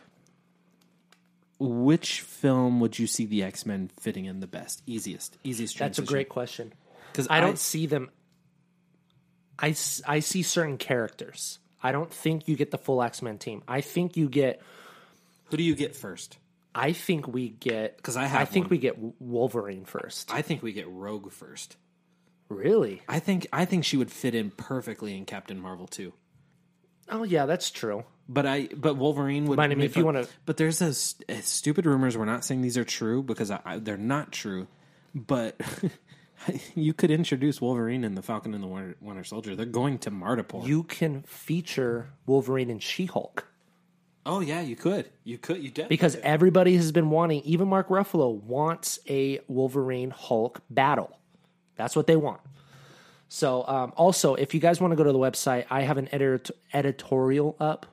Which 1.58 2.20
film 2.20 2.80
would 2.80 2.98
you 2.98 3.06
see 3.06 3.24
the 3.26 3.42
X 3.42 3.64
Men 3.66 3.90
fitting 4.00 4.26
in 4.26 4.40
the 4.40 4.46
best, 4.46 4.82
easiest, 4.86 5.38
easiest? 5.44 5.76
Transition? 5.76 6.04
that's 6.04 6.10
a 6.10 6.12
great 6.12 6.28
question. 6.28 6.72
because 7.12 7.26
I 7.30 7.40
don't 7.40 7.58
see 7.58 7.86
them. 7.86 8.10
I 9.58 9.74
I 10.06 10.20
see 10.20 10.42
certain 10.42 10.76
characters. 10.76 11.58
I 11.82 11.92
don't 11.92 12.12
think 12.12 12.46
you 12.48 12.56
get 12.56 12.70
the 12.72 12.78
full 12.78 13.02
X 13.02 13.22
Men 13.22 13.38
team. 13.38 13.62
I 13.66 13.80
think 13.80 14.16
you 14.16 14.28
get. 14.28 14.60
Who 15.46 15.56
do 15.56 15.62
you 15.62 15.74
get 15.74 15.94
first? 15.96 16.36
I 16.74 16.92
think 16.92 17.26
we 17.26 17.48
get 17.48 18.02
'Cause 18.02 18.16
I 18.18 18.26
have 18.26 18.40
I 18.42 18.44
think 18.44 18.64
one. 18.66 18.70
we 18.72 18.78
get 18.78 18.98
Wolverine 19.20 19.86
first. 19.86 20.30
I 20.34 20.42
think 20.42 20.62
we 20.62 20.72
get 20.72 20.86
Rogue 20.90 21.32
first. 21.32 21.76
Really? 22.48 23.02
I 23.08 23.18
think 23.18 23.46
I 23.52 23.64
think 23.64 23.84
she 23.84 23.96
would 23.96 24.10
fit 24.10 24.34
in 24.34 24.50
perfectly 24.50 25.16
in 25.16 25.24
Captain 25.24 25.58
Marvel 25.58 25.86
too. 25.86 26.12
Oh 27.08 27.22
yeah, 27.22 27.46
that's 27.46 27.70
true. 27.70 28.04
But 28.28 28.46
I 28.46 28.68
but 28.74 28.96
Wolverine 28.96 29.46
would. 29.46 29.58
I 29.58 29.68
mean, 29.68 29.80
if 29.82 29.96
you 29.96 30.04
wanna- 30.04 30.26
but 30.44 30.56
there's 30.56 30.78
those 30.78 31.16
stupid 31.42 31.86
rumors. 31.86 32.16
We're 32.16 32.24
not 32.24 32.44
saying 32.44 32.62
these 32.62 32.76
are 32.76 32.84
true 32.84 33.22
because 33.22 33.50
I, 33.50 33.60
I, 33.64 33.78
they're 33.78 33.96
not 33.96 34.32
true. 34.32 34.66
But 35.14 35.60
you 36.74 36.92
could 36.92 37.10
introduce 37.10 37.60
Wolverine 37.60 38.04
and 38.04 38.16
the 38.16 38.22
Falcon 38.22 38.54
and 38.54 38.62
the 38.62 38.68
Winter, 38.68 38.96
Winter 39.00 39.24
Soldier. 39.24 39.56
They're 39.56 39.66
going 39.66 39.98
to 40.00 40.10
Madripoor. 40.10 40.66
You 40.66 40.82
can 40.82 41.22
feature 41.22 42.10
Wolverine 42.26 42.70
and 42.70 42.82
She 42.82 43.06
Hulk 43.06 43.46
oh 44.26 44.40
yeah, 44.40 44.60
you 44.60 44.76
could. 44.76 45.08
You 45.24 45.38
could. 45.38 45.62
You 45.62 45.70
definitely. 45.70 45.88
because 45.96 46.16
everybody 46.16 46.76
has 46.76 46.92
been 46.92 47.08
wanting. 47.08 47.42
Even 47.44 47.68
Mark 47.68 47.88
Ruffalo 47.88 48.42
wants 48.42 48.98
a 49.08 49.40
Wolverine 49.48 50.10
Hulk 50.10 50.60
battle. 50.68 51.16
That's 51.76 51.94
what 51.96 52.06
they 52.06 52.16
want. 52.16 52.40
So, 53.28 53.66
um, 53.66 53.92
also, 53.96 54.34
if 54.34 54.54
you 54.54 54.60
guys 54.60 54.80
want 54.80 54.92
to 54.92 54.96
go 54.96 55.04
to 55.04 55.12
the 55.12 55.18
website, 55.18 55.66
I 55.70 55.82
have 55.82 55.98
an 55.98 56.08
edit- 56.12 56.50
editorial 56.72 57.56
up 57.58 57.86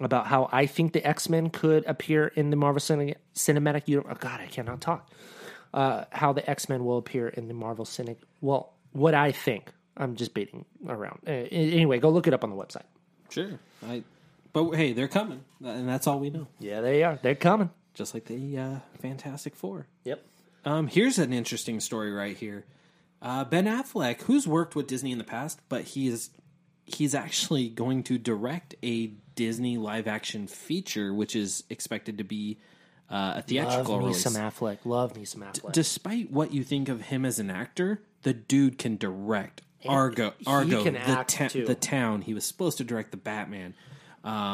about 0.00 0.26
how 0.26 0.48
I 0.52 0.66
think 0.66 0.92
the 0.92 1.06
X 1.06 1.28
Men 1.28 1.50
could 1.50 1.84
appear 1.86 2.28
in 2.28 2.50
the 2.50 2.56
Marvel 2.56 2.80
Cine- 2.80 3.16
Cinematic 3.34 3.86
Universe. 3.86 4.12
Oh, 4.14 4.18
God, 4.18 4.40
I 4.40 4.46
cannot 4.46 4.80
talk. 4.80 5.10
Uh, 5.74 6.04
how 6.10 6.32
the 6.32 6.48
X 6.48 6.68
Men 6.68 6.84
will 6.84 6.96
appear 6.98 7.28
in 7.28 7.48
the 7.48 7.54
Marvel 7.54 7.84
Cinematic. 7.84 8.18
Well, 8.40 8.72
what 8.92 9.14
I 9.14 9.32
think. 9.32 9.72
I'm 10.00 10.14
just 10.14 10.32
beating 10.32 10.64
around. 10.86 11.18
Uh, 11.26 11.30
anyway, 11.50 11.98
go 11.98 12.08
look 12.10 12.26
it 12.28 12.32
up 12.32 12.44
on 12.44 12.50
the 12.50 12.56
website. 12.56 12.84
sure. 13.30 13.58
I. 13.86 14.04
But 14.52 14.70
hey, 14.76 14.92
they're 14.94 15.08
coming, 15.08 15.44
and 15.62 15.86
that's 15.88 16.06
all 16.06 16.18
we 16.20 16.30
know. 16.30 16.46
Yeah, 16.58 16.80
they 16.80 17.02
are. 17.02 17.18
They're 17.20 17.34
coming. 17.34 17.70
Just 17.94 18.14
like 18.14 18.24
the 18.24 18.56
uh, 18.58 18.76
Fantastic 19.02 19.54
Four. 19.54 19.86
Yep. 20.04 20.24
Um, 20.64 20.86
here's 20.86 21.18
an 21.18 21.32
interesting 21.32 21.80
story 21.80 22.10
right 22.12 22.36
here. 22.36 22.64
Uh, 23.20 23.44
ben 23.44 23.64
Affleck, 23.64 24.22
who's 24.22 24.46
worked 24.46 24.76
with 24.76 24.86
Disney 24.86 25.12
in 25.12 25.18
the 25.18 25.24
past, 25.24 25.60
but 25.68 25.82
he's 25.84 26.30
he's 26.84 27.14
actually 27.14 27.68
going 27.68 28.02
to 28.04 28.16
direct 28.18 28.74
a 28.82 29.08
Disney 29.34 29.76
live 29.76 30.06
action 30.08 30.46
feature, 30.46 31.12
which 31.12 31.36
is 31.36 31.64
expected 31.68 32.18
to 32.18 32.24
be 32.24 32.58
uh, 33.10 33.34
a 33.36 33.42
theatrical 33.42 33.94
Love 33.94 34.00
me 34.00 34.06
release. 34.08 34.22
some 34.22 34.34
Affleck. 34.34 34.78
Love 34.84 35.16
me 35.16 35.24
some 35.24 35.42
Affleck. 35.42 35.72
Despite 35.72 36.30
what 36.30 36.52
you 36.52 36.62
think 36.64 36.88
of 36.88 37.02
him 37.02 37.24
as 37.24 37.38
an 37.38 37.50
actor, 37.50 38.02
the 38.22 38.32
dude 38.32 38.78
can 38.78 38.96
direct 38.96 39.62
Argo. 39.86 40.34
he 40.38 40.46
Argo, 40.46 40.82
can 40.82 40.94
the, 40.94 41.00
act, 41.00 41.30
ta- 41.30 41.48
the 41.48 41.74
town. 41.74 42.22
He 42.22 42.34
was 42.34 42.44
supposed 42.44 42.78
to 42.78 42.84
direct 42.84 43.10
the 43.10 43.16
Batman. 43.16 43.74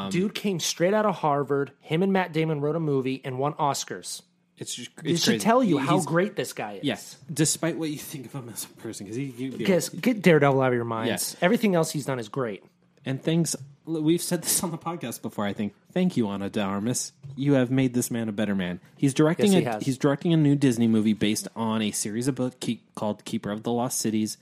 Dude 0.09 0.33
came 0.35 0.59
straight 0.59 0.93
out 0.93 1.05
of 1.05 1.15
Harvard. 1.15 1.71
Him 1.81 2.01
and 2.01 2.13
Matt 2.13 2.31
Damon 2.31 2.61
wrote 2.61 2.75
a 2.75 2.79
movie 2.79 3.21
and 3.25 3.37
won 3.37 3.53
Oscars. 3.53 4.21
It's 4.57 4.73
just 4.73 4.89
It 5.03 5.17
should 5.17 5.25
crazy. 5.25 5.39
tell 5.39 5.63
you 5.63 5.77
how 5.77 5.95
he's- 5.95 6.05
great 6.05 6.35
this 6.35 6.53
guy 6.53 6.73
is. 6.75 6.83
Yes, 6.83 7.17
despite 7.31 7.77
what 7.77 7.89
you 7.89 7.97
think 7.97 8.27
of 8.27 8.33
him 8.33 8.49
as 8.53 8.63
a 8.63 8.67
person, 8.81 9.05
because 9.05 9.17
he, 9.17 9.27
he 9.27 9.49
Because 9.49 9.89
get 9.89 10.21
Daredevil 10.21 10.61
out 10.61 10.69
of 10.69 10.73
your 10.75 10.85
minds. 10.85 11.09
Yes. 11.09 11.35
Everything 11.41 11.75
else 11.75 11.91
he's 11.91 12.05
done 12.05 12.19
is 12.19 12.29
great. 12.29 12.63
And 13.07 13.21
thanks, 13.21 13.55
we've 13.85 14.21
said 14.21 14.41
this 14.41 14.63
on 14.63 14.71
the 14.71 14.77
podcast 14.77 15.21
before. 15.21 15.45
I 15.45 15.53
think. 15.53 15.73
Thank 15.91 16.17
you, 16.17 16.27
Ana 16.27 16.49
de 16.49 16.61
Armas. 16.61 17.11
You 17.35 17.53
have 17.53 17.69
made 17.69 17.93
this 17.93 18.09
man 18.09 18.29
a 18.29 18.31
better 18.31 18.55
man. 18.55 18.79
He's 18.97 19.13
directing. 19.13 19.51
Yes, 19.51 19.59
he 19.61 19.65
a, 19.65 19.71
has. 19.73 19.83
He's 19.83 19.97
directing 19.97 20.33
a 20.33 20.37
new 20.37 20.55
Disney 20.55 20.87
movie 20.87 21.13
based 21.13 21.47
on 21.55 21.81
a 21.81 21.91
series 21.91 22.27
of 22.27 22.35
books 22.35 22.55
keep, 22.59 22.95
called 22.95 23.23
Keeper 23.25 23.51
of 23.51 23.63
the 23.63 23.71
Lost 23.71 23.99
Cities. 23.99 24.37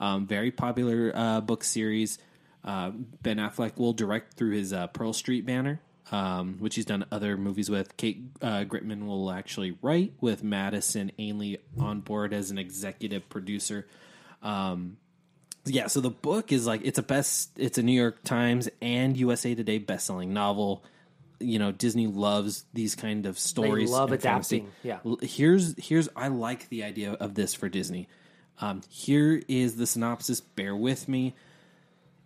Um, 0.00 0.26
very 0.26 0.50
popular 0.52 1.12
uh, 1.14 1.40
book 1.40 1.64
series. 1.64 2.18
Uh, 2.64 2.90
ben 3.22 3.36
Affleck 3.38 3.76
will 3.76 3.92
direct 3.92 4.34
through 4.34 4.52
his 4.52 4.72
uh, 4.72 4.86
Pearl 4.88 5.12
Street 5.12 5.44
banner, 5.44 5.80
um, 6.10 6.56
which 6.58 6.74
he's 6.74 6.84
done 6.84 7.04
other 7.10 7.36
movies 7.36 7.70
with. 7.70 7.96
Kate 7.96 8.22
uh, 8.40 8.64
Gritmon 8.64 9.06
will 9.06 9.30
actually 9.30 9.76
write 9.82 10.12
with 10.20 10.42
Madison 10.42 11.12
Ainley 11.18 11.58
on 11.78 12.00
board 12.00 12.32
as 12.32 12.50
an 12.50 12.58
executive 12.58 13.28
producer. 13.28 13.86
Um, 14.42 14.96
yeah, 15.66 15.88
so 15.88 16.00
the 16.00 16.10
book 16.10 16.52
is 16.52 16.66
like 16.66 16.80
it's 16.84 16.98
a 16.98 17.02
best 17.02 17.50
it's 17.56 17.78
a 17.78 17.82
New 17.82 17.92
York 17.92 18.22
Times 18.24 18.68
and 18.80 19.16
USA 19.16 19.54
Today 19.54 19.78
best-selling 19.78 20.32
novel. 20.32 20.82
You 21.40 21.58
know, 21.58 21.70
Disney 21.70 22.06
loves 22.06 22.64
these 22.72 22.94
kind 22.94 23.26
of 23.26 23.38
stories. 23.38 23.90
love 23.90 24.10
and 24.10 24.20
fantasy. 24.20 24.66
adapting, 24.84 25.06
yeah. 25.06 25.16
Here's 25.22 25.74
here's 25.78 26.08
I 26.16 26.28
like 26.28 26.68
the 26.68 26.84
idea 26.84 27.12
of 27.12 27.34
this 27.34 27.54
for 27.54 27.68
Disney. 27.68 28.08
Um, 28.60 28.80
here 28.88 29.40
is 29.46 29.76
the 29.76 29.86
synopsis. 29.86 30.40
Bear 30.40 30.74
with 30.74 31.06
me. 31.08 31.34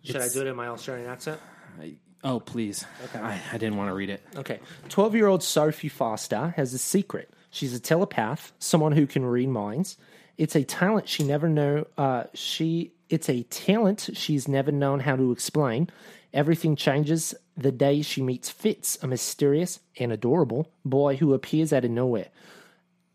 Should 0.03 0.17
I 0.17 0.29
do 0.29 0.41
it 0.41 0.47
in 0.47 0.55
my 0.55 0.67
Australian 0.67 1.09
accent? 1.09 1.39
I, 1.79 1.95
oh, 2.23 2.39
please. 2.39 2.85
I, 3.15 3.39
I 3.51 3.57
didn't 3.57 3.77
want 3.77 3.89
to 3.89 3.93
read 3.93 4.09
it. 4.09 4.21
Okay. 4.35 4.59
12 4.89 5.15
year 5.15 5.27
old 5.27 5.43
Sophie 5.43 5.89
Foster 5.89 6.53
has 6.55 6.73
a 6.73 6.77
secret. 6.77 7.33
She's 7.49 7.73
a 7.73 7.79
telepath, 7.79 8.51
someone 8.59 8.93
who 8.93 9.05
can 9.05 9.23
read 9.25 9.49
minds. 9.49 9.97
It's 10.37 10.55
a 10.55 10.63
talent 10.63 11.07
she 11.07 11.23
never 11.23 11.47
know. 11.47 11.85
Uh, 11.97 12.23
she 12.33 12.91
it's 13.09 13.29
a 13.29 13.43
talent 13.43 14.09
she's 14.13 14.47
never 14.47 14.71
known 14.71 15.01
how 15.01 15.15
to 15.15 15.31
explain. 15.31 15.89
Everything 16.33 16.75
changes 16.75 17.35
the 17.55 17.71
day 17.71 18.01
she 18.01 18.23
meets 18.23 18.49
Fitz, 18.49 18.97
a 19.03 19.07
mysterious 19.07 19.79
and 19.99 20.11
adorable 20.11 20.71
boy 20.83 21.17
who 21.17 21.35
appears 21.35 21.71
out 21.71 21.85
of 21.85 21.91
nowhere, 21.91 22.29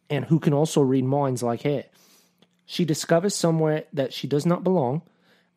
and 0.09 0.27
who 0.27 0.39
can 0.39 0.53
also 0.53 0.81
read 0.81 1.05
minds 1.05 1.43
like 1.43 1.63
her. 1.63 1.85
She 2.65 2.85
discovers 2.85 3.35
somewhere 3.35 3.85
that 3.93 4.13
she 4.13 4.29
does 4.29 4.47
not 4.47 4.63
belong, 4.63 5.03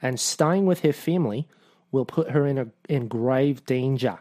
and 0.02 0.20
staying 0.20 0.66
with 0.66 0.80
her 0.80 0.94
family 0.94 1.48
will 1.92 2.06
put 2.06 2.32
her 2.32 2.46
in 2.48 2.58
a, 2.58 2.68
in 2.90 3.08
grave 3.08 3.66
danger. 3.66 4.20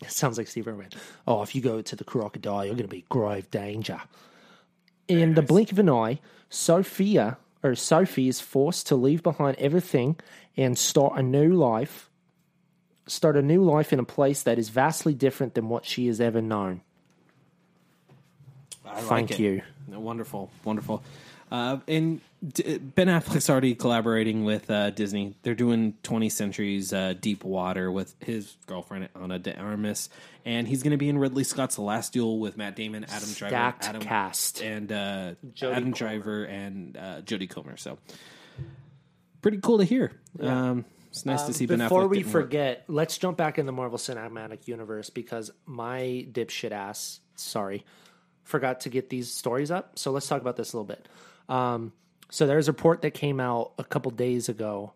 It 0.00 0.10
sounds 0.10 0.38
like 0.38 0.48
Steve 0.48 0.66
Irwin. 0.66 0.88
Oh, 1.26 1.42
if 1.42 1.54
you 1.54 1.60
go 1.60 1.82
to 1.82 1.96
the 1.96 2.04
crocodile, 2.04 2.64
you're 2.64 2.74
going 2.74 2.88
to 2.88 2.88
be 2.88 3.04
grave 3.08 3.50
danger. 3.50 4.00
In 5.08 5.34
the 5.34 5.42
blink 5.42 5.72
of 5.72 5.78
an 5.78 5.90
eye, 5.90 6.20
Sophia 6.48 7.36
or 7.62 7.74
Sophie 7.74 8.28
is 8.28 8.40
forced 8.40 8.86
to 8.86 8.96
leave 8.96 9.22
behind 9.22 9.56
everything 9.58 10.16
and 10.56 10.78
start 10.78 11.18
a 11.18 11.22
new 11.22 11.52
life. 11.52 12.08
Start 13.06 13.36
a 13.36 13.42
new 13.42 13.62
life 13.62 13.92
in 13.92 13.98
a 13.98 14.04
place 14.04 14.42
that 14.42 14.58
is 14.58 14.68
vastly 14.68 15.14
different 15.14 15.54
than 15.54 15.68
what 15.68 15.84
she 15.84 16.06
has 16.06 16.20
ever 16.20 16.40
known. 16.40 16.80
I 18.86 19.00
Thank 19.02 19.32
it. 19.32 19.40
you. 19.40 19.62
Wonderful, 19.88 20.50
wonderful. 20.64 21.02
Uh, 21.50 21.78
and 21.88 22.20
D- 22.46 22.78
Ben 22.78 23.08
Affleck's 23.08 23.50
already 23.50 23.74
collaborating 23.74 24.44
with 24.44 24.70
uh, 24.70 24.90
Disney. 24.90 25.36
They're 25.42 25.54
doing 25.54 25.94
20th 26.02 26.32
Century's 26.32 26.92
uh, 26.92 27.14
Deep 27.20 27.44
Water 27.44 27.92
with 27.92 28.14
his 28.20 28.56
girlfriend 28.66 29.10
Ana 29.14 29.38
de 29.38 29.54
Armas, 29.58 30.08
and 30.46 30.66
he's 30.66 30.82
going 30.82 30.92
to 30.92 30.96
be 30.96 31.08
in 31.10 31.18
Ridley 31.18 31.44
Scott's 31.44 31.74
The 31.76 31.82
Last 31.82 32.14
Duel 32.14 32.38
with 32.38 32.56
Matt 32.56 32.76
Damon, 32.76 33.04
Adam 33.04 33.32
Driver, 33.34 33.50
Stacked 33.50 33.84
Adam 33.84 34.02
cast. 34.02 34.62
and 34.62 34.90
uh, 34.90 35.34
Jodie 35.52 35.72
Adam 35.72 35.84
Comer. 35.84 35.96
Driver 35.96 36.44
and 36.44 36.96
uh, 36.96 37.20
Jodie 37.22 37.50
Comer. 37.50 37.76
So 37.76 37.98
pretty 39.42 39.58
cool 39.58 39.78
to 39.78 39.84
hear. 39.84 40.12
Um, 40.40 40.84
it's 41.10 41.26
nice 41.26 41.42
to 41.42 41.52
see 41.52 41.66
Ben 41.66 41.78
Affleck. 41.78 41.84
Before 41.88 42.06
we 42.08 42.18
getting 42.18 42.32
work. 42.32 42.44
forget, 42.44 42.84
let's 42.88 43.18
jump 43.18 43.36
back 43.36 43.58
in 43.58 43.66
the 43.66 43.72
Marvel 43.72 43.98
Cinematic 43.98 44.66
Universe 44.68 45.10
because 45.10 45.50
my 45.66 46.26
dipshit 46.30 46.70
ass, 46.70 47.20
sorry, 47.34 47.84
forgot 48.44 48.80
to 48.80 48.88
get 48.88 49.10
these 49.10 49.30
stories 49.30 49.70
up. 49.70 49.98
So 49.98 50.10
let's 50.12 50.26
talk 50.28 50.40
about 50.40 50.56
this 50.56 50.72
a 50.72 50.76
little 50.78 50.86
bit. 50.86 51.08
Um, 51.48 51.92
so 52.30 52.46
there's 52.46 52.68
a 52.68 52.72
report 52.72 53.02
that 53.02 53.10
came 53.12 53.40
out 53.40 53.72
a 53.78 53.84
couple 53.84 54.10
days 54.12 54.48
ago 54.48 54.92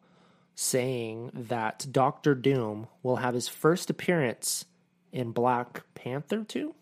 saying 0.54 1.30
that 1.34 1.86
Doctor 1.90 2.34
Doom 2.34 2.86
will 3.02 3.16
have 3.16 3.34
his 3.34 3.48
first 3.48 3.90
appearance 3.90 4.64
in 5.12 5.32
Black 5.32 5.82
Panther 5.94 6.44
2. 6.44 6.74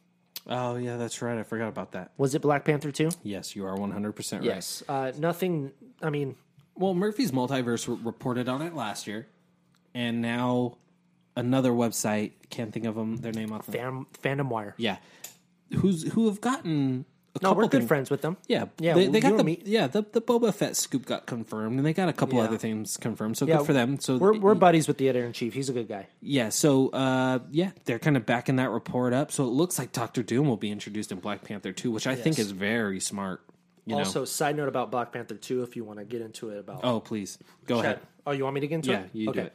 Oh 0.48 0.76
yeah, 0.76 0.96
that's 0.96 1.22
right. 1.22 1.38
I 1.38 1.42
forgot 1.44 1.68
about 1.68 1.92
that. 1.92 2.10
Was 2.18 2.34
it 2.34 2.42
Black 2.42 2.64
Panther 2.64 2.90
2? 2.90 3.10
Yes, 3.22 3.54
you 3.56 3.64
are 3.64 3.74
100 3.76 4.12
percent 4.12 4.42
right. 4.42 4.54
Yes. 4.56 4.82
Uh, 4.88 5.12
nothing, 5.18 5.70
I 6.02 6.10
mean, 6.10 6.34
Well, 6.74 6.94
Murphy's 6.94 7.30
Multiverse 7.30 7.86
re- 7.88 7.98
reported 8.02 8.48
on 8.48 8.60
it 8.62 8.74
last 8.74 9.06
year, 9.06 9.28
and 9.94 10.20
now 10.20 10.78
another 11.36 11.70
website 11.70 12.32
can't 12.50 12.72
think 12.72 12.86
of 12.86 12.94
them 12.96 13.18
their 13.18 13.32
name 13.32 13.52
off. 13.52 13.66
the- 13.66 13.72
Fan, 13.72 14.06
Fandom 14.22 14.48
Wire. 14.48 14.74
Yeah, 14.78 14.96
who's 15.78 16.12
who 16.12 16.26
have 16.26 16.40
gotten 16.40 17.04
No, 17.40 17.48
couple 17.48 17.62
we're 17.62 17.68
good 17.68 17.78
things- 17.78 17.88
friends 17.88 18.10
with 18.10 18.20
them. 18.20 18.36
Yeah, 18.46 18.66
Yeah, 18.78 18.92
They, 18.94 19.06
they 19.06 19.20
got 19.20 19.38
the 19.38 19.58
yeah 19.64 19.86
the 19.86 20.02
the 20.12 20.20
Boba 20.20 20.52
Fett 20.54 20.76
scoop 20.76 21.06
got 21.06 21.24
confirmed, 21.26 21.78
and 21.78 21.86
they 21.86 21.94
got 21.94 22.10
a 22.10 22.12
couple 22.12 22.36
Yeah. 22.38 22.44
other 22.44 22.58
things 22.58 22.98
confirmed. 22.98 23.38
So 23.38 23.46
Yeah, 23.46 23.56
good 23.58 23.66
for 23.66 23.72
them. 23.72 23.98
So 24.00 24.18
We're, 24.18 24.38
we're 24.38 24.54
buddies 24.54 24.86
with 24.86 24.98
the 24.98 25.08
editor 25.08 25.24
in 25.24 25.32
chief. 25.32 25.54
He's 25.54 25.70
a 25.70 25.72
good 25.72 25.88
guy. 25.88 26.08
yeah, 26.20 26.50
so 26.50 26.88
uh, 26.90 27.38
yeah, 27.50 27.70
they're 27.86 27.98
kind 27.98 28.18
of 28.18 28.26
backing 28.26 28.56
that 28.56 28.68
report 28.70 29.14
up. 29.14 29.32
So 29.32 29.44
it 29.44 29.48
looks 29.52 29.78
like 29.78 29.92
Doctor 29.92 30.22
Doom 30.22 30.46
will 30.46 30.58
be 30.58 30.70
introduced 30.70 31.10
in 31.10 31.20
Black 31.20 31.42
Panther 31.42 31.72
2, 31.72 31.90
which 31.90 32.06
I 32.06 32.14
think 32.16 32.38
is 32.38 32.50
very 32.50 33.00
smart. 33.00 33.40
You 33.86 33.96
also, 33.96 34.20
know. 34.20 34.24
side 34.26 34.56
note 34.56 34.68
about 34.68 34.90
Black 34.90 35.10
Panther 35.12 35.34
2, 35.34 35.62
if 35.62 35.74
you 35.74 35.84
want 35.84 35.98
to 36.00 36.04
get 36.04 36.20
into 36.20 36.50
it 36.50 36.58
about. 36.58 36.80
Oh, 36.84 37.00
please 37.00 37.38
go 37.66 37.80
ahead. 37.80 37.98
Oh, 38.26 38.30
you 38.32 38.44
want 38.44 38.54
me 38.54 38.60
to 38.60 38.66
get 38.68 38.74
into 38.76 38.90
Yeah, 38.90 39.00
it? 39.00 39.10
you 39.14 39.32
do 39.32 39.40
it. 39.40 39.52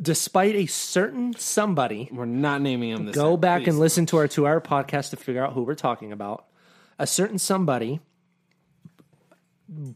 Despite 0.00 0.54
a 0.56 0.66
certain 0.66 1.34
somebody, 1.34 2.08
We're 2.12 2.24
not 2.24 2.60
naming 2.60 2.90
him 2.90 3.06
this. 3.06 3.14
go 3.14 3.32
time, 3.32 3.40
back 3.40 3.62
please. 3.62 3.68
and 3.70 3.78
listen 3.78 4.06
to 4.06 4.16
our 4.16 4.26
two 4.26 4.46
hour 4.46 4.60
podcast 4.60 5.10
to 5.10 5.16
figure 5.16 5.44
out 5.44 5.52
who 5.52 5.62
we're 5.62 5.74
talking 5.74 6.12
about. 6.12 6.46
A 6.98 7.06
certain 7.06 7.38
somebody 7.38 8.00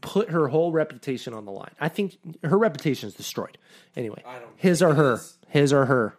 put 0.01 0.29
her 0.29 0.47
whole 0.47 0.71
reputation 0.71 1.33
on 1.33 1.45
the 1.45 1.51
line. 1.51 1.71
I 1.79 1.89
think 1.89 2.17
her 2.43 2.57
reputation 2.57 3.07
is 3.07 3.15
destroyed. 3.15 3.57
Anyway, 3.95 4.23
I 4.25 4.39
don't 4.39 4.51
his 4.55 4.81
or 4.81 4.93
her, 4.93 5.19
his 5.47 5.73
or 5.73 5.85
her. 5.85 6.15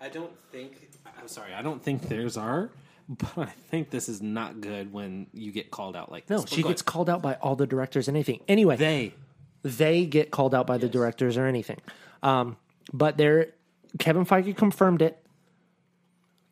I 0.00 0.08
don't 0.08 0.32
think. 0.50 0.88
I'm 1.18 1.28
sorry. 1.28 1.52
I 1.54 1.62
don't 1.62 1.82
think 1.82 2.02
theirs 2.08 2.36
are. 2.36 2.70
But 3.08 3.38
I 3.38 3.52
think 3.70 3.90
this 3.90 4.08
is 4.08 4.20
not 4.20 4.60
good 4.60 4.92
when 4.92 5.28
you 5.32 5.52
get 5.52 5.70
called 5.70 5.94
out 5.94 6.10
like 6.10 6.28
No, 6.28 6.36
this. 6.38 6.44
But 6.46 6.50
she 6.52 6.62
gets 6.64 6.80
ahead. 6.82 6.86
called 6.86 7.08
out 7.10 7.22
by 7.22 7.34
all 7.34 7.54
the 7.54 7.66
directors 7.66 8.08
and 8.08 8.16
anything. 8.16 8.40
Anyway, 8.48 8.74
they. 8.76 9.14
they 9.62 10.06
get 10.06 10.32
called 10.32 10.54
out 10.56 10.66
by 10.66 10.76
the 10.78 10.88
directors 10.88 11.36
or 11.36 11.46
anything. 11.46 11.78
Um, 12.24 12.56
but 12.92 13.16
there, 13.16 13.52
Kevin 13.98 14.24
Feige 14.24 14.56
confirmed 14.56 15.02
it. 15.02 15.22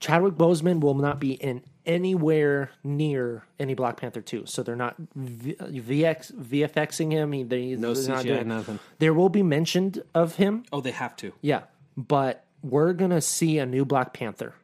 Chadwick 0.01 0.35
Boseman 0.35 0.81
will 0.81 0.95
not 0.95 1.19
be 1.19 1.33
in 1.33 1.63
anywhere 1.87 2.71
near 2.83 3.45
any 3.59 3.75
Black 3.75 3.97
Panther 3.97 4.21
two, 4.21 4.45
so 4.47 4.63
they're 4.63 4.77
not 4.77 4.97
v- 5.15 5.55
VX 5.55 6.33
VFXing 6.33 7.11
him. 7.13 7.33
He, 7.33 7.43
they, 7.43 7.75
No 7.77 7.95
they're 7.95 8.09
not 8.15 8.25
CGI, 8.25 8.29
doing- 8.29 8.49
nothing. 8.49 8.79
There 8.99 9.15
will 9.15 9.29
be 9.31 9.43
mentioned 9.43 10.03
of 10.15 10.37
him, 10.37 10.65
Oh, 10.73 10.81
they 10.81 10.91
have 10.91 11.17
to. 11.17 11.33
yeah, 11.41 11.63
but 11.97 12.45
we're 12.63 12.93
gonna 12.93 13.21
see 13.21 13.59
a 13.59 13.67
new 13.67 13.85
Black 13.87 14.13
Panther 14.13 14.55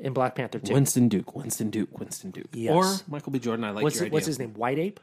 in 0.00 0.12
Black 0.12 0.34
Panther 0.34 0.58
two. 0.58 0.74
Winston 0.74 1.08
Duke, 1.08 1.34
Winston 1.36 1.70
Duke, 1.70 1.96
Winston 1.98 2.30
Duke, 2.32 2.48
Yes. 2.52 2.72
or 2.74 3.04
Michael 3.08 3.30
B. 3.32 3.38
Jordan. 3.38 3.64
I 3.64 3.70
like 3.70 3.84
what's 3.84 3.96
your 3.96 4.06
idea. 4.06 4.14
what's 4.14 4.26
his 4.26 4.38
name? 4.40 4.54
White 4.54 4.78
Ape, 4.80 4.98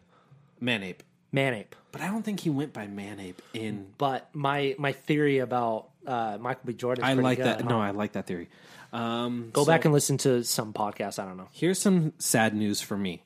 Manape. 0.62 1.02
Manape. 1.36 1.76
But 1.92 2.02
I 2.02 2.08
don't 2.08 2.24
think 2.24 2.40
he 2.40 2.50
went 2.50 2.74
by 2.74 2.88
Manape 2.88 3.40
in. 3.54 3.88
But 3.98 4.30
my 4.34 4.76
my 4.78 4.92
theory 4.92 5.40
about 5.40 5.90
uh, 6.06 6.38
Michael 6.40 6.64
B. 6.66 6.74
Jordan. 6.74 7.04
Is 7.04 7.10
I 7.10 7.14
like 7.14 7.38
good, 7.38 7.46
that. 7.46 7.62
huh? 7.62 7.70
No, 7.70 7.82
I 7.82 7.92
like 7.92 8.14
that 8.14 8.28
theory. 8.28 8.50
Um, 8.94 9.50
Go 9.52 9.64
so 9.64 9.68
back 9.68 9.86
and 9.86 9.94
listen 9.94 10.18
to 10.20 10.44
some 10.44 10.74
podcast. 10.74 11.20
I 11.20 11.26
don't 11.26 11.38
know. 11.38 11.50
Here's 11.52 11.80
some 11.80 12.14
sad 12.18 12.56
news 12.56 12.82
for 12.82 12.98
me. 12.98 13.24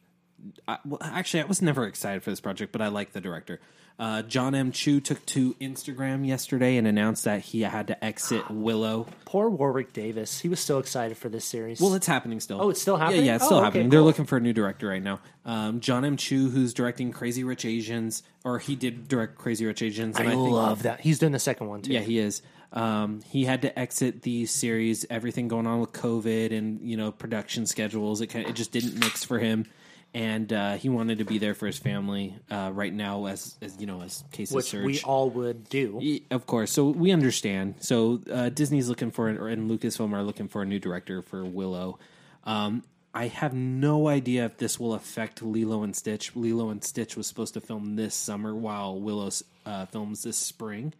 I, 0.67 0.77
well, 0.85 0.99
actually, 1.01 1.43
I 1.43 1.45
was 1.45 1.61
never 1.61 1.85
excited 1.85 2.23
for 2.23 2.29
this 2.29 2.39
project, 2.39 2.71
but 2.71 2.81
I 2.81 2.87
like 2.87 3.11
the 3.11 3.21
director. 3.21 3.59
Uh, 3.99 4.21
John 4.21 4.55
M. 4.55 4.71
Chu 4.71 5.01
took 5.01 5.25
to 5.27 5.53
Instagram 5.55 6.25
yesterday 6.25 6.77
and 6.77 6.87
announced 6.87 7.25
that 7.25 7.41
he 7.41 7.61
had 7.61 7.87
to 7.87 8.01
exit 8.03 8.43
Willow. 8.49 9.05
Poor 9.25 9.49
Warwick 9.49 9.91
Davis. 9.91 10.39
He 10.39 10.47
was 10.47 10.61
so 10.61 10.79
excited 10.79 11.17
for 11.17 11.27
this 11.27 11.43
series. 11.43 11.81
Well, 11.81 11.93
it's 11.95 12.07
happening 12.07 12.39
still. 12.39 12.61
Oh, 12.61 12.69
it's 12.69 12.81
still 12.81 12.95
happening? 12.95 13.25
Yeah, 13.25 13.31
yeah, 13.31 13.35
it's 13.35 13.43
Oh, 13.43 13.47
still 13.47 13.57
okay, 13.57 13.65
happening. 13.65 13.89
They're 13.89 13.99
cool. 13.99 14.05
looking 14.07 14.25
for 14.25 14.37
a 14.37 14.39
new 14.39 14.53
director 14.53 14.87
right 14.87 15.03
now. 15.03 15.19
Um, 15.45 15.81
John 15.81 16.05
M. 16.05 16.15
Chu, 16.15 16.49
who's 16.49 16.73
directing 16.73 17.11
Crazy 17.11 17.43
Rich 17.43 17.65
Asians, 17.65 18.23
or 18.45 18.57
he 18.59 18.75
did 18.77 19.09
direct 19.09 19.37
Crazy 19.37 19.65
Rich 19.65 19.81
Asians. 19.81 20.15
I, 20.17 20.21
And 20.21 20.29
I, 20.29 20.31
think, 20.31 20.49
love 20.49 20.83
that. 20.83 21.01
He's 21.01 21.19
doing 21.19 21.33
the 21.33 21.39
second 21.39 21.67
one 21.67 21.81
too. 21.81 21.91
Yeah, 21.91 21.99
he 21.99 22.19
is. 22.19 22.41
Um, 22.71 23.21
he 23.27 23.45
had 23.45 23.63
to 23.63 23.77
exit 23.77 24.21
the 24.21 24.45
series. 24.45 25.05
Everything 25.09 25.47
going 25.47 25.67
on 25.67 25.79
with 25.81 25.91
COVID 25.91 26.55
and 26.57 26.79
you 26.87 26.95
know 26.95 27.11
production 27.11 27.65
schedules. 27.65 28.21
It 28.21 28.27
kind 28.27 28.47
it 28.47 28.53
just 28.55 28.71
didn't 28.71 28.97
mix 28.99 29.23
for 29.25 29.39
him, 29.39 29.65
and 30.13 30.51
uh, 30.51 30.75
he 30.75 30.89
wanted 30.89 31.19
to 31.19 31.25
be 31.25 31.37
there 31.37 31.53
for 31.53 31.67
his 31.67 31.77
family 31.77 32.35
uh, 32.49 32.71
right 32.73 32.93
now 32.93 33.25
as, 33.25 33.55
as 33.61 33.79
you 33.79 33.85
know 33.85 34.01
as 34.01 34.23
cases 34.31 34.55
which 34.55 34.65
surge. 34.69 34.85
we 34.85 35.01
all 35.01 35.29
would 35.29 35.69
do. 35.69 36.19
Of 36.31 36.47
course, 36.47 36.71
so 36.71 36.89
we 36.89 37.11
understand. 37.11 37.75
So 37.79 38.21
uh, 38.31 38.49
Disney's 38.49 38.89
looking 38.89 39.11
for, 39.11 39.29
or 39.29 39.49
and 39.49 39.69
Lucasfilm 39.69 40.13
are 40.13 40.23
looking 40.23 40.47
for 40.47 40.61
a 40.61 40.65
new 40.65 40.79
director 40.79 41.21
for 41.21 41.45
Willow. 41.45 41.99
Um, 42.43 42.83
I 43.13 43.27
have 43.27 43.53
no 43.53 44.07
idea 44.07 44.45
if 44.45 44.57
this 44.57 44.79
will 44.79 44.93
affect 44.93 45.41
Lilo 45.41 45.83
and 45.83 45.95
Stitch. 45.95 46.35
Lilo 46.35 46.69
and 46.69 46.83
Stitch 46.83 47.17
was 47.17 47.27
supposed 47.27 47.55
to 47.55 47.61
film 47.61 47.95
this 47.95 48.13
summer, 48.15 48.55
while 48.55 48.99
Willow 48.99 49.29
uh, 49.65 49.85
films 49.87 50.23
this 50.23 50.37
spring. 50.37 50.93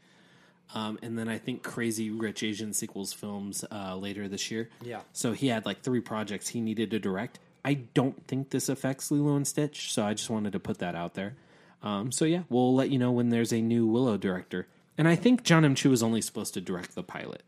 Um, 0.74 1.00
and 1.02 1.18
then 1.18 1.28
I 1.28 1.40
think 1.40 1.64
Crazy 1.64 2.12
Rich 2.12 2.44
Asian 2.44 2.74
sequels 2.74 3.12
films 3.12 3.66
uh, 3.72 3.96
later 3.96 4.28
this 4.28 4.52
year. 4.52 4.70
Yeah. 4.84 5.02
So 5.14 5.34
he 5.34 5.48
had 5.48 5.66
like 5.66 5.82
three 5.82 6.02
projects 6.02 6.48
he 6.48 6.62
needed 6.62 6.92
to 6.92 7.00
direct. 7.00 7.40
I 7.66 7.74
don't 7.74 8.26
think 8.28 8.50
this 8.52 8.70
affects 8.70 9.12
Lilo 9.12 9.36
and 9.36 9.48
Stitch, 9.48 9.92
so 9.94 10.04
I 10.06 10.14
just 10.14 10.30
wanted 10.30 10.54
to 10.54 10.60
put 10.60 10.80
that 10.80 10.96
out 10.96 11.14
there. 11.14 11.36
Um, 11.84 12.12
so 12.12 12.26
yeah, 12.26 12.44
we'll 12.50 12.74
let 12.76 12.90
you 12.90 13.00
know 13.00 13.12
when 13.12 13.30
there's 13.30 13.52
a 13.54 13.62
new 13.62 13.86
Willow 13.88 14.18
director. 14.18 14.68
And 14.98 15.08
I 15.08 15.16
think 15.16 15.44
John 15.44 15.64
M. 15.64 15.76
Chu 15.76 15.90
was 15.90 16.04
only 16.04 16.22
supposed 16.22 16.54
to 16.56 16.62
direct 16.62 16.96
the 16.96 17.04
pilot. 17.04 17.44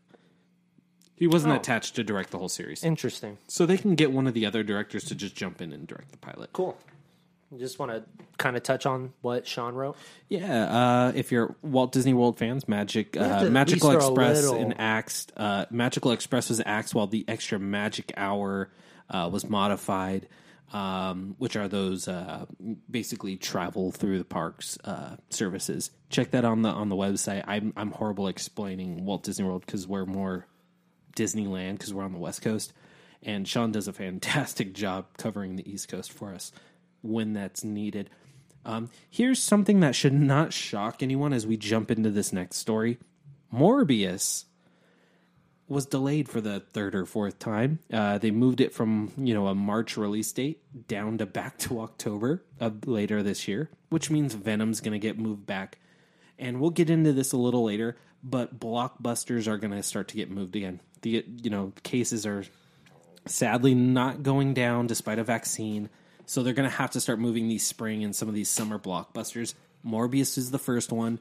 He 1.14 1.26
wasn't 1.26 1.52
Oh. 1.52 1.56
attached 1.56 1.94
to 1.96 2.04
direct 2.04 2.30
the 2.30 2.38
whole 2.38 2.48
series. 2.48 2.82
Interesting. 2.82 3.38
so 3.46 3.66
they 3.66 3.76
can 3.78 3.94
get 3.94 4.10
one 4.12 4.26
of 4.26 4.34
the 4.34 4.46
other 4.46 4.62
directors 4.62 5.04
to 5.04 5.14
just 5.14 5.34
jump 5.36 5.60
in 5.60 5.72
and 5.72 5.86
direct 5.86 6.10
the 6.10 6.18
pilot. 6.18 6.50
Cool. 6.52 6.76
Just 7.58 7.78
want 7.78 7.92
to 7.92 8.02
kind 8.38 8.56
of 8.56 8.62
touch 8.62 8.86
on 8.86 9.12
what 9.20 9.46
Sean 9.46 9.74
wrote. 9.74 9.96
Yeah, 10.30 10.64
uh, 11.08 11.12
if 11.14 11.30
you're 11.30 11.54
Walt 11.60 11.92
Disney 11.92 12.14
World 12.14 12.38
fans, 12.38 12.66
Magic 12.66 13.14
uh, 13.14 13.44
Magical 13.50 13.90
least 13.90 14.00
throw 14.00 14.08
a 14.08 14.12
Express 14.30 14.50
and 14.50 14.80
axed. 14.80 15.32
Uh, 15.36 15.66
Magical 15.70 16.12
Express 16.12 16.48
was 16.48 16.62
axed, 16.64 16.94
while 16.94 17.06
the 17.06 17.26
extra 17.28 17.58
Magic 17.58 18.10
Hour 18.16 18.70
uh, 19.12 19.28
was 19.30 19.48
modified, 19.48 20.26
um, 20.72 21.36
which 21.38 21.54
are 21.54 21.68
those 21.68 22.08
uh, 22.08 22.46
basically 22.90 23.36
travel 23.36 23.92
through 23.92 24.18
the 24.18 24.24
parks 24.24 24.78
uh, 24.84 25.16
services. 25.30 25.90
Check 26.08 26.32
that 26.32 26.44
on 26.44 26.62
the 26.62 26.70
on 26.70 26.88
the 26.88 26.96
website. 26.96 27.44
I'm 27.46 27.72
I'm 27.76 27.92
horrible 27.92 28.28
explaining 28.28 29.04
Walt 29.04 29.22
Disney 29.22 29.44
World 29.44 29.64
because 29.66 29.86
we're 29.86 30.06
more 30.06 30.46
Disneyland 31.16 31.72
because 31.72 31.92
we're 31.92 32.04
on 32.04 32.12
the 32.12 32.18
West 32.18 32.42
Coast, 32.42 32.72
and 33.22 33.46
Sean 33.46 33.70
does 33.70 33.86
a 33.86 33.92
fantastic 34.04 34.72
job 34.72 35.06
covering 35.18 35.56
the 35.56 35.70
East 35.70 35.88
Coast 35.88 36.10
for 36.12 36.34
us 36.34 36.52
when 37.02 37.34
that's 37.34 37.62
needed. 37.62 38.10
Um, 38.64 38.90
here's 39.10 39.42
something 39.42 39.80
that 39.80 39.96
should 39.96 40.12
not 40.12 40.52
shock 40.52 41.02
anyone 41.02 41.32
as 41.32 41.46
we 41.46 41.56
jump 41.56 41.90
into 41.90 42.10
this 42.10 42.32
next 42.32 42.58
story. 42.58 42.98
Morbius 43.52 44.44
was 45.72 45.86
delayed 45.86 46.28
for 46.28 46.40
the 46.40 46.60
third 46.60 46.94
or 46.94 47.06
fourth 47.06 47.38
time. 47.38 47.78
Uh, 47.92 48.18
they 48.18 48.30
moved 48.30 48.60
it 48.60 48.74
from 48.74 49.10
you 49.16 49.34
know 49.34 49.46
a 49.48 49.54
March 49.54 49.96
release 49.96 50.30
date 50.30 50.60
down 50.86 51.18
to 51.18 51.26
back 51.26 51.58
to 51.58 51.80
October 51.80 52.44
of 52.60 52.86
later 52.86 53.22
this 53.22 53.48
year, 53.48 53.70
which 53.88 54.10
means 54.10 54.34
Venom's 54.34 54.80
going 54.80 54.92
to 54.92 54.98
get 54.98 55.18
moved 55.18 55.46
back. 55.46 55.78
And 56.38 56.60
we'll 56.60 56.70
get 56.70 56.90
into 56.90 57.12
this 57.12 57.32
a 57.32 57.36
little 57.36 57.64
later, 57.64 57.96
but 58.22 58.58
blockbusters 58.60 59.46
are 59.46 59.58
going 59.58 59.72
to 59.72 59.82
start 59.82 60.08
to 60.08 60.16
get 60.16 60.30
moved 60.30 60.54
again. 60.56 60.80
The 61.00 61.24
you 61.42 61.50
know 61.50 61.72
cases 61.82 62.26
are 62.26 62.44
sadly 63.26 63.74
not 63.74 64.22
going 64.22 64.54
down 64.54 64.86
despite 64.86 65.18
a 65.18 65.24
vaccine. 65.24 65.88
So 66.26 66.42
they're 66.42 66.54
going 66.54 66.70
to 66.70 66.76
have 66.76 66.92
to 66.92 67.00
start 67.00 67.18
moving 67.18 67.48
these 67.48 67.66
spring 67.66 68.04
and 68.04 68.14
some 68.14 68.28
of 68.28 68.34
these 68.34 68.48
summer 68.48 68.78
blockbusters. 68.78 69.54
Morbius 69.84 70.38
is 70.38 70.50
the 70.50 70.58
first 70.58 70.92
one. 70.92 71.18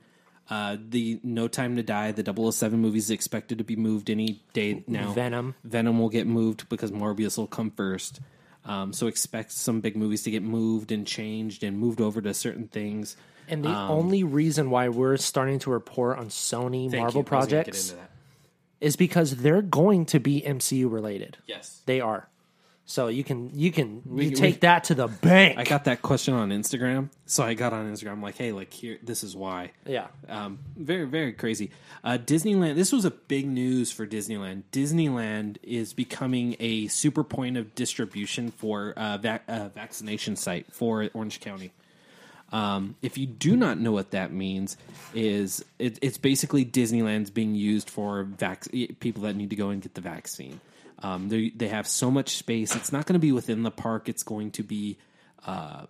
Uh, 0.49 0.77
the 0.89 1.19
No 1.23 1.47
Time 1.47 1.77
to 1.77 1.83
Die, 1.83 2.11
the 2.11 2.51
007 2.51 2.79
movie 2.79 2.97
is 2.97 3.09
expected 3.09 3.59
to 3.59 3.63
be 3.63 3.75
moved 3.75 4.09
any 4.09 4.41
day 4.53 4.83
now. 4.87 5.13
Venom. 5.13 5.55
Venom 5.63 5.99
will 5.99 6.09
get 6.09 6.27
moved 6.27 6.67
because 6.67 6.91
Morbius 6.91 7.37
will 7.37 7.47
come 7.47 7.71
first. 7.71 8.19
Um, 8.65 8.93
so 8.93 9.07
expect 9.07 9.51
some 9.51 9.81
big 9.81 9.95
movies 9.95 10.23
to 10.23 10.31
get 10.31 10.43
moved 10.43 10.91
and 10.91 11.07
changed 11.07 11.63
and 11.63 11.79
moved 11.79 12.01
over 12.01 12.21
to 12.21 12.33
certain 12.33 12.67
things. 12.67 13.15
And 13.47 13.65
the 13.65 13.75
only 13.75 14.23
reason 14.23 14.69
why 14.69 14.89
we're 14.89 15.17
starting 15.17 15.59
to 15.59 15.71
report 15.71 16.19
on 16.19 16.27
Sony 16.27 16.89
Marvel 16.89 16.93
you. 16.93 16.99
I 17.01 17.05
was 17.05 17.13
gonna 17.13 17.23
get 17.23 17.27
projects 17.27 17.95
is 18.79 18.95
because 18.95 19.37
they're 19.37 19.61
going 19.61 20.05
to 20.07 20.19
be 20.19 20.41
MCU 20.41 20.91
related. 20.91 21.37
Yes. 21.47 21.81
They 21.85 22.01
are. 22.01 22.27
So 22.91 23.07
you 23.07 23.23
can 23.23 23.51
you 23.57 23.71
can 23.71 24.01
We- 24.05 24.25
you 24.25 24.29
we- 24.31 24.35
take 24.35 24.59
that 24.61 24.83
to 24.85 24.95
the 24.95 25.07
bank. 25.07 25.57
I 25.57 25.63
got 25.63 25.85
that 25.85 26.01
question 26.01 26.33
on 26.33 26.49
Instagram. 26.49 27.09
So 27.25 27.41
I 27.41 27.53
got 27.53 27.71
on 27.71 27.89
Instagram 27.89 28.21
like, 28.21 28.35
hey, 28.37 28.51
like 28.51 28.73
here, 28.73 28.97
this 29.01 29.23
is 29.23 29.33
why. 29.33 29.71
yeah. 29.85 30.07
Um, 30.27 30.59
very, 30.75 31.05
very 31.05 31.31
crazy. 31.31 31.71
Uh, 32.03 32.17
Disneyland. 32.17 32.75
This 32.75 32.91
was 32.91 33.05
a 33.05 33.11
big 33.11 33.47
news 33.47 33.93
for 33.93 34.05
Disneyland. 34.05 34.63
Disneyland 34.73 35.55
is 35.63 35.93
becoming 35.93 36.57
a 36.59 36.87
super 36.87 37.23
point 37.23 37.55
of 37.55 37.73
distribution 37.75 38.51
for 38.51 38.91
uh, 38.97 39.17
vac- 39.19 39.45
uh, 39.47 39.69
vaccination 39.69 40.35
site 40.35 40.65
for 40.73 41.09
Orange 41.13 41.39
County. 41.39 41.71
Um, 42.51 42.95
if 43.01 43.17
you 43.17 43.25
do 43.25 43.55
not 43.55 43.79
know 43.79 43.93
what 43.93 44.11
that 44.11 44.33
means, 44.33 44.75
is 45.15 45.63
it, 45.79 45.97
it's 46.01 46.17
basically 46.17 46.65
Disneyland's 46.65 47.29
being 47.29 47.55
used 47.55 47.89
for 47.89 48.23
vac- 48.25 48.67
people 48.99 49.23
that 49.23 49.37
need 49.37 49.51
to 49.51 49.55
go 49.55 49.69
and 49.69 49.81
get 49.81 49.93
the 49.93 50.01
vaccine. 50.01 50.59
Um, 51.01 51.29
they 51.29 51.49
they 51.49 51.67
have 51.67 51.87
so 51.87 52.11
much 52.11 52.35
space. 52.37 52.75
It's 52.75 52.91
not 52.91 53.05
going 53.05 53.13
to 53.13 53.19
be 53.19 53.31
within 53.31 53.63
the 53.63 53.71
park. 53.71 54.07
It's 54.07 54.23
going 54.23 54.51
to 54.51 54.63
be 54.63 54.97
uh, 55.45 55.85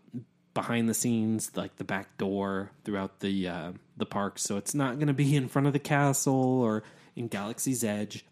behind 0.53 0.87
the 0.87 0.93
scenes, 0.93 1.51
like 1.55 1.75
the 1.77 1.83
back 1.83 2.17
door 2.17 2.71
throughout 2.83 3.19
the 3.19 3.47
uh, 3.47 3.71
the 3.97 4.05
park. 4.05 4.39
So 4.39 4.57
it's 4.57 4.73
not 4.73 4.95
going 4.95 5.07
to 5.07 5.13
be 5.13 5.35
in 5.35 5.47
front 5.47 5.67
of 5.67 5.73
the 5.73 5.79
castle 5.79 6.61
or 6.61 6.83
in 7.15 7.27
Galaxy's 7.27 7.83
Edge. 7.83 8.25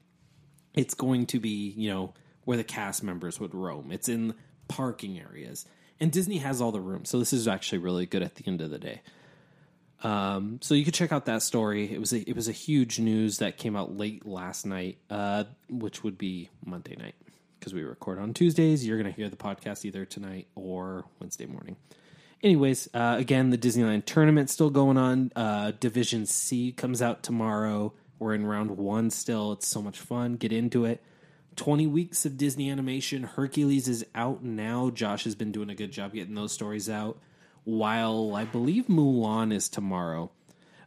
It's 0.74 0.94
going 0.94 1.26
to 1.28 1.40
be 1.40 1.74
you 1.76 1.90
know 1.90 2.14
where 2.46 2.58
the 2.58 2.64
cast 2.64 3.04
members 3.04 3.40
would 3.40 3.54
roam. 3.54 3.92
It's 3.92 4.08
in 4.08 4.34
parking 4.68 5.20
areas, 5.20 5.66
and 6.00 6.12
Disney 6.12 6.38
has 6.38 6.62
all 6.62 6.72
the 6.72 6.82
room. 6.82 7.06
So 7.06 7.20
this 7.20 7.34
is 7.34 7.48
actually 7.48 7.80
really 7.80 8.06
good 8.06 8.24
at 8.24 8.36
the 8.36 8.48
end 8.48 8.62
of 8.62 8.70
the 8.70 8.80
day. 8.80 9.02
Um, 10.02 10.60
so 10.62 10.76
you 10.76 10.86
could 10.86 10.94
check 10.94 11.12
out 11.12 11.26
that 11.26 11.42
story. 11.44 11.92
It 11.92 12.00
was 12.00 12.14
a, 12.14 12.28
it 12.30 12.36
was 12.36 12.48
a 12.48 12.54
huge 12.54 13.00
news 13.00 13.40
that 13.40 13.58
came 13.58 13.76
out 13.76 13.98
late 13.98 14.26
last 14.26 14.66
night, 14.66 14.98
uh, 15.10 15.46
which 15.70 16.04
would 16.04 16.18
be 16.18 16.50
Monday 16.66 16.96
night 16.96 17.16
because 17.60 17.74
we 17.74 17.84
record 17.84 18.20
on 18.20 18.34
Tuesdays. 18.34 18.86
You're 18.86 18.98
going 18.98 19.12
to 19.12 19.16
hear 19.16 19.30
the 19.30 19.36
podcast 19.36 19.84
either 19.86 20.06
tonight 20.06 20.48
or 20.56 21.06
Wednesday 21.20 21.46
morning. 21.46 21.76
Anyways, 22.42 22.88
uh, 22.94 23.16
again, 23.20 23.50
the 23.50 23.58
Disneyland 23.58 24.06
tournament 24.06 24.50
still 24.50 24.70
going 24.70 24.98
on. 24.98 25.32
Uh, 25.36 25.72
Division 25.78 26.26
C 26.26 26.72
comes 26.72 27.02
out 27.02 27.22
tomorrow. 27.22 27.94
We're 28.18 28.34
in 28.34 28.46
round 28.46 28.72
one 28.72 29.10
still. 29.10 29.52
It's 29.54 29.68
so 29.68 29.82
much 29.82 30.00
fun. 30.00 30.36
Get 30.36 30.54
into 30.54 30.86
it. 30.86 31.04
20 31.58 31.88
weeks 31.88 32.26
of 32.26 32.38
Disney 32.38 32.70
animation. 32.70 33.24
Hercules 33.24 33.90
is 33.90 34.06
out 34.16 34.42
now. 34.42 34.90
Josh 34.90 35.26
has 35.26 35.36
been 35.36 35.52
doing 35.52 35.70
a 35.70 35.76
good 35.76 35.92
job 35.92 36.14
getting 36.14 36.36
those 36.36 36.54
stories 36.54 36.90
out. 36.90 37.20
While 37.64 38.36
I 38.36 38.46
believe 38.46 38.88
Mulan 38.88 39.54
is 39.54 39.70
tomorrow. 39.70 40.32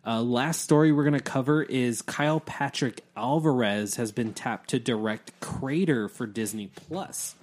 Uh, 0.04 0.20
last 0.20 0.62
story 0.62 0.90
we're 0.90 1.04
going 1.04 1.12
to 1.14 1.20
cover 1.20 1.62
is 1.62 2.02
Kyle 2.02 2.40
Patrick 2.40 3.04
Alvarez 3.16 3.96
has 3.96 4.10
been 4.10 4.34
tapped 4.34 4.70
to 4.70 4.80
direct 4.80 5.38
Crater 5.40 6.08
for 6.08 6.26
Disney 6.26 6.66
Plus. 6.66 7.36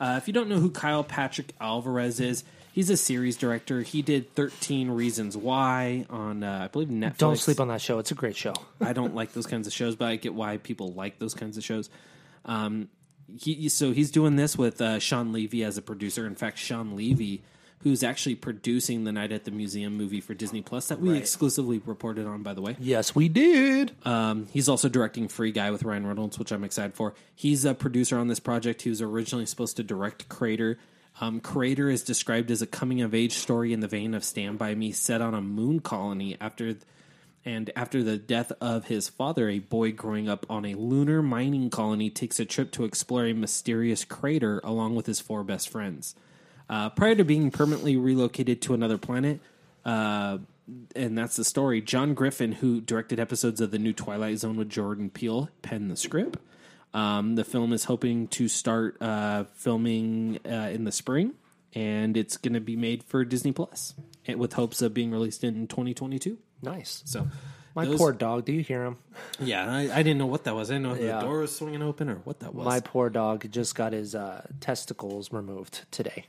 Uh, 0.00 0.14
if 0.16 0.26
you 0.26 0.32
don't 0.32 0.48
know 0.48 0.58
who 0.58 0.70
Kyle 0.70 1.04
Patrick 1.04 1.52
Alvarez 1.60 2.18
is, 2.18 2.42
he's 2.72 2.88
a 2.88 2.96
series 2.96 3.36
director. 3.36 3.82
He 3.82 4.00
did 4.00 4.34
13 4.34 4.90
Reasons 4.90 5.36
Why 5.36 6.06
on, 6.08 6.42
uh, 6.42 6.60
I 6.64 6.68
believe, 6.68 6.88
Netflix. 6.88 7.18
Don't 7.18 7.38
sleep 7.38 7.60
on 7.60 7.68
that 7.68 7.82
show. 7.82 7.98
It's 7.98 8.10
a 8.10 8.14
great 8.14 8.36
show. 8.36 8.54
I 8.80 8.94
don't 8.94 9.14
like 9.14 9.32
those 9.32 9.46
kinds 9.46 9.66
of 9.66 9.72
shows, 9.74 9.94
but 9.94 10.06
I 10.06 10.16
get 10.16 10.34
why 10.34 10.56
people 10.56 10.92
like 10.92 11.18
those 11.18 11.34
kinds 11.34 11.58
of 11.58 11.64
shows. 11.64 11.90
Um, 12.44 12.88
he 13.38 13.68
so 13.68 13.92
he's 13.92 14.10
doing 14.10 14.36
this 14.36 14.56
with 14.56 14.80
uh, 14.80 14.98
Shawn 15.00 15.32
Levy 15.32 15.64
as 15.64 15.76
a 15.76 15.82
producer. 15.82 16.26
In 16.26 16.34
fact, 16.34 16.58
Shawn 16.58 16.94
Levy, 16.96 17.42
who's 17.80 18.02
actually 18.02 18.34
producing 18.34 19.04
the 19.04 19.12
Night 19.12 19.32
at 19.32 19.44
the 19.44 19.50
Museum 19.50 19.96
movie 19.96 20.20
for 20.20 20.34
Disney 20.34 20.62
Plus 20.62 20.88
that 20.88 21.00
we 21.00 21.16
exclusively 21.16 21.80
reported 21.84 22.26
on, 22.26 22.42
by 22.42 22.54
the 22.54 22.62
way. 22.62 22.76
Yes, 22.80 23.14
we 23.14 23.28
did. 23.28 23.92
Um, 24.04 24.48
he's 24.52 24.68
also 24.68 24.88
directing 24.88 25.28
Free 25.28 25.52
Guy 25.52 25.70
with 25.70 25.82
Ryan 25.84 26.06
Reynolds, 26.06 26.38
which 26.38 26.52
I'm 26.52 26.64
excited 26.64 26.94
for. 26.94 27.14
He's 27.34 27.64
a 27.64 27.74
producer 27.74 28.18
on 28.18 28.28
this 28.28 28.40
project. 28.40 28.82
He 28.82 28.90
was 28.90 29.02
originally 29.02 29.46
supposed 29.46 29.76
to 29.76 29.82
direct 29.82 30.28
Crater. 30.28 30.78
Um, 31.20 31.40
Crater 31.40 31.88
is 31.88 32.02
described 32.02 32.50
as 32.50 32.60
a 32.60 32.66
coming 32.66 33.02
of 33.02 33.14
age 33.14 33.34
story 33.34 33.72
in 33.72 33.80
the 33.80 33.88
vein 33.88 34.14
of 34.14 34.24
Stand 34.24 34.58
By 34.58 34.74
Me, 34.74 34.92
set 34.92 35.20
on 35.20 35.34
a 35.34 35.40
moon 35.40 35.80
colony 35.80 36.36
after. 36.40 36.74
And 37.44 37.70
after 37.76 38.02
the 38.02 38.16
death 38.16 38.50
of 38.60 38.86
his 38.86 39.08
father, 39.08 39.48
a 39.48 39.60
boy 39.60 39.92
growing 39.92 40.28
up 40.28 40.44
on 40.50 40.64
a 40.64 40.74
lunar 40.74 41.22
mining 41.22 41.70
colony 41.70 42.10
takes 42.10 42.40
a 42.40 42.44
trip 42.44 42.72
to 42.72 42.84
explore 42.84 43.26
a 43.26 43.32
mysterious 43.32 44.04
crater 44.04 44.60
along 44.64 44.96
with 44.96 45.06
his 45.06 45.20
four 45.20 45.44
best 45.44 45.68
friends. 45.68 46.16
Uh, 46.68 46.90
prior 46.90 47.14
to 47.14 47.24
being 47.24 47.50
permanently 47.50 47.96
relocated 47.96 48.60
to 48.62 48.74
another 48.74 48.98
planet, 48.98 49.40
uh, 49.84 50.38
and 50.96 51.16
that's 51.16 51.36
the 51.36 51.44
story. 51.44 51.80
John 51.80 52.14
Griffin, 52.14 52.52
who 52.52 52.80
directed 52.80 53.20
episodes 53.20 53.60
of 53.60 53.70
the 53.70 53.78
new 53.78 53.92
Twilight 53.92 54.38
Zone 54.38 54.56
with 54.56 54.68
Jordan 54.68 55.10
Peele, 55.10 55.48
penned 55.62 55.90
the 55.90 55.96
script. 55.96 56.38
Um, 56.92 57.36
the 57.36 57.44
film 57.44 57.72
is 57.72 57.84
hoping 57.84 58.26
to 58.28 58.48
start 58.48 58.96
uh, 59.00 59.44
filming 59.54 60.40
uh, 60.44 60.70
in 60.72 60.84
the 60.84 60.90
spring, 60.92 61.34
and 61.74 62.16
it's 62.16 62.36
going 62.36 62.54
to 62.54 62.60
be 62.60 62.74
made 62.74 63.04
for 63.04 63.24
Disney 63.24 63.52
Plus, 63.52 63.94
Plus, 64.26 64.36
with 64.36 64.54
hopes 64.54 64.82
of 64.82 64.92
being 64.94 65.10
released 65.12 65.44
in 65.44 65.68
2022. 65.68 66.38
Nice. 66.62 67.02
So, 67.04 67.28
My 67.76 67.84
those- 67.84 67.98
poor 67.98 68.12
dog. 68.12 68.44
Do 68.46 68.52
you 68.52 68.62
hear 68.62 68.84
him? 68.84 68.96
Yeah, 69.40 69.70
I, 69.70 69.80
I 69.92 70.02
didn't 70.02 70.18
know 70.18 70.26
what 70.26 70.44
that 70.44 70.54
was. 70.54 70.70
I 70.70 70.74
didn't 70.74 70.84
know 70.84 70.94
if 70.94 71.00
Yeah. 71.02 71.20
the 71.20 71.26
door 71.26 71.40
was 71.40 71.54
swinging 71.54 71.82
open 71.82 72.08
or 72.08 72.16
what 72.24 72.40
that 72.40 72.54
was. 72.54 72.64
My 72.64 72.80
poor 72.80 73.10
dog 73.10 73.50
just 73.50 73.74
got 73.74 73.92
his 73.92 74.14
uh, 74.14 74.46
testicles 74.60 75.32
removed 75.32 75.84
today. 75.90 76.26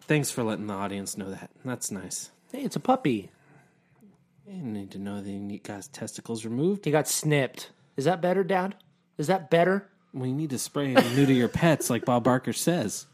Thanks 0.00 0.30
for 0.30 0.42
letting 0.42 0.66
the 0.66 0.74
audience 0.74 1.16
know 1.16 1.30
that. 1.30 1.50
That's 1.64 1.90
nice. 1.90 2.30
Hey, 2.52 2.62
it's 2.62 2.76
a 2.76 2.80
puppy. 2.80 3.30
I 4.48 4.52
didn't 4.52 4.72
need 4.72 4.90
to 4.92 4.98
know 4.98 5.20
that 5.20 5.30
you 5.30 5.58
got 5.58 5.76
his 5.76 5.88
testicles 5.88 6.44
removed. 6.44 6.84
He 6.84 6.90
got 6.90 7.06
snipped. 7.06 7.70
Is 7.96 8.04
that 8.06 8.20
better, 8.20 8.42
Dad? 8.42 8.74
Is 9.18 9.28
that 9.28 9.50
better? 9.50 9.86
We 10.12 10.32
need 10.32 10.50
to 10.50 10.58
spray 10.58 10.94
and 10.94 11.16
new 11.16 11.26
to 11.26 11.32
your 11.32 11.48
pets, 11.48 11.88
like 11.88 12.04
Bob 12.04 12.24
Barker 12.24 12.52
says. 12.52 13.06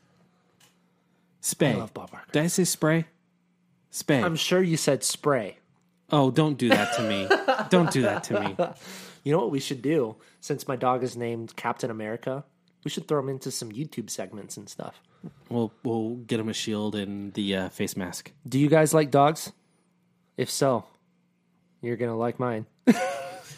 Spay. 1.43 1.75
I 1.75 1.77
love 1.77 1.93
Bob 1.93 2.11
Barker. 2.11 2.27
Did 2.33 2.43
I 2.45 2.47
say 2.47 2.65
spray? 2.65 3.05
Spay. 3.93 4.23
I'm 4.23 4.37
sure 4.37 4.63
you 4.63 4.77
said 4.77 5.05
spray. 5.05 5.59
oh, 6.11 6.31
don't 6.31 6.57
do 6.57 6.69
that 6.71 6.97
to 6.97 7.03
me. 7.03 7.29
don't 7.69 7.91
do 7.91 8.03
that 8.03 8.25
to 8.25 8.41
me. 8.41 8.57
You 9.27 9.33
know 9.33 9.39
what 9.39 9.51
we 9.51 9.59
should 9.59 9.83
do? 9.83 10.15
Since 10.41 10.69
my 10.69 10.77
dog 10.77 11.03
is 11.03 11.17
named 11.17 11.57
Captain 11.57 11.91
America, 11.91 12.45
we 12.85 12.91
should 12.93 13.09
throw 13.09 13.19
him 13.19 13.29
into 13.29 13.51
some 13.51 13.73
YouTube 13.73 14.09
segments 14.09 14.57
and 14.57 14.69
stuff. 14.69 15.01
We'll 15.49 15.73
we'll 15.83 16.15
get 16.15 16.39
him 16.39 16.49
a 16.49 16.53
shield 16.53 16.95
and 16.95 17.35
the 17.35 17.57
uh, 17.57 17.69
face 17.71 17.97
mask. 17.97 18.31
Do 18.49 18.61
you 18.61 18.69
guys 18.69 18.95
like 18.95 19.11
dogs? 19.11 19.51
If 20.37 20.49
so, 20.49 20.85
you're 21.83 21.97
gonna 21.97 22.17
like 22.17 22.39
mine. 22.39 22.67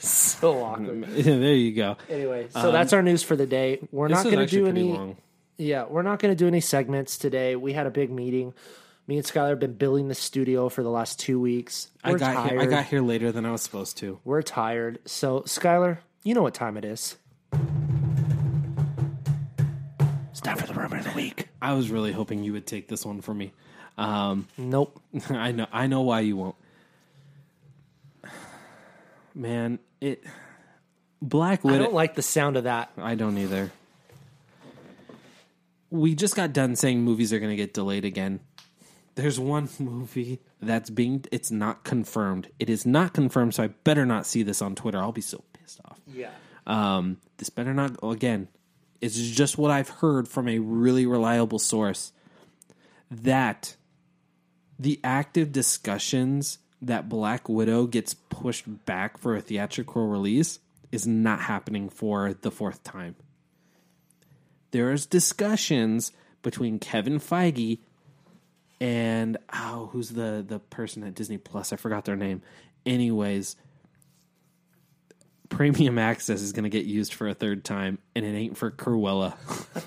so 0.00 0.62
awkward. 0.64 1.04
there 1.06 1.52
you 1.52 1.74
go. 1.74 1.98
Anyway, 2.08 2.48
so 2.48 2.72
that's 2.72 2.94
our 2.94 3.02
news 3.02 3.22
for 3.22 3.36
the 3.36 3.44
day. 3.46 3.78
We're 3.92 4.06
Um, 4.06 4.12
not 4.12 4.24
gonna 4.24 4.46
do 4.46 4.66
any. 4.68 4.84
long. 4.84 5.18
Yeah, 5.58 5.84
we're 5.84 6.00
not 6.00 6.18
gonna 6.18 6.34
do 6.34 6.46
any 6.46 6.62
segments 6.62 7.18
today. 7.18 7.56
We 7.56 7.74
had 7.74 7.86
a 7.86 7.90
big 7.90 8.10
meeting. 8.10 8.54
Me 9.08 9.16
and 9.16 9.24
Skyler 9.24 9.48
have 9.48 9.58
been 9.58 9.72
building 9.72 10.08
the 10.08 10.14
studio 10.14 10.68
for 10.68 10.82
the 10.82 10.90
last 10.90 11.18
two 11.18 11.40
weeks. 11.40 11.90
We're 12.04 12.16
I 12.16 12.18
got 12.18 12.34
tired. 12.34 12.50
here. 12.50 12.60
I 12.60 12.66
got 12.66 12.84
here 12.84 13.00
later 13.00 13.32
than 13.32 13.46
I 13.46 13.50
was 13.50 13.62
supposed 13.62 13.96
to. 13.98 14.20
We're 14.22 14.42
tired. 14.42 14.98
So, 15.06 15.40
Skyler, 15.40 15.96
you 16.24 16.34
know 16.34 16.42
what 16.42 16.52
time 16.52 16.76
it 16.76 16.84
is. 16.84 17.16
It's 20.30 20.42
time 20.42 20.58
for 20.58 20.66
the 20.66 20.74
rumor 20.74 20.98
of 20.98 21.04
the 21.04 21.12
week. 21.12 21.48
I 21.62 21.72
was 21.72 21.90
really 21.90 22.12
hoping 22.12 22.44
you 22.44 22.52
would 22.52 22.66
take 22.66 22.88
this 22.88 23.06
one 23.06 23.22
for 23.22 23.32
me. 23.32 23.52
Um, 23.96 24.46
Nope. 24.58 25.00
I 25.30 25.52
know. 25.52 25.66
I 25.72 25.86
know 25.86 26.02
why 26.02 26.20
you 26.20 26.36
won't. 26.36 26.56
Man, 29.34 29.78
it. 30.02 30.22
Black 31.22 31.64
I 31.64 31.78
don't 31.78 31.94
like 31.94 32.14
the 32.14 32.22
sound 32.22 32.58
of 32.58 32.64
that. 32.64 32.92
I 32.98 33.14
don't 33.14 33.38
either. 33.38 33.72
We 35.90 36.14
just 36.14 36.36
got 36.36 36.52
done 36.52 36.76
saying 36.76 37.00
movies 37.00 37.32
are 37.32 37.38
going 37.38 37.50
to 37.50 37.56
get 37.56 37.72
delayed 37.72 38.04
again. 38.04 38.40
There's 39.18 39.40
one 39.40 39.68
movie 39.80 40.38
that's 40.62 40.90
being 40.90 41.24
it's 41.32 41.50
not 41.50 41.82
confirmed. 41.82 42.50
It 42.60 42.70
is 42.70 42.86
not 42.86 43.12
confirmed, 43.12 43.52
so 43.52 43.64
I 43.64 43.66
better 43.66 44.06
not 44.06 44.26
see 44.26 44.44
this 44.44 44.62
on 44.62 44.76
Twitter. 44.76 44.98
I'll 44.98 45.10
be 45.10 45.20
so 45.20 45.42
pissed 45.52 45.80
off. 45.84 45.98
Yeah. 46.06 46.30
Um, 46.68 47.16
this 47.38 47.50
better 47.50 47.74
not 47.74 47.96
again. 48.00 48.46
It's 49.00 49.16
just 49.16 49.58
what 49.58 49.72
I've 49.72 49.88
heard 49.88 50.28
from 50.28 50.46
a 50.46 50.60
really 50.60 51.04
reliable 51.04 51.58
source 51.58 52.12
that 53.10 53.74
the 54.78 55.00
active 55.02 55.50
discussions 55.50 56.58
that 56.80 57.08
Black 57.08 57.48
Widow 57.48 57.88
gets 57.88 58.14
pushed 58.14 58.86
back 58.86 59.18
for 59.18 59.34
a 59.34 59.40
theatrical 59.40 60.06
release 60.06 60.60
is 60.92 61.08
not 61.08 61.40
happening 61.40 61.88
for 61.88 62.34
the 62.34 62.52
fourth 62.52 62.84
time. 62.84 63.16
There's 64.70 65.06
discussions 65.06 66.12
between 66.42 66.78
Kevin 66.78 67.18
Feige 67.18 67.80
and 68.80 69.36
oh, 69.52 69.88
who's 69.92 70.10
the 70.10 70.44
the 70.46 70.58
person 70.58 71.02
at 71.04 71.14
Disney 71.14 71.38
Plus? 71.38 71.72
I 71.72 71.76
forgot 71.76 72.04
their 72.04 72.16
name. 72.16 72.42
Anyways, 72.86 73.56
premium 75.48 75.98
access 75.98 76.40
is 76.40 76.52
going 76.52 76.64
to 76.64 76.70
get 76.70 76.84
used 76.84 77.14
for 77.14 77.28
a 77.28 77.34
third 77.34 77.64
time, 77.64 77.98
and 78.14 78.24
it 78.24 78.36
ain't 78.36 78.56
for 78.56 78.70
Cruella. 78.70 79.34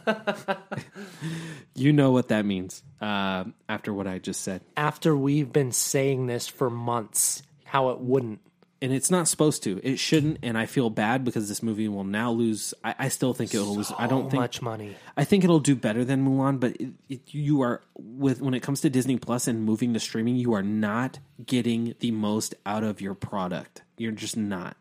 you 1.76 1.94
know 1.94 2.12
what 2.12 2.30
that 2.30 2.46
means 2.46 2.84
uh, 3.00 3.46
after 3.70 3.94
what 3.94 4.08
I 4.08 4.20
just 4.20 4.42
said. 4.42 4.62
After 4.76 5.16
we've 5.16 5.52
been 5.52 5.72
saying 5.72 6.28
this 6.28 6.48
for 6.48 6.70
months, 6.70 7.44
how 7.64 7.90
it 7.90 8.00
wouldn't. 8.00 8.42
And 8.82 8.92
it's 8.92 9.12
not 9.12 9.28
supposed 9.28 9.62
to. 9.64 9.80
It 9.84 10.00
shouldn't. 10.00 10.40
And 10.42 10.58
I 10.58 10.66
feel 10.66 10.90
bad 10.90 11.24
because 11.24 11.48
this 11.48 11.62
movie 11.62 11.88
will 11.88 12.04
now 12.04 12.32
lose. 12.32 12.74
I, 12.84 12.96
I 12.98 13.08
still 13.10 13.34
think 13.34 13.54
it 13.54 13.60
will 13.60 13.76
lose. 13.76 13.92
I 13.96 14.08
don't 14.08 14.32
think 14.32 14.42
much 14.42 14.62
money. 14.62 14.96
I 15.16 15.24
think 15.24 15.44
it'll 15.44 15.60
do 15.60 15.76
better 15.76 16.04
than 16.04 16.26
Mulan, 16.26 16.60
but 16.60 16.76
it, 16.78 16.90
it, 17.08 17.22
you 17.28 17.62
are 17.62 17.82
with 17.96 18.42
when 18.42 18.56
it 18.56 18.62
comes 18.62 18.82
to 18.82 18.90
Disney 18.90 19.18
Plus 19.18 19.48
and 19.48 19.64
moving 19.64 19.94
to 19.94 20.00
streaming, 20.00 20.36
you 20.36 20.54
are 20.54 20.64
not 20.64 21.20
getting 21.46 21.94
the 22.00 22.10
most 22.10 22.56
out 22.66 22.84
of 22.84 23.02
your 23.02 23.14
product. 23.14 23.84
You're 23.98 24.14
just 24.14 24.36
not. 24.36 24.76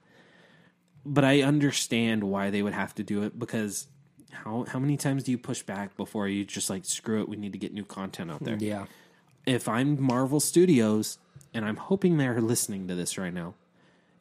But 1.04 1.24
I 1.24 1.42
understand 1.42 2.24
why 2.24 2.48
they 2.48 2.62
would 2.62 2.74
have 2.74 2.94
to 2.94 3.02
do 3.02 3.22
it 3.22 3.38
because 3.38 3.86
how 4.32 4.64
how 4.68 4.78
many 4.78 4.96
times 4.96 5.24
do 5.24 5.30
you 5.30 5.38
push 5.38 5.62
back 5.62 5.96
before 5.96 6.26
you 6.26 6.44
just 6.44 6.70
like 6.70 6.86
screw 6.86 7.20
it? 7.20 7.28
We 7.28 7.36
need 7.36 7.52
to 7.52 7.58
get 7.58 7.74
new 7.74 7.84
content 7.84 8.30
out 8.30 8.42
there. 8.42 8.56
Yeah. 8.58 8.86
If 9.46 9.68
I'm 9.68 10.00
Marvel 10.00 10.40
Studios, 10.40 11.18
and 11.52 11.64
I'm 11.64 11.76
hoping 11.76 12.16
they're 12.16 12.40
listening 12.40 12.88
to 12.88 12.94
this 12.94 13.18
right 13.18 13.32
now. 13.32 13.54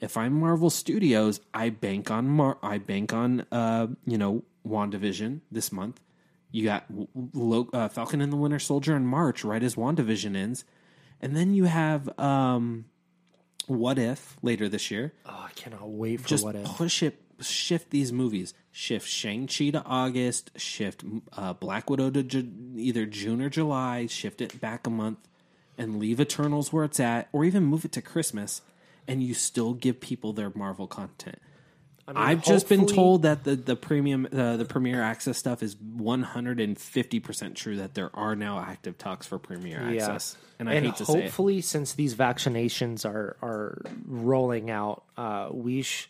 If 0.01 0.15
I'm 0.17 0.33
Marvel 0.39 0.69
Studios, 0.69 1.41
I 1.53 1.69
bank 1.69 2.09
on 2.09 2.27
Mar- 2.29 2.57
I 2.63 2.77
bank 2.77 3.11
on 3.13 3.45
uh, 3.51 3.87
you 4.05 4.17
know 4.17 4.43
WandaVision 4.67 5.41
this 5.51 5.71
month. 5.71 5.99
You 6.51 6.63
got 6.63 6.85
Lo- 7.33 7.69
uh, 7.73 7.89
Falcon 7.89 8.21
and 8.21 8.31
the 8.31 8.37
Winter 8.37 8.59
Soldier 8.59 8.95
in 8.95 9.05
March, 9.05 9.43
right 9.43 9.61
as 9.61 9.75
WandaVision 9.75 10.35
ends, 10.35 10.63
and 11.21 11.35
then 11.35 11.53
you 11.53 11.65
have 11.65 12.17
um, 12.19 12.85
What 13.67 13.99
If 13.99 14.37
later 14.41 14.67
this 14.69 14.89
year. 14.89 15.13
Oh, 15.25 15.45
I 15.47 15.51
cannot 15.55 15.89
wait 15.89 16.21
for 16.21 16.27
Just 16.27 16.43
what 16.45 16.55
if. 16.55 16.63
push 16.65 17.03
it, 17.03 17.21
shift 17.41 17.89
these 17.91 18.11
movies, 18.13 18.53
shift 18.71 19.07
Shang 19.07 19.47
Chi 19.47 19.69
to 19.71 19.83
August, 19.83 20.51
shift 20.57 21.03
uh, 21.33 21.53
Black 21.53 21.89
Widow 21.89 22.09
to 22.09 22.23
Ju- 22.23 22.51
either 22.77 23.05
June 23.05 23.41
or 23.41 23.49
July, 23.49 24.07
shift 24.07 24.41
it 24.41 24.59
back 24.61 24.87
a 24.87 24.89
month, 24.89 25.19
and 25.77 25.99
leave 25.99 26.19
Eternals 26.21 26.71
where 26.73 26.83
it's 26.85 26.99
at, 26.99 27.27
or 27.31 27.43
even 27.45 27.63
move 27.63 27.85
it 27.85 27.91
to 27.91 28.01
Christmas, 28.01 28.61
and 29.09 29.21
you 29.23 29.33
still 29.33 29.73
give 29.73 29.99
people 29.99 30.33
their 30.33 30.51
Marvel 30.55 30.87
content. 30.87 31.39
I 32.07 32.13
mean, 32.13 32.23
I've 32.23 32.43
just 32.43 32.67
been 32.67 32.87
told 32.87 33.21
that 33.21 33.43
the 33.43 33.55
the 33.55 33.75
premium 33.75 34.27
uh, 34.31 34.57
the 34.57 34.65
premiere 34.65 35.01
access 35.01 35.37
stuff 35.37 35.61
is 35.61 35.75
150% 35.75 37.55
true 37.55 37.77
that 37.77 37.93
there 37.93 38.09
are 38.15 38.35
now 38.35 38.59
active 38.59 38.97
talks 38.97 39.27
for 39.27 39.37
premiere 39.37 39.79
access. 39.79 40.35
And 40.57 40.67
I 40.69 40.79
hate 40.79 40.95
to 40.95 41.05
say 41.05 41.13
it. 41.13 41.21
hopefully, 41.23 41.61
since 41.61 41.93
these 41.93 42.15
vaccinations 42.15 43.05
are 43.05 43.37
are 43.43 43.81
rolling 44.07 44.71
out, 44.71 45.03
uh, 45.17 45.49
we 45.51 45.83
sh- 45.83 46.09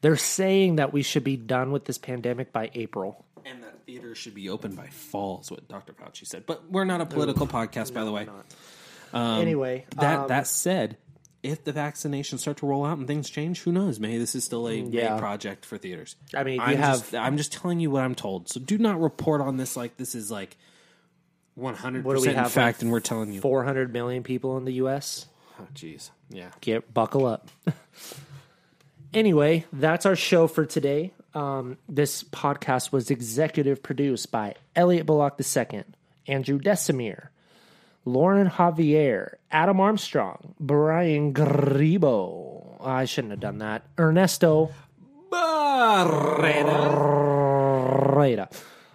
they're 0.00 0.16
saying 0.16 0.76
that 0.76 0.92
we 0.92 1.02
should 1.02 1.24
be 1.24 1.36
done 1.36 1.70
with 1.70 1.84
this 1.84 1.98
pandemic 1.98 2.52
by 2.52 2.70
April. 2.74 3.24
And 3.44 3.62
that 3.62 3.84
theater 3.86 4.16
should 4.16 4.34
be 4.34 4.48
open 4.48 4.74
by 4.74 4.88
fall 4.88 5.40
is 5.40 5.52
what 5.52 5.68
Dr. 5.68 5.92
Fauci 5.92 6.26
said. 6.26 6.46
But 6.46 6.68
we're 6.68 6.84
not 6.84 7.00
a 7.00 7.06
political 7.06 7.46
podcast, 7.46 7.94
by 7.94 8.02
the 8.04 8.10
way. 8.10 8.28
anyway, 9.14 9.86
That 9.96 10.18
um, 10.20 10.28
that 10.28 10.48
said, 10.48 10.96
if 11.46 11.64
the 11.64 11.72
vaccinations 11.72 12.40
start 12.40 12.58
to 12.58 12.66
roll 12.66 12.84
out 12.84 12.98
and 12.98 13.06
things 13.06 13.30
change, 13.30 13.60
who 13.62 13.72
knows? 13.72 13.98
Maybe 14.00 14.18
this 14.18 14.34
is 14.34 14.44
still 14.44 14.68
a 14.68 14.74
Yeah. 14.74 15.10
big 15.14 15.18
project 15.20 15.64
for 15.64 15.78
theaters. 15.78 16.16
I 16.34 16.44
mean, 16.44 16.60
I'm 16.60 16.76
have- 16.76 16.98
just, 17.00 17.14
I'm 17.14 17.36
just 17.36 17.52
telling 17.52 17.80
you 17.80 17.90
what 17.90 18.02
I'm 18.02 18.14
told. 18.14 18.48
So 18.48 18.60
do 18.60 18.78
not 18.78 19.00
report 19.00 19.40
on 19.40 19.56
this 19.56 19.76
like 19.76 19.96
this 19.96 20.14
is 20.14 20.30
like 20.30 20.56
100 21.54 22.04
what 22.04 22.14
do 22.16 22.20
we 22.20 22.28
percent 22.28 22.50
fact, 22.50 22.78
like 22.78 22.82
and 22.82 22.92
we're 22.92 23.00
telling 23.00 23.32
you. 23.32 23.40
400 23.40 23.92
million 23.92 24.22
people 24.22 24.56
in 24.58 24.64
the 24.66 24.74
U.S. 24.74 25.26
Oh, 25.58 25.66
jeez, 25.74 26.10
yeah. 26.28 26.50
Get 26.60 26.92
buckle 26.92 27.24
up. 27.24 27.48
anyway, 29.14 29.64
that's 29.72 30.06
our 30.06 30.16
show 30.16 30.46
for 30.46 30.66
today. 30.66 31.12
Um, 31.34 31.76
this 31.88 32.22
podcast 32.24 32.92
was 32.92 33.10
executive 33.10 33.82
produced 33.82 34.30
by 34.30 34.54
Elliot 34.74 35.06
Bullock 35.06 35.38
II, 35.40 35.84
Andrew 36.26 36.58
Desimir, 36.58 37.28
Lauren 38.06 38.48
Javier, 38.48 39.34
Adam 39.50 39.80
Armstrong, 39.80 40.54
Brian 40.60 41.34
Gribo. 41.34 42.80
I 42.80 43.04
shouldn't 43.04 43.32
have 43.32 43.40
done 43.40 43.58
that. 43.58 43.82
Ernesto 43.98 44.70
Reda. 48.16 48.48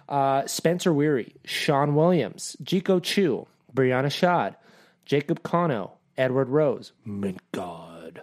Uh, 0.08 0.46
Spencer 0.46 0.92
Weary, 0.92 1.34
Sean 1.44 1.94
Williams, 1.94 2.56
Jico 2.62 2.98
Chu, 3.00 3.46
Brianna 3.74 4.10
Shad, 4.10 4.56
Jacob 5.04 5.42
Cano, 5.42 5.92
Edward 6.18 6.48
Rose, 6.48 6.92
Mint 7.04 7.40
God, 7.52 8.22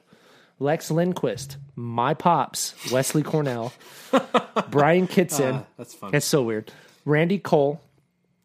Lex 0.60 0.92
Lindquist, 0.92 1.58
My 1.76 2.14
Pops, 2.14 2.74
Wesley 2.92 3.24
Cornell, 3.24 3.74
Brian 4.70 5.08
Kitson. 5.08 5.66
that's 5.78 5.94
fun. 5.94 6.14
It's 6.14 6.26
so 6.26 6.44
weird. 6.44 6.72
Randy 7.06 7.40
Cole, 7.40 7.80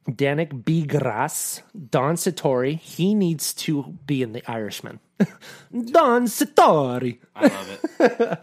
Danik 0.09 0.64
B. 0.64 0.84
Grass, 0.84 1.62
Don 1.90 2.16
Satori. 2.16 2.78
He 2.78 3.14
needs 3.14 3.55
to 3.55 3.96
be 4.07 4.22
in 4.22 4.32
The 4.32 4.48
Irishman. 4.50 5.00
Don 5.18 6.26
Satori. 6.26 7.18
I 7.34 7.46
love 7.46 7.70
it. 7.70 7.80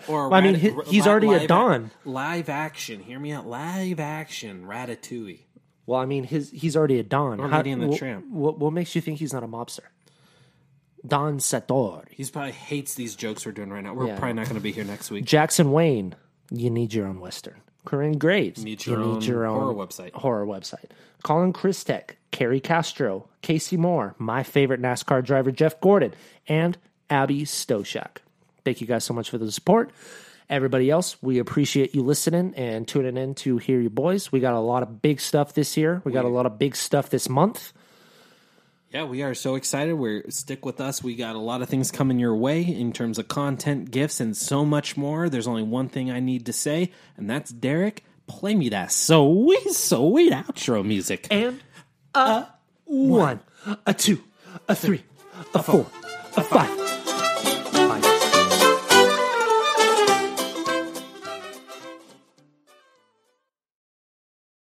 Or 0.08 0.34
I 0.34 0.42
mean, 0.42 0.56
he- 0.56 0.74
he's 0.88 1.06
already 1.06 1.32
a 1.34 1.46
Don. 1.48 1.92
live 2.04 2.50
action. 2.50 3.00
Hear 3.02 3.20
me 3.20 3.32
out. 3.32 3.46
Live 3.48 4.00
action. 4.00 4.66
Ratatouille. 4.66 5.42
Well, 5.86 6.00
I 6.00 6.06
mean, 6.06 6.24
his 6.24 6.50
he's 6.50 6.76
already 6.76 6.98
a 7.00 7.04
Don. 7.04 7.40
Or 7.40 7.46
and 7.54 7.82
the 7.84 7.92
wh- 7.94 7.98
Tramp. 7.98 8.26
What, 8.30 8.58
what 8.58 8.74
makes 8.74 8.96
you 8.96 9.02
think 9.02 9.20
he's 9.20 9.34
not 9.34 9.44
a 9.44 9.48
mobster? 9.48 9.82
Don 11.06 11.38
Satori. 11.40 12.06
He's 12.10 12.30
probably 12.32 12.52
hates 12.54 12.96
these 12.96 13.16
jokes 13.16 13.46
we're 13.46 13.52
doing 13.52 13.70
right 13.72 13.84
now. 13.84 13.94
We're 13.94 14.08
Yeah. 14.08 14.18
probably 14.20 14.34
not 14.34 14.46
going 14.46 14.56
to 14.56 14.62
be 14.62 14.72
here 14.72 14.84
next 14.84 15.12
week. 15.12 15.26
Jackson 15.26 15.72
Wayne. 15.72 16.16
You 16.52 16.70
need 16.70 16.94
your 16.94 17.08
own 17.08 17.20
Western. 17.20 17.62
Corinne 17.86 18.18
Graves. 18.18 18.64
You 18.64 18.78
your 18.80 19.00
own 19.02 19.22
your 19.22 19.46
horror 19.46 19.74
website. 19.74 20.14
Horror 20.14 20.46
website. 20.46 20.92
Colin 21.24 21.54
Christek, 21.54 22.16
Kerry 22.32 22.60
Castro, 22.60 23.28
Casey 23.42 23.78
Moore, 23.78 24.16
my 24.18 24.44
favorite 24.44 24.82
NASCAR 24.82 25.24
driver, 25.24 25.52
Jeff 25.52 25.80
Gordon, 25.80 26.14
and 26.48 26.78
Abby 27.10 27.44
Stoshak. 27.44 28.18
Thank 28.64 28.82
you 28.82 28.88
guys 28.88 29.04
so 29.04 29.14
much 29.14 29.30
for 29.30 29.38
the 29.38 29.52
support. 29.52 29.92
Everybody 30.50 30.90
else, 30.90 31.16
we 31.22 31.40
appreciate 31.40 31.96
you 31.96 32.02
listening 32.02 32.54
and 32.56 32.88
tuning 32.88 33.18
in 33.18 33.36
to 33.36 33.58
hear 33.58 33.80
you 33.80 33.90
boys. 33.90 34.32
We 34.32 34.40
got 34.42 34.54
a 34.54 34.60
lot 34.60 34.84
of 34.84 35.02
big 35.02 35.22
stuff 35.22 35.54
this 35.54 35.78
year. 35.78 36.02
We 36.04 36.12
got 36.12 36.26
a 36.26 36.30
lot 36.30 36.46
of 36.46 36.60
big 36.60 36.76
stuff 36.76 37.10
this 37.10 37.30
month. 37.30 37.72
Yeah, 38.94 39.06
we 39.06 39.24
are 39.24 39.34
so 39.34 39.56
excited. 39.56 39.94
We're 39.94 40.30
stick 40.30 40.66
with 40.66 40.82
us. 40.82 41.02
We 41.02 41.16
got 41.16 41.36
a 41.36 41.40
lot 41.40 41.62
of 41.62 41.70
things 41.70 41.92
coming 41.92 42.20
your 42.20 42.36
way 42.36 42.62
in 42.62 42.92
terms 42.92 43.18
of 43.18 43.30
content, 43.30 43.90
gifts, 43.90 44.20
and 44.20 44.36
so 44.36 44.66
much 44.66 44.98
more. 44.98 45.30
There's 45.30 45.48
only 45.48 45.64
one 45.64 45.88
thing 45.88 46.12
I 46.12 46.20
need 46.20 46.46
to 46.48 46.54
say, 46.54 46.92
and 47.16 47.30
that's 47.30 47.52
Derek. 47.52 48.04
Play 48.28 48.54
me 48.54 48.68
that 48.68 48.92
sweet, 48.92 49.72
sweet 49.72 50.34
outro 50.34 50.86
music. 50.86 51.28
And 51.32 51.62
a 52.14 52.48
one, 52.84 53.40
a 53.86 53.94
two, 53.94 54.22
a 54.68 54.76
three, 54.76 55.04
a 55.54 55.64
four, 55.64 55.88
a 56.36 56.44
five. 56.44 56.81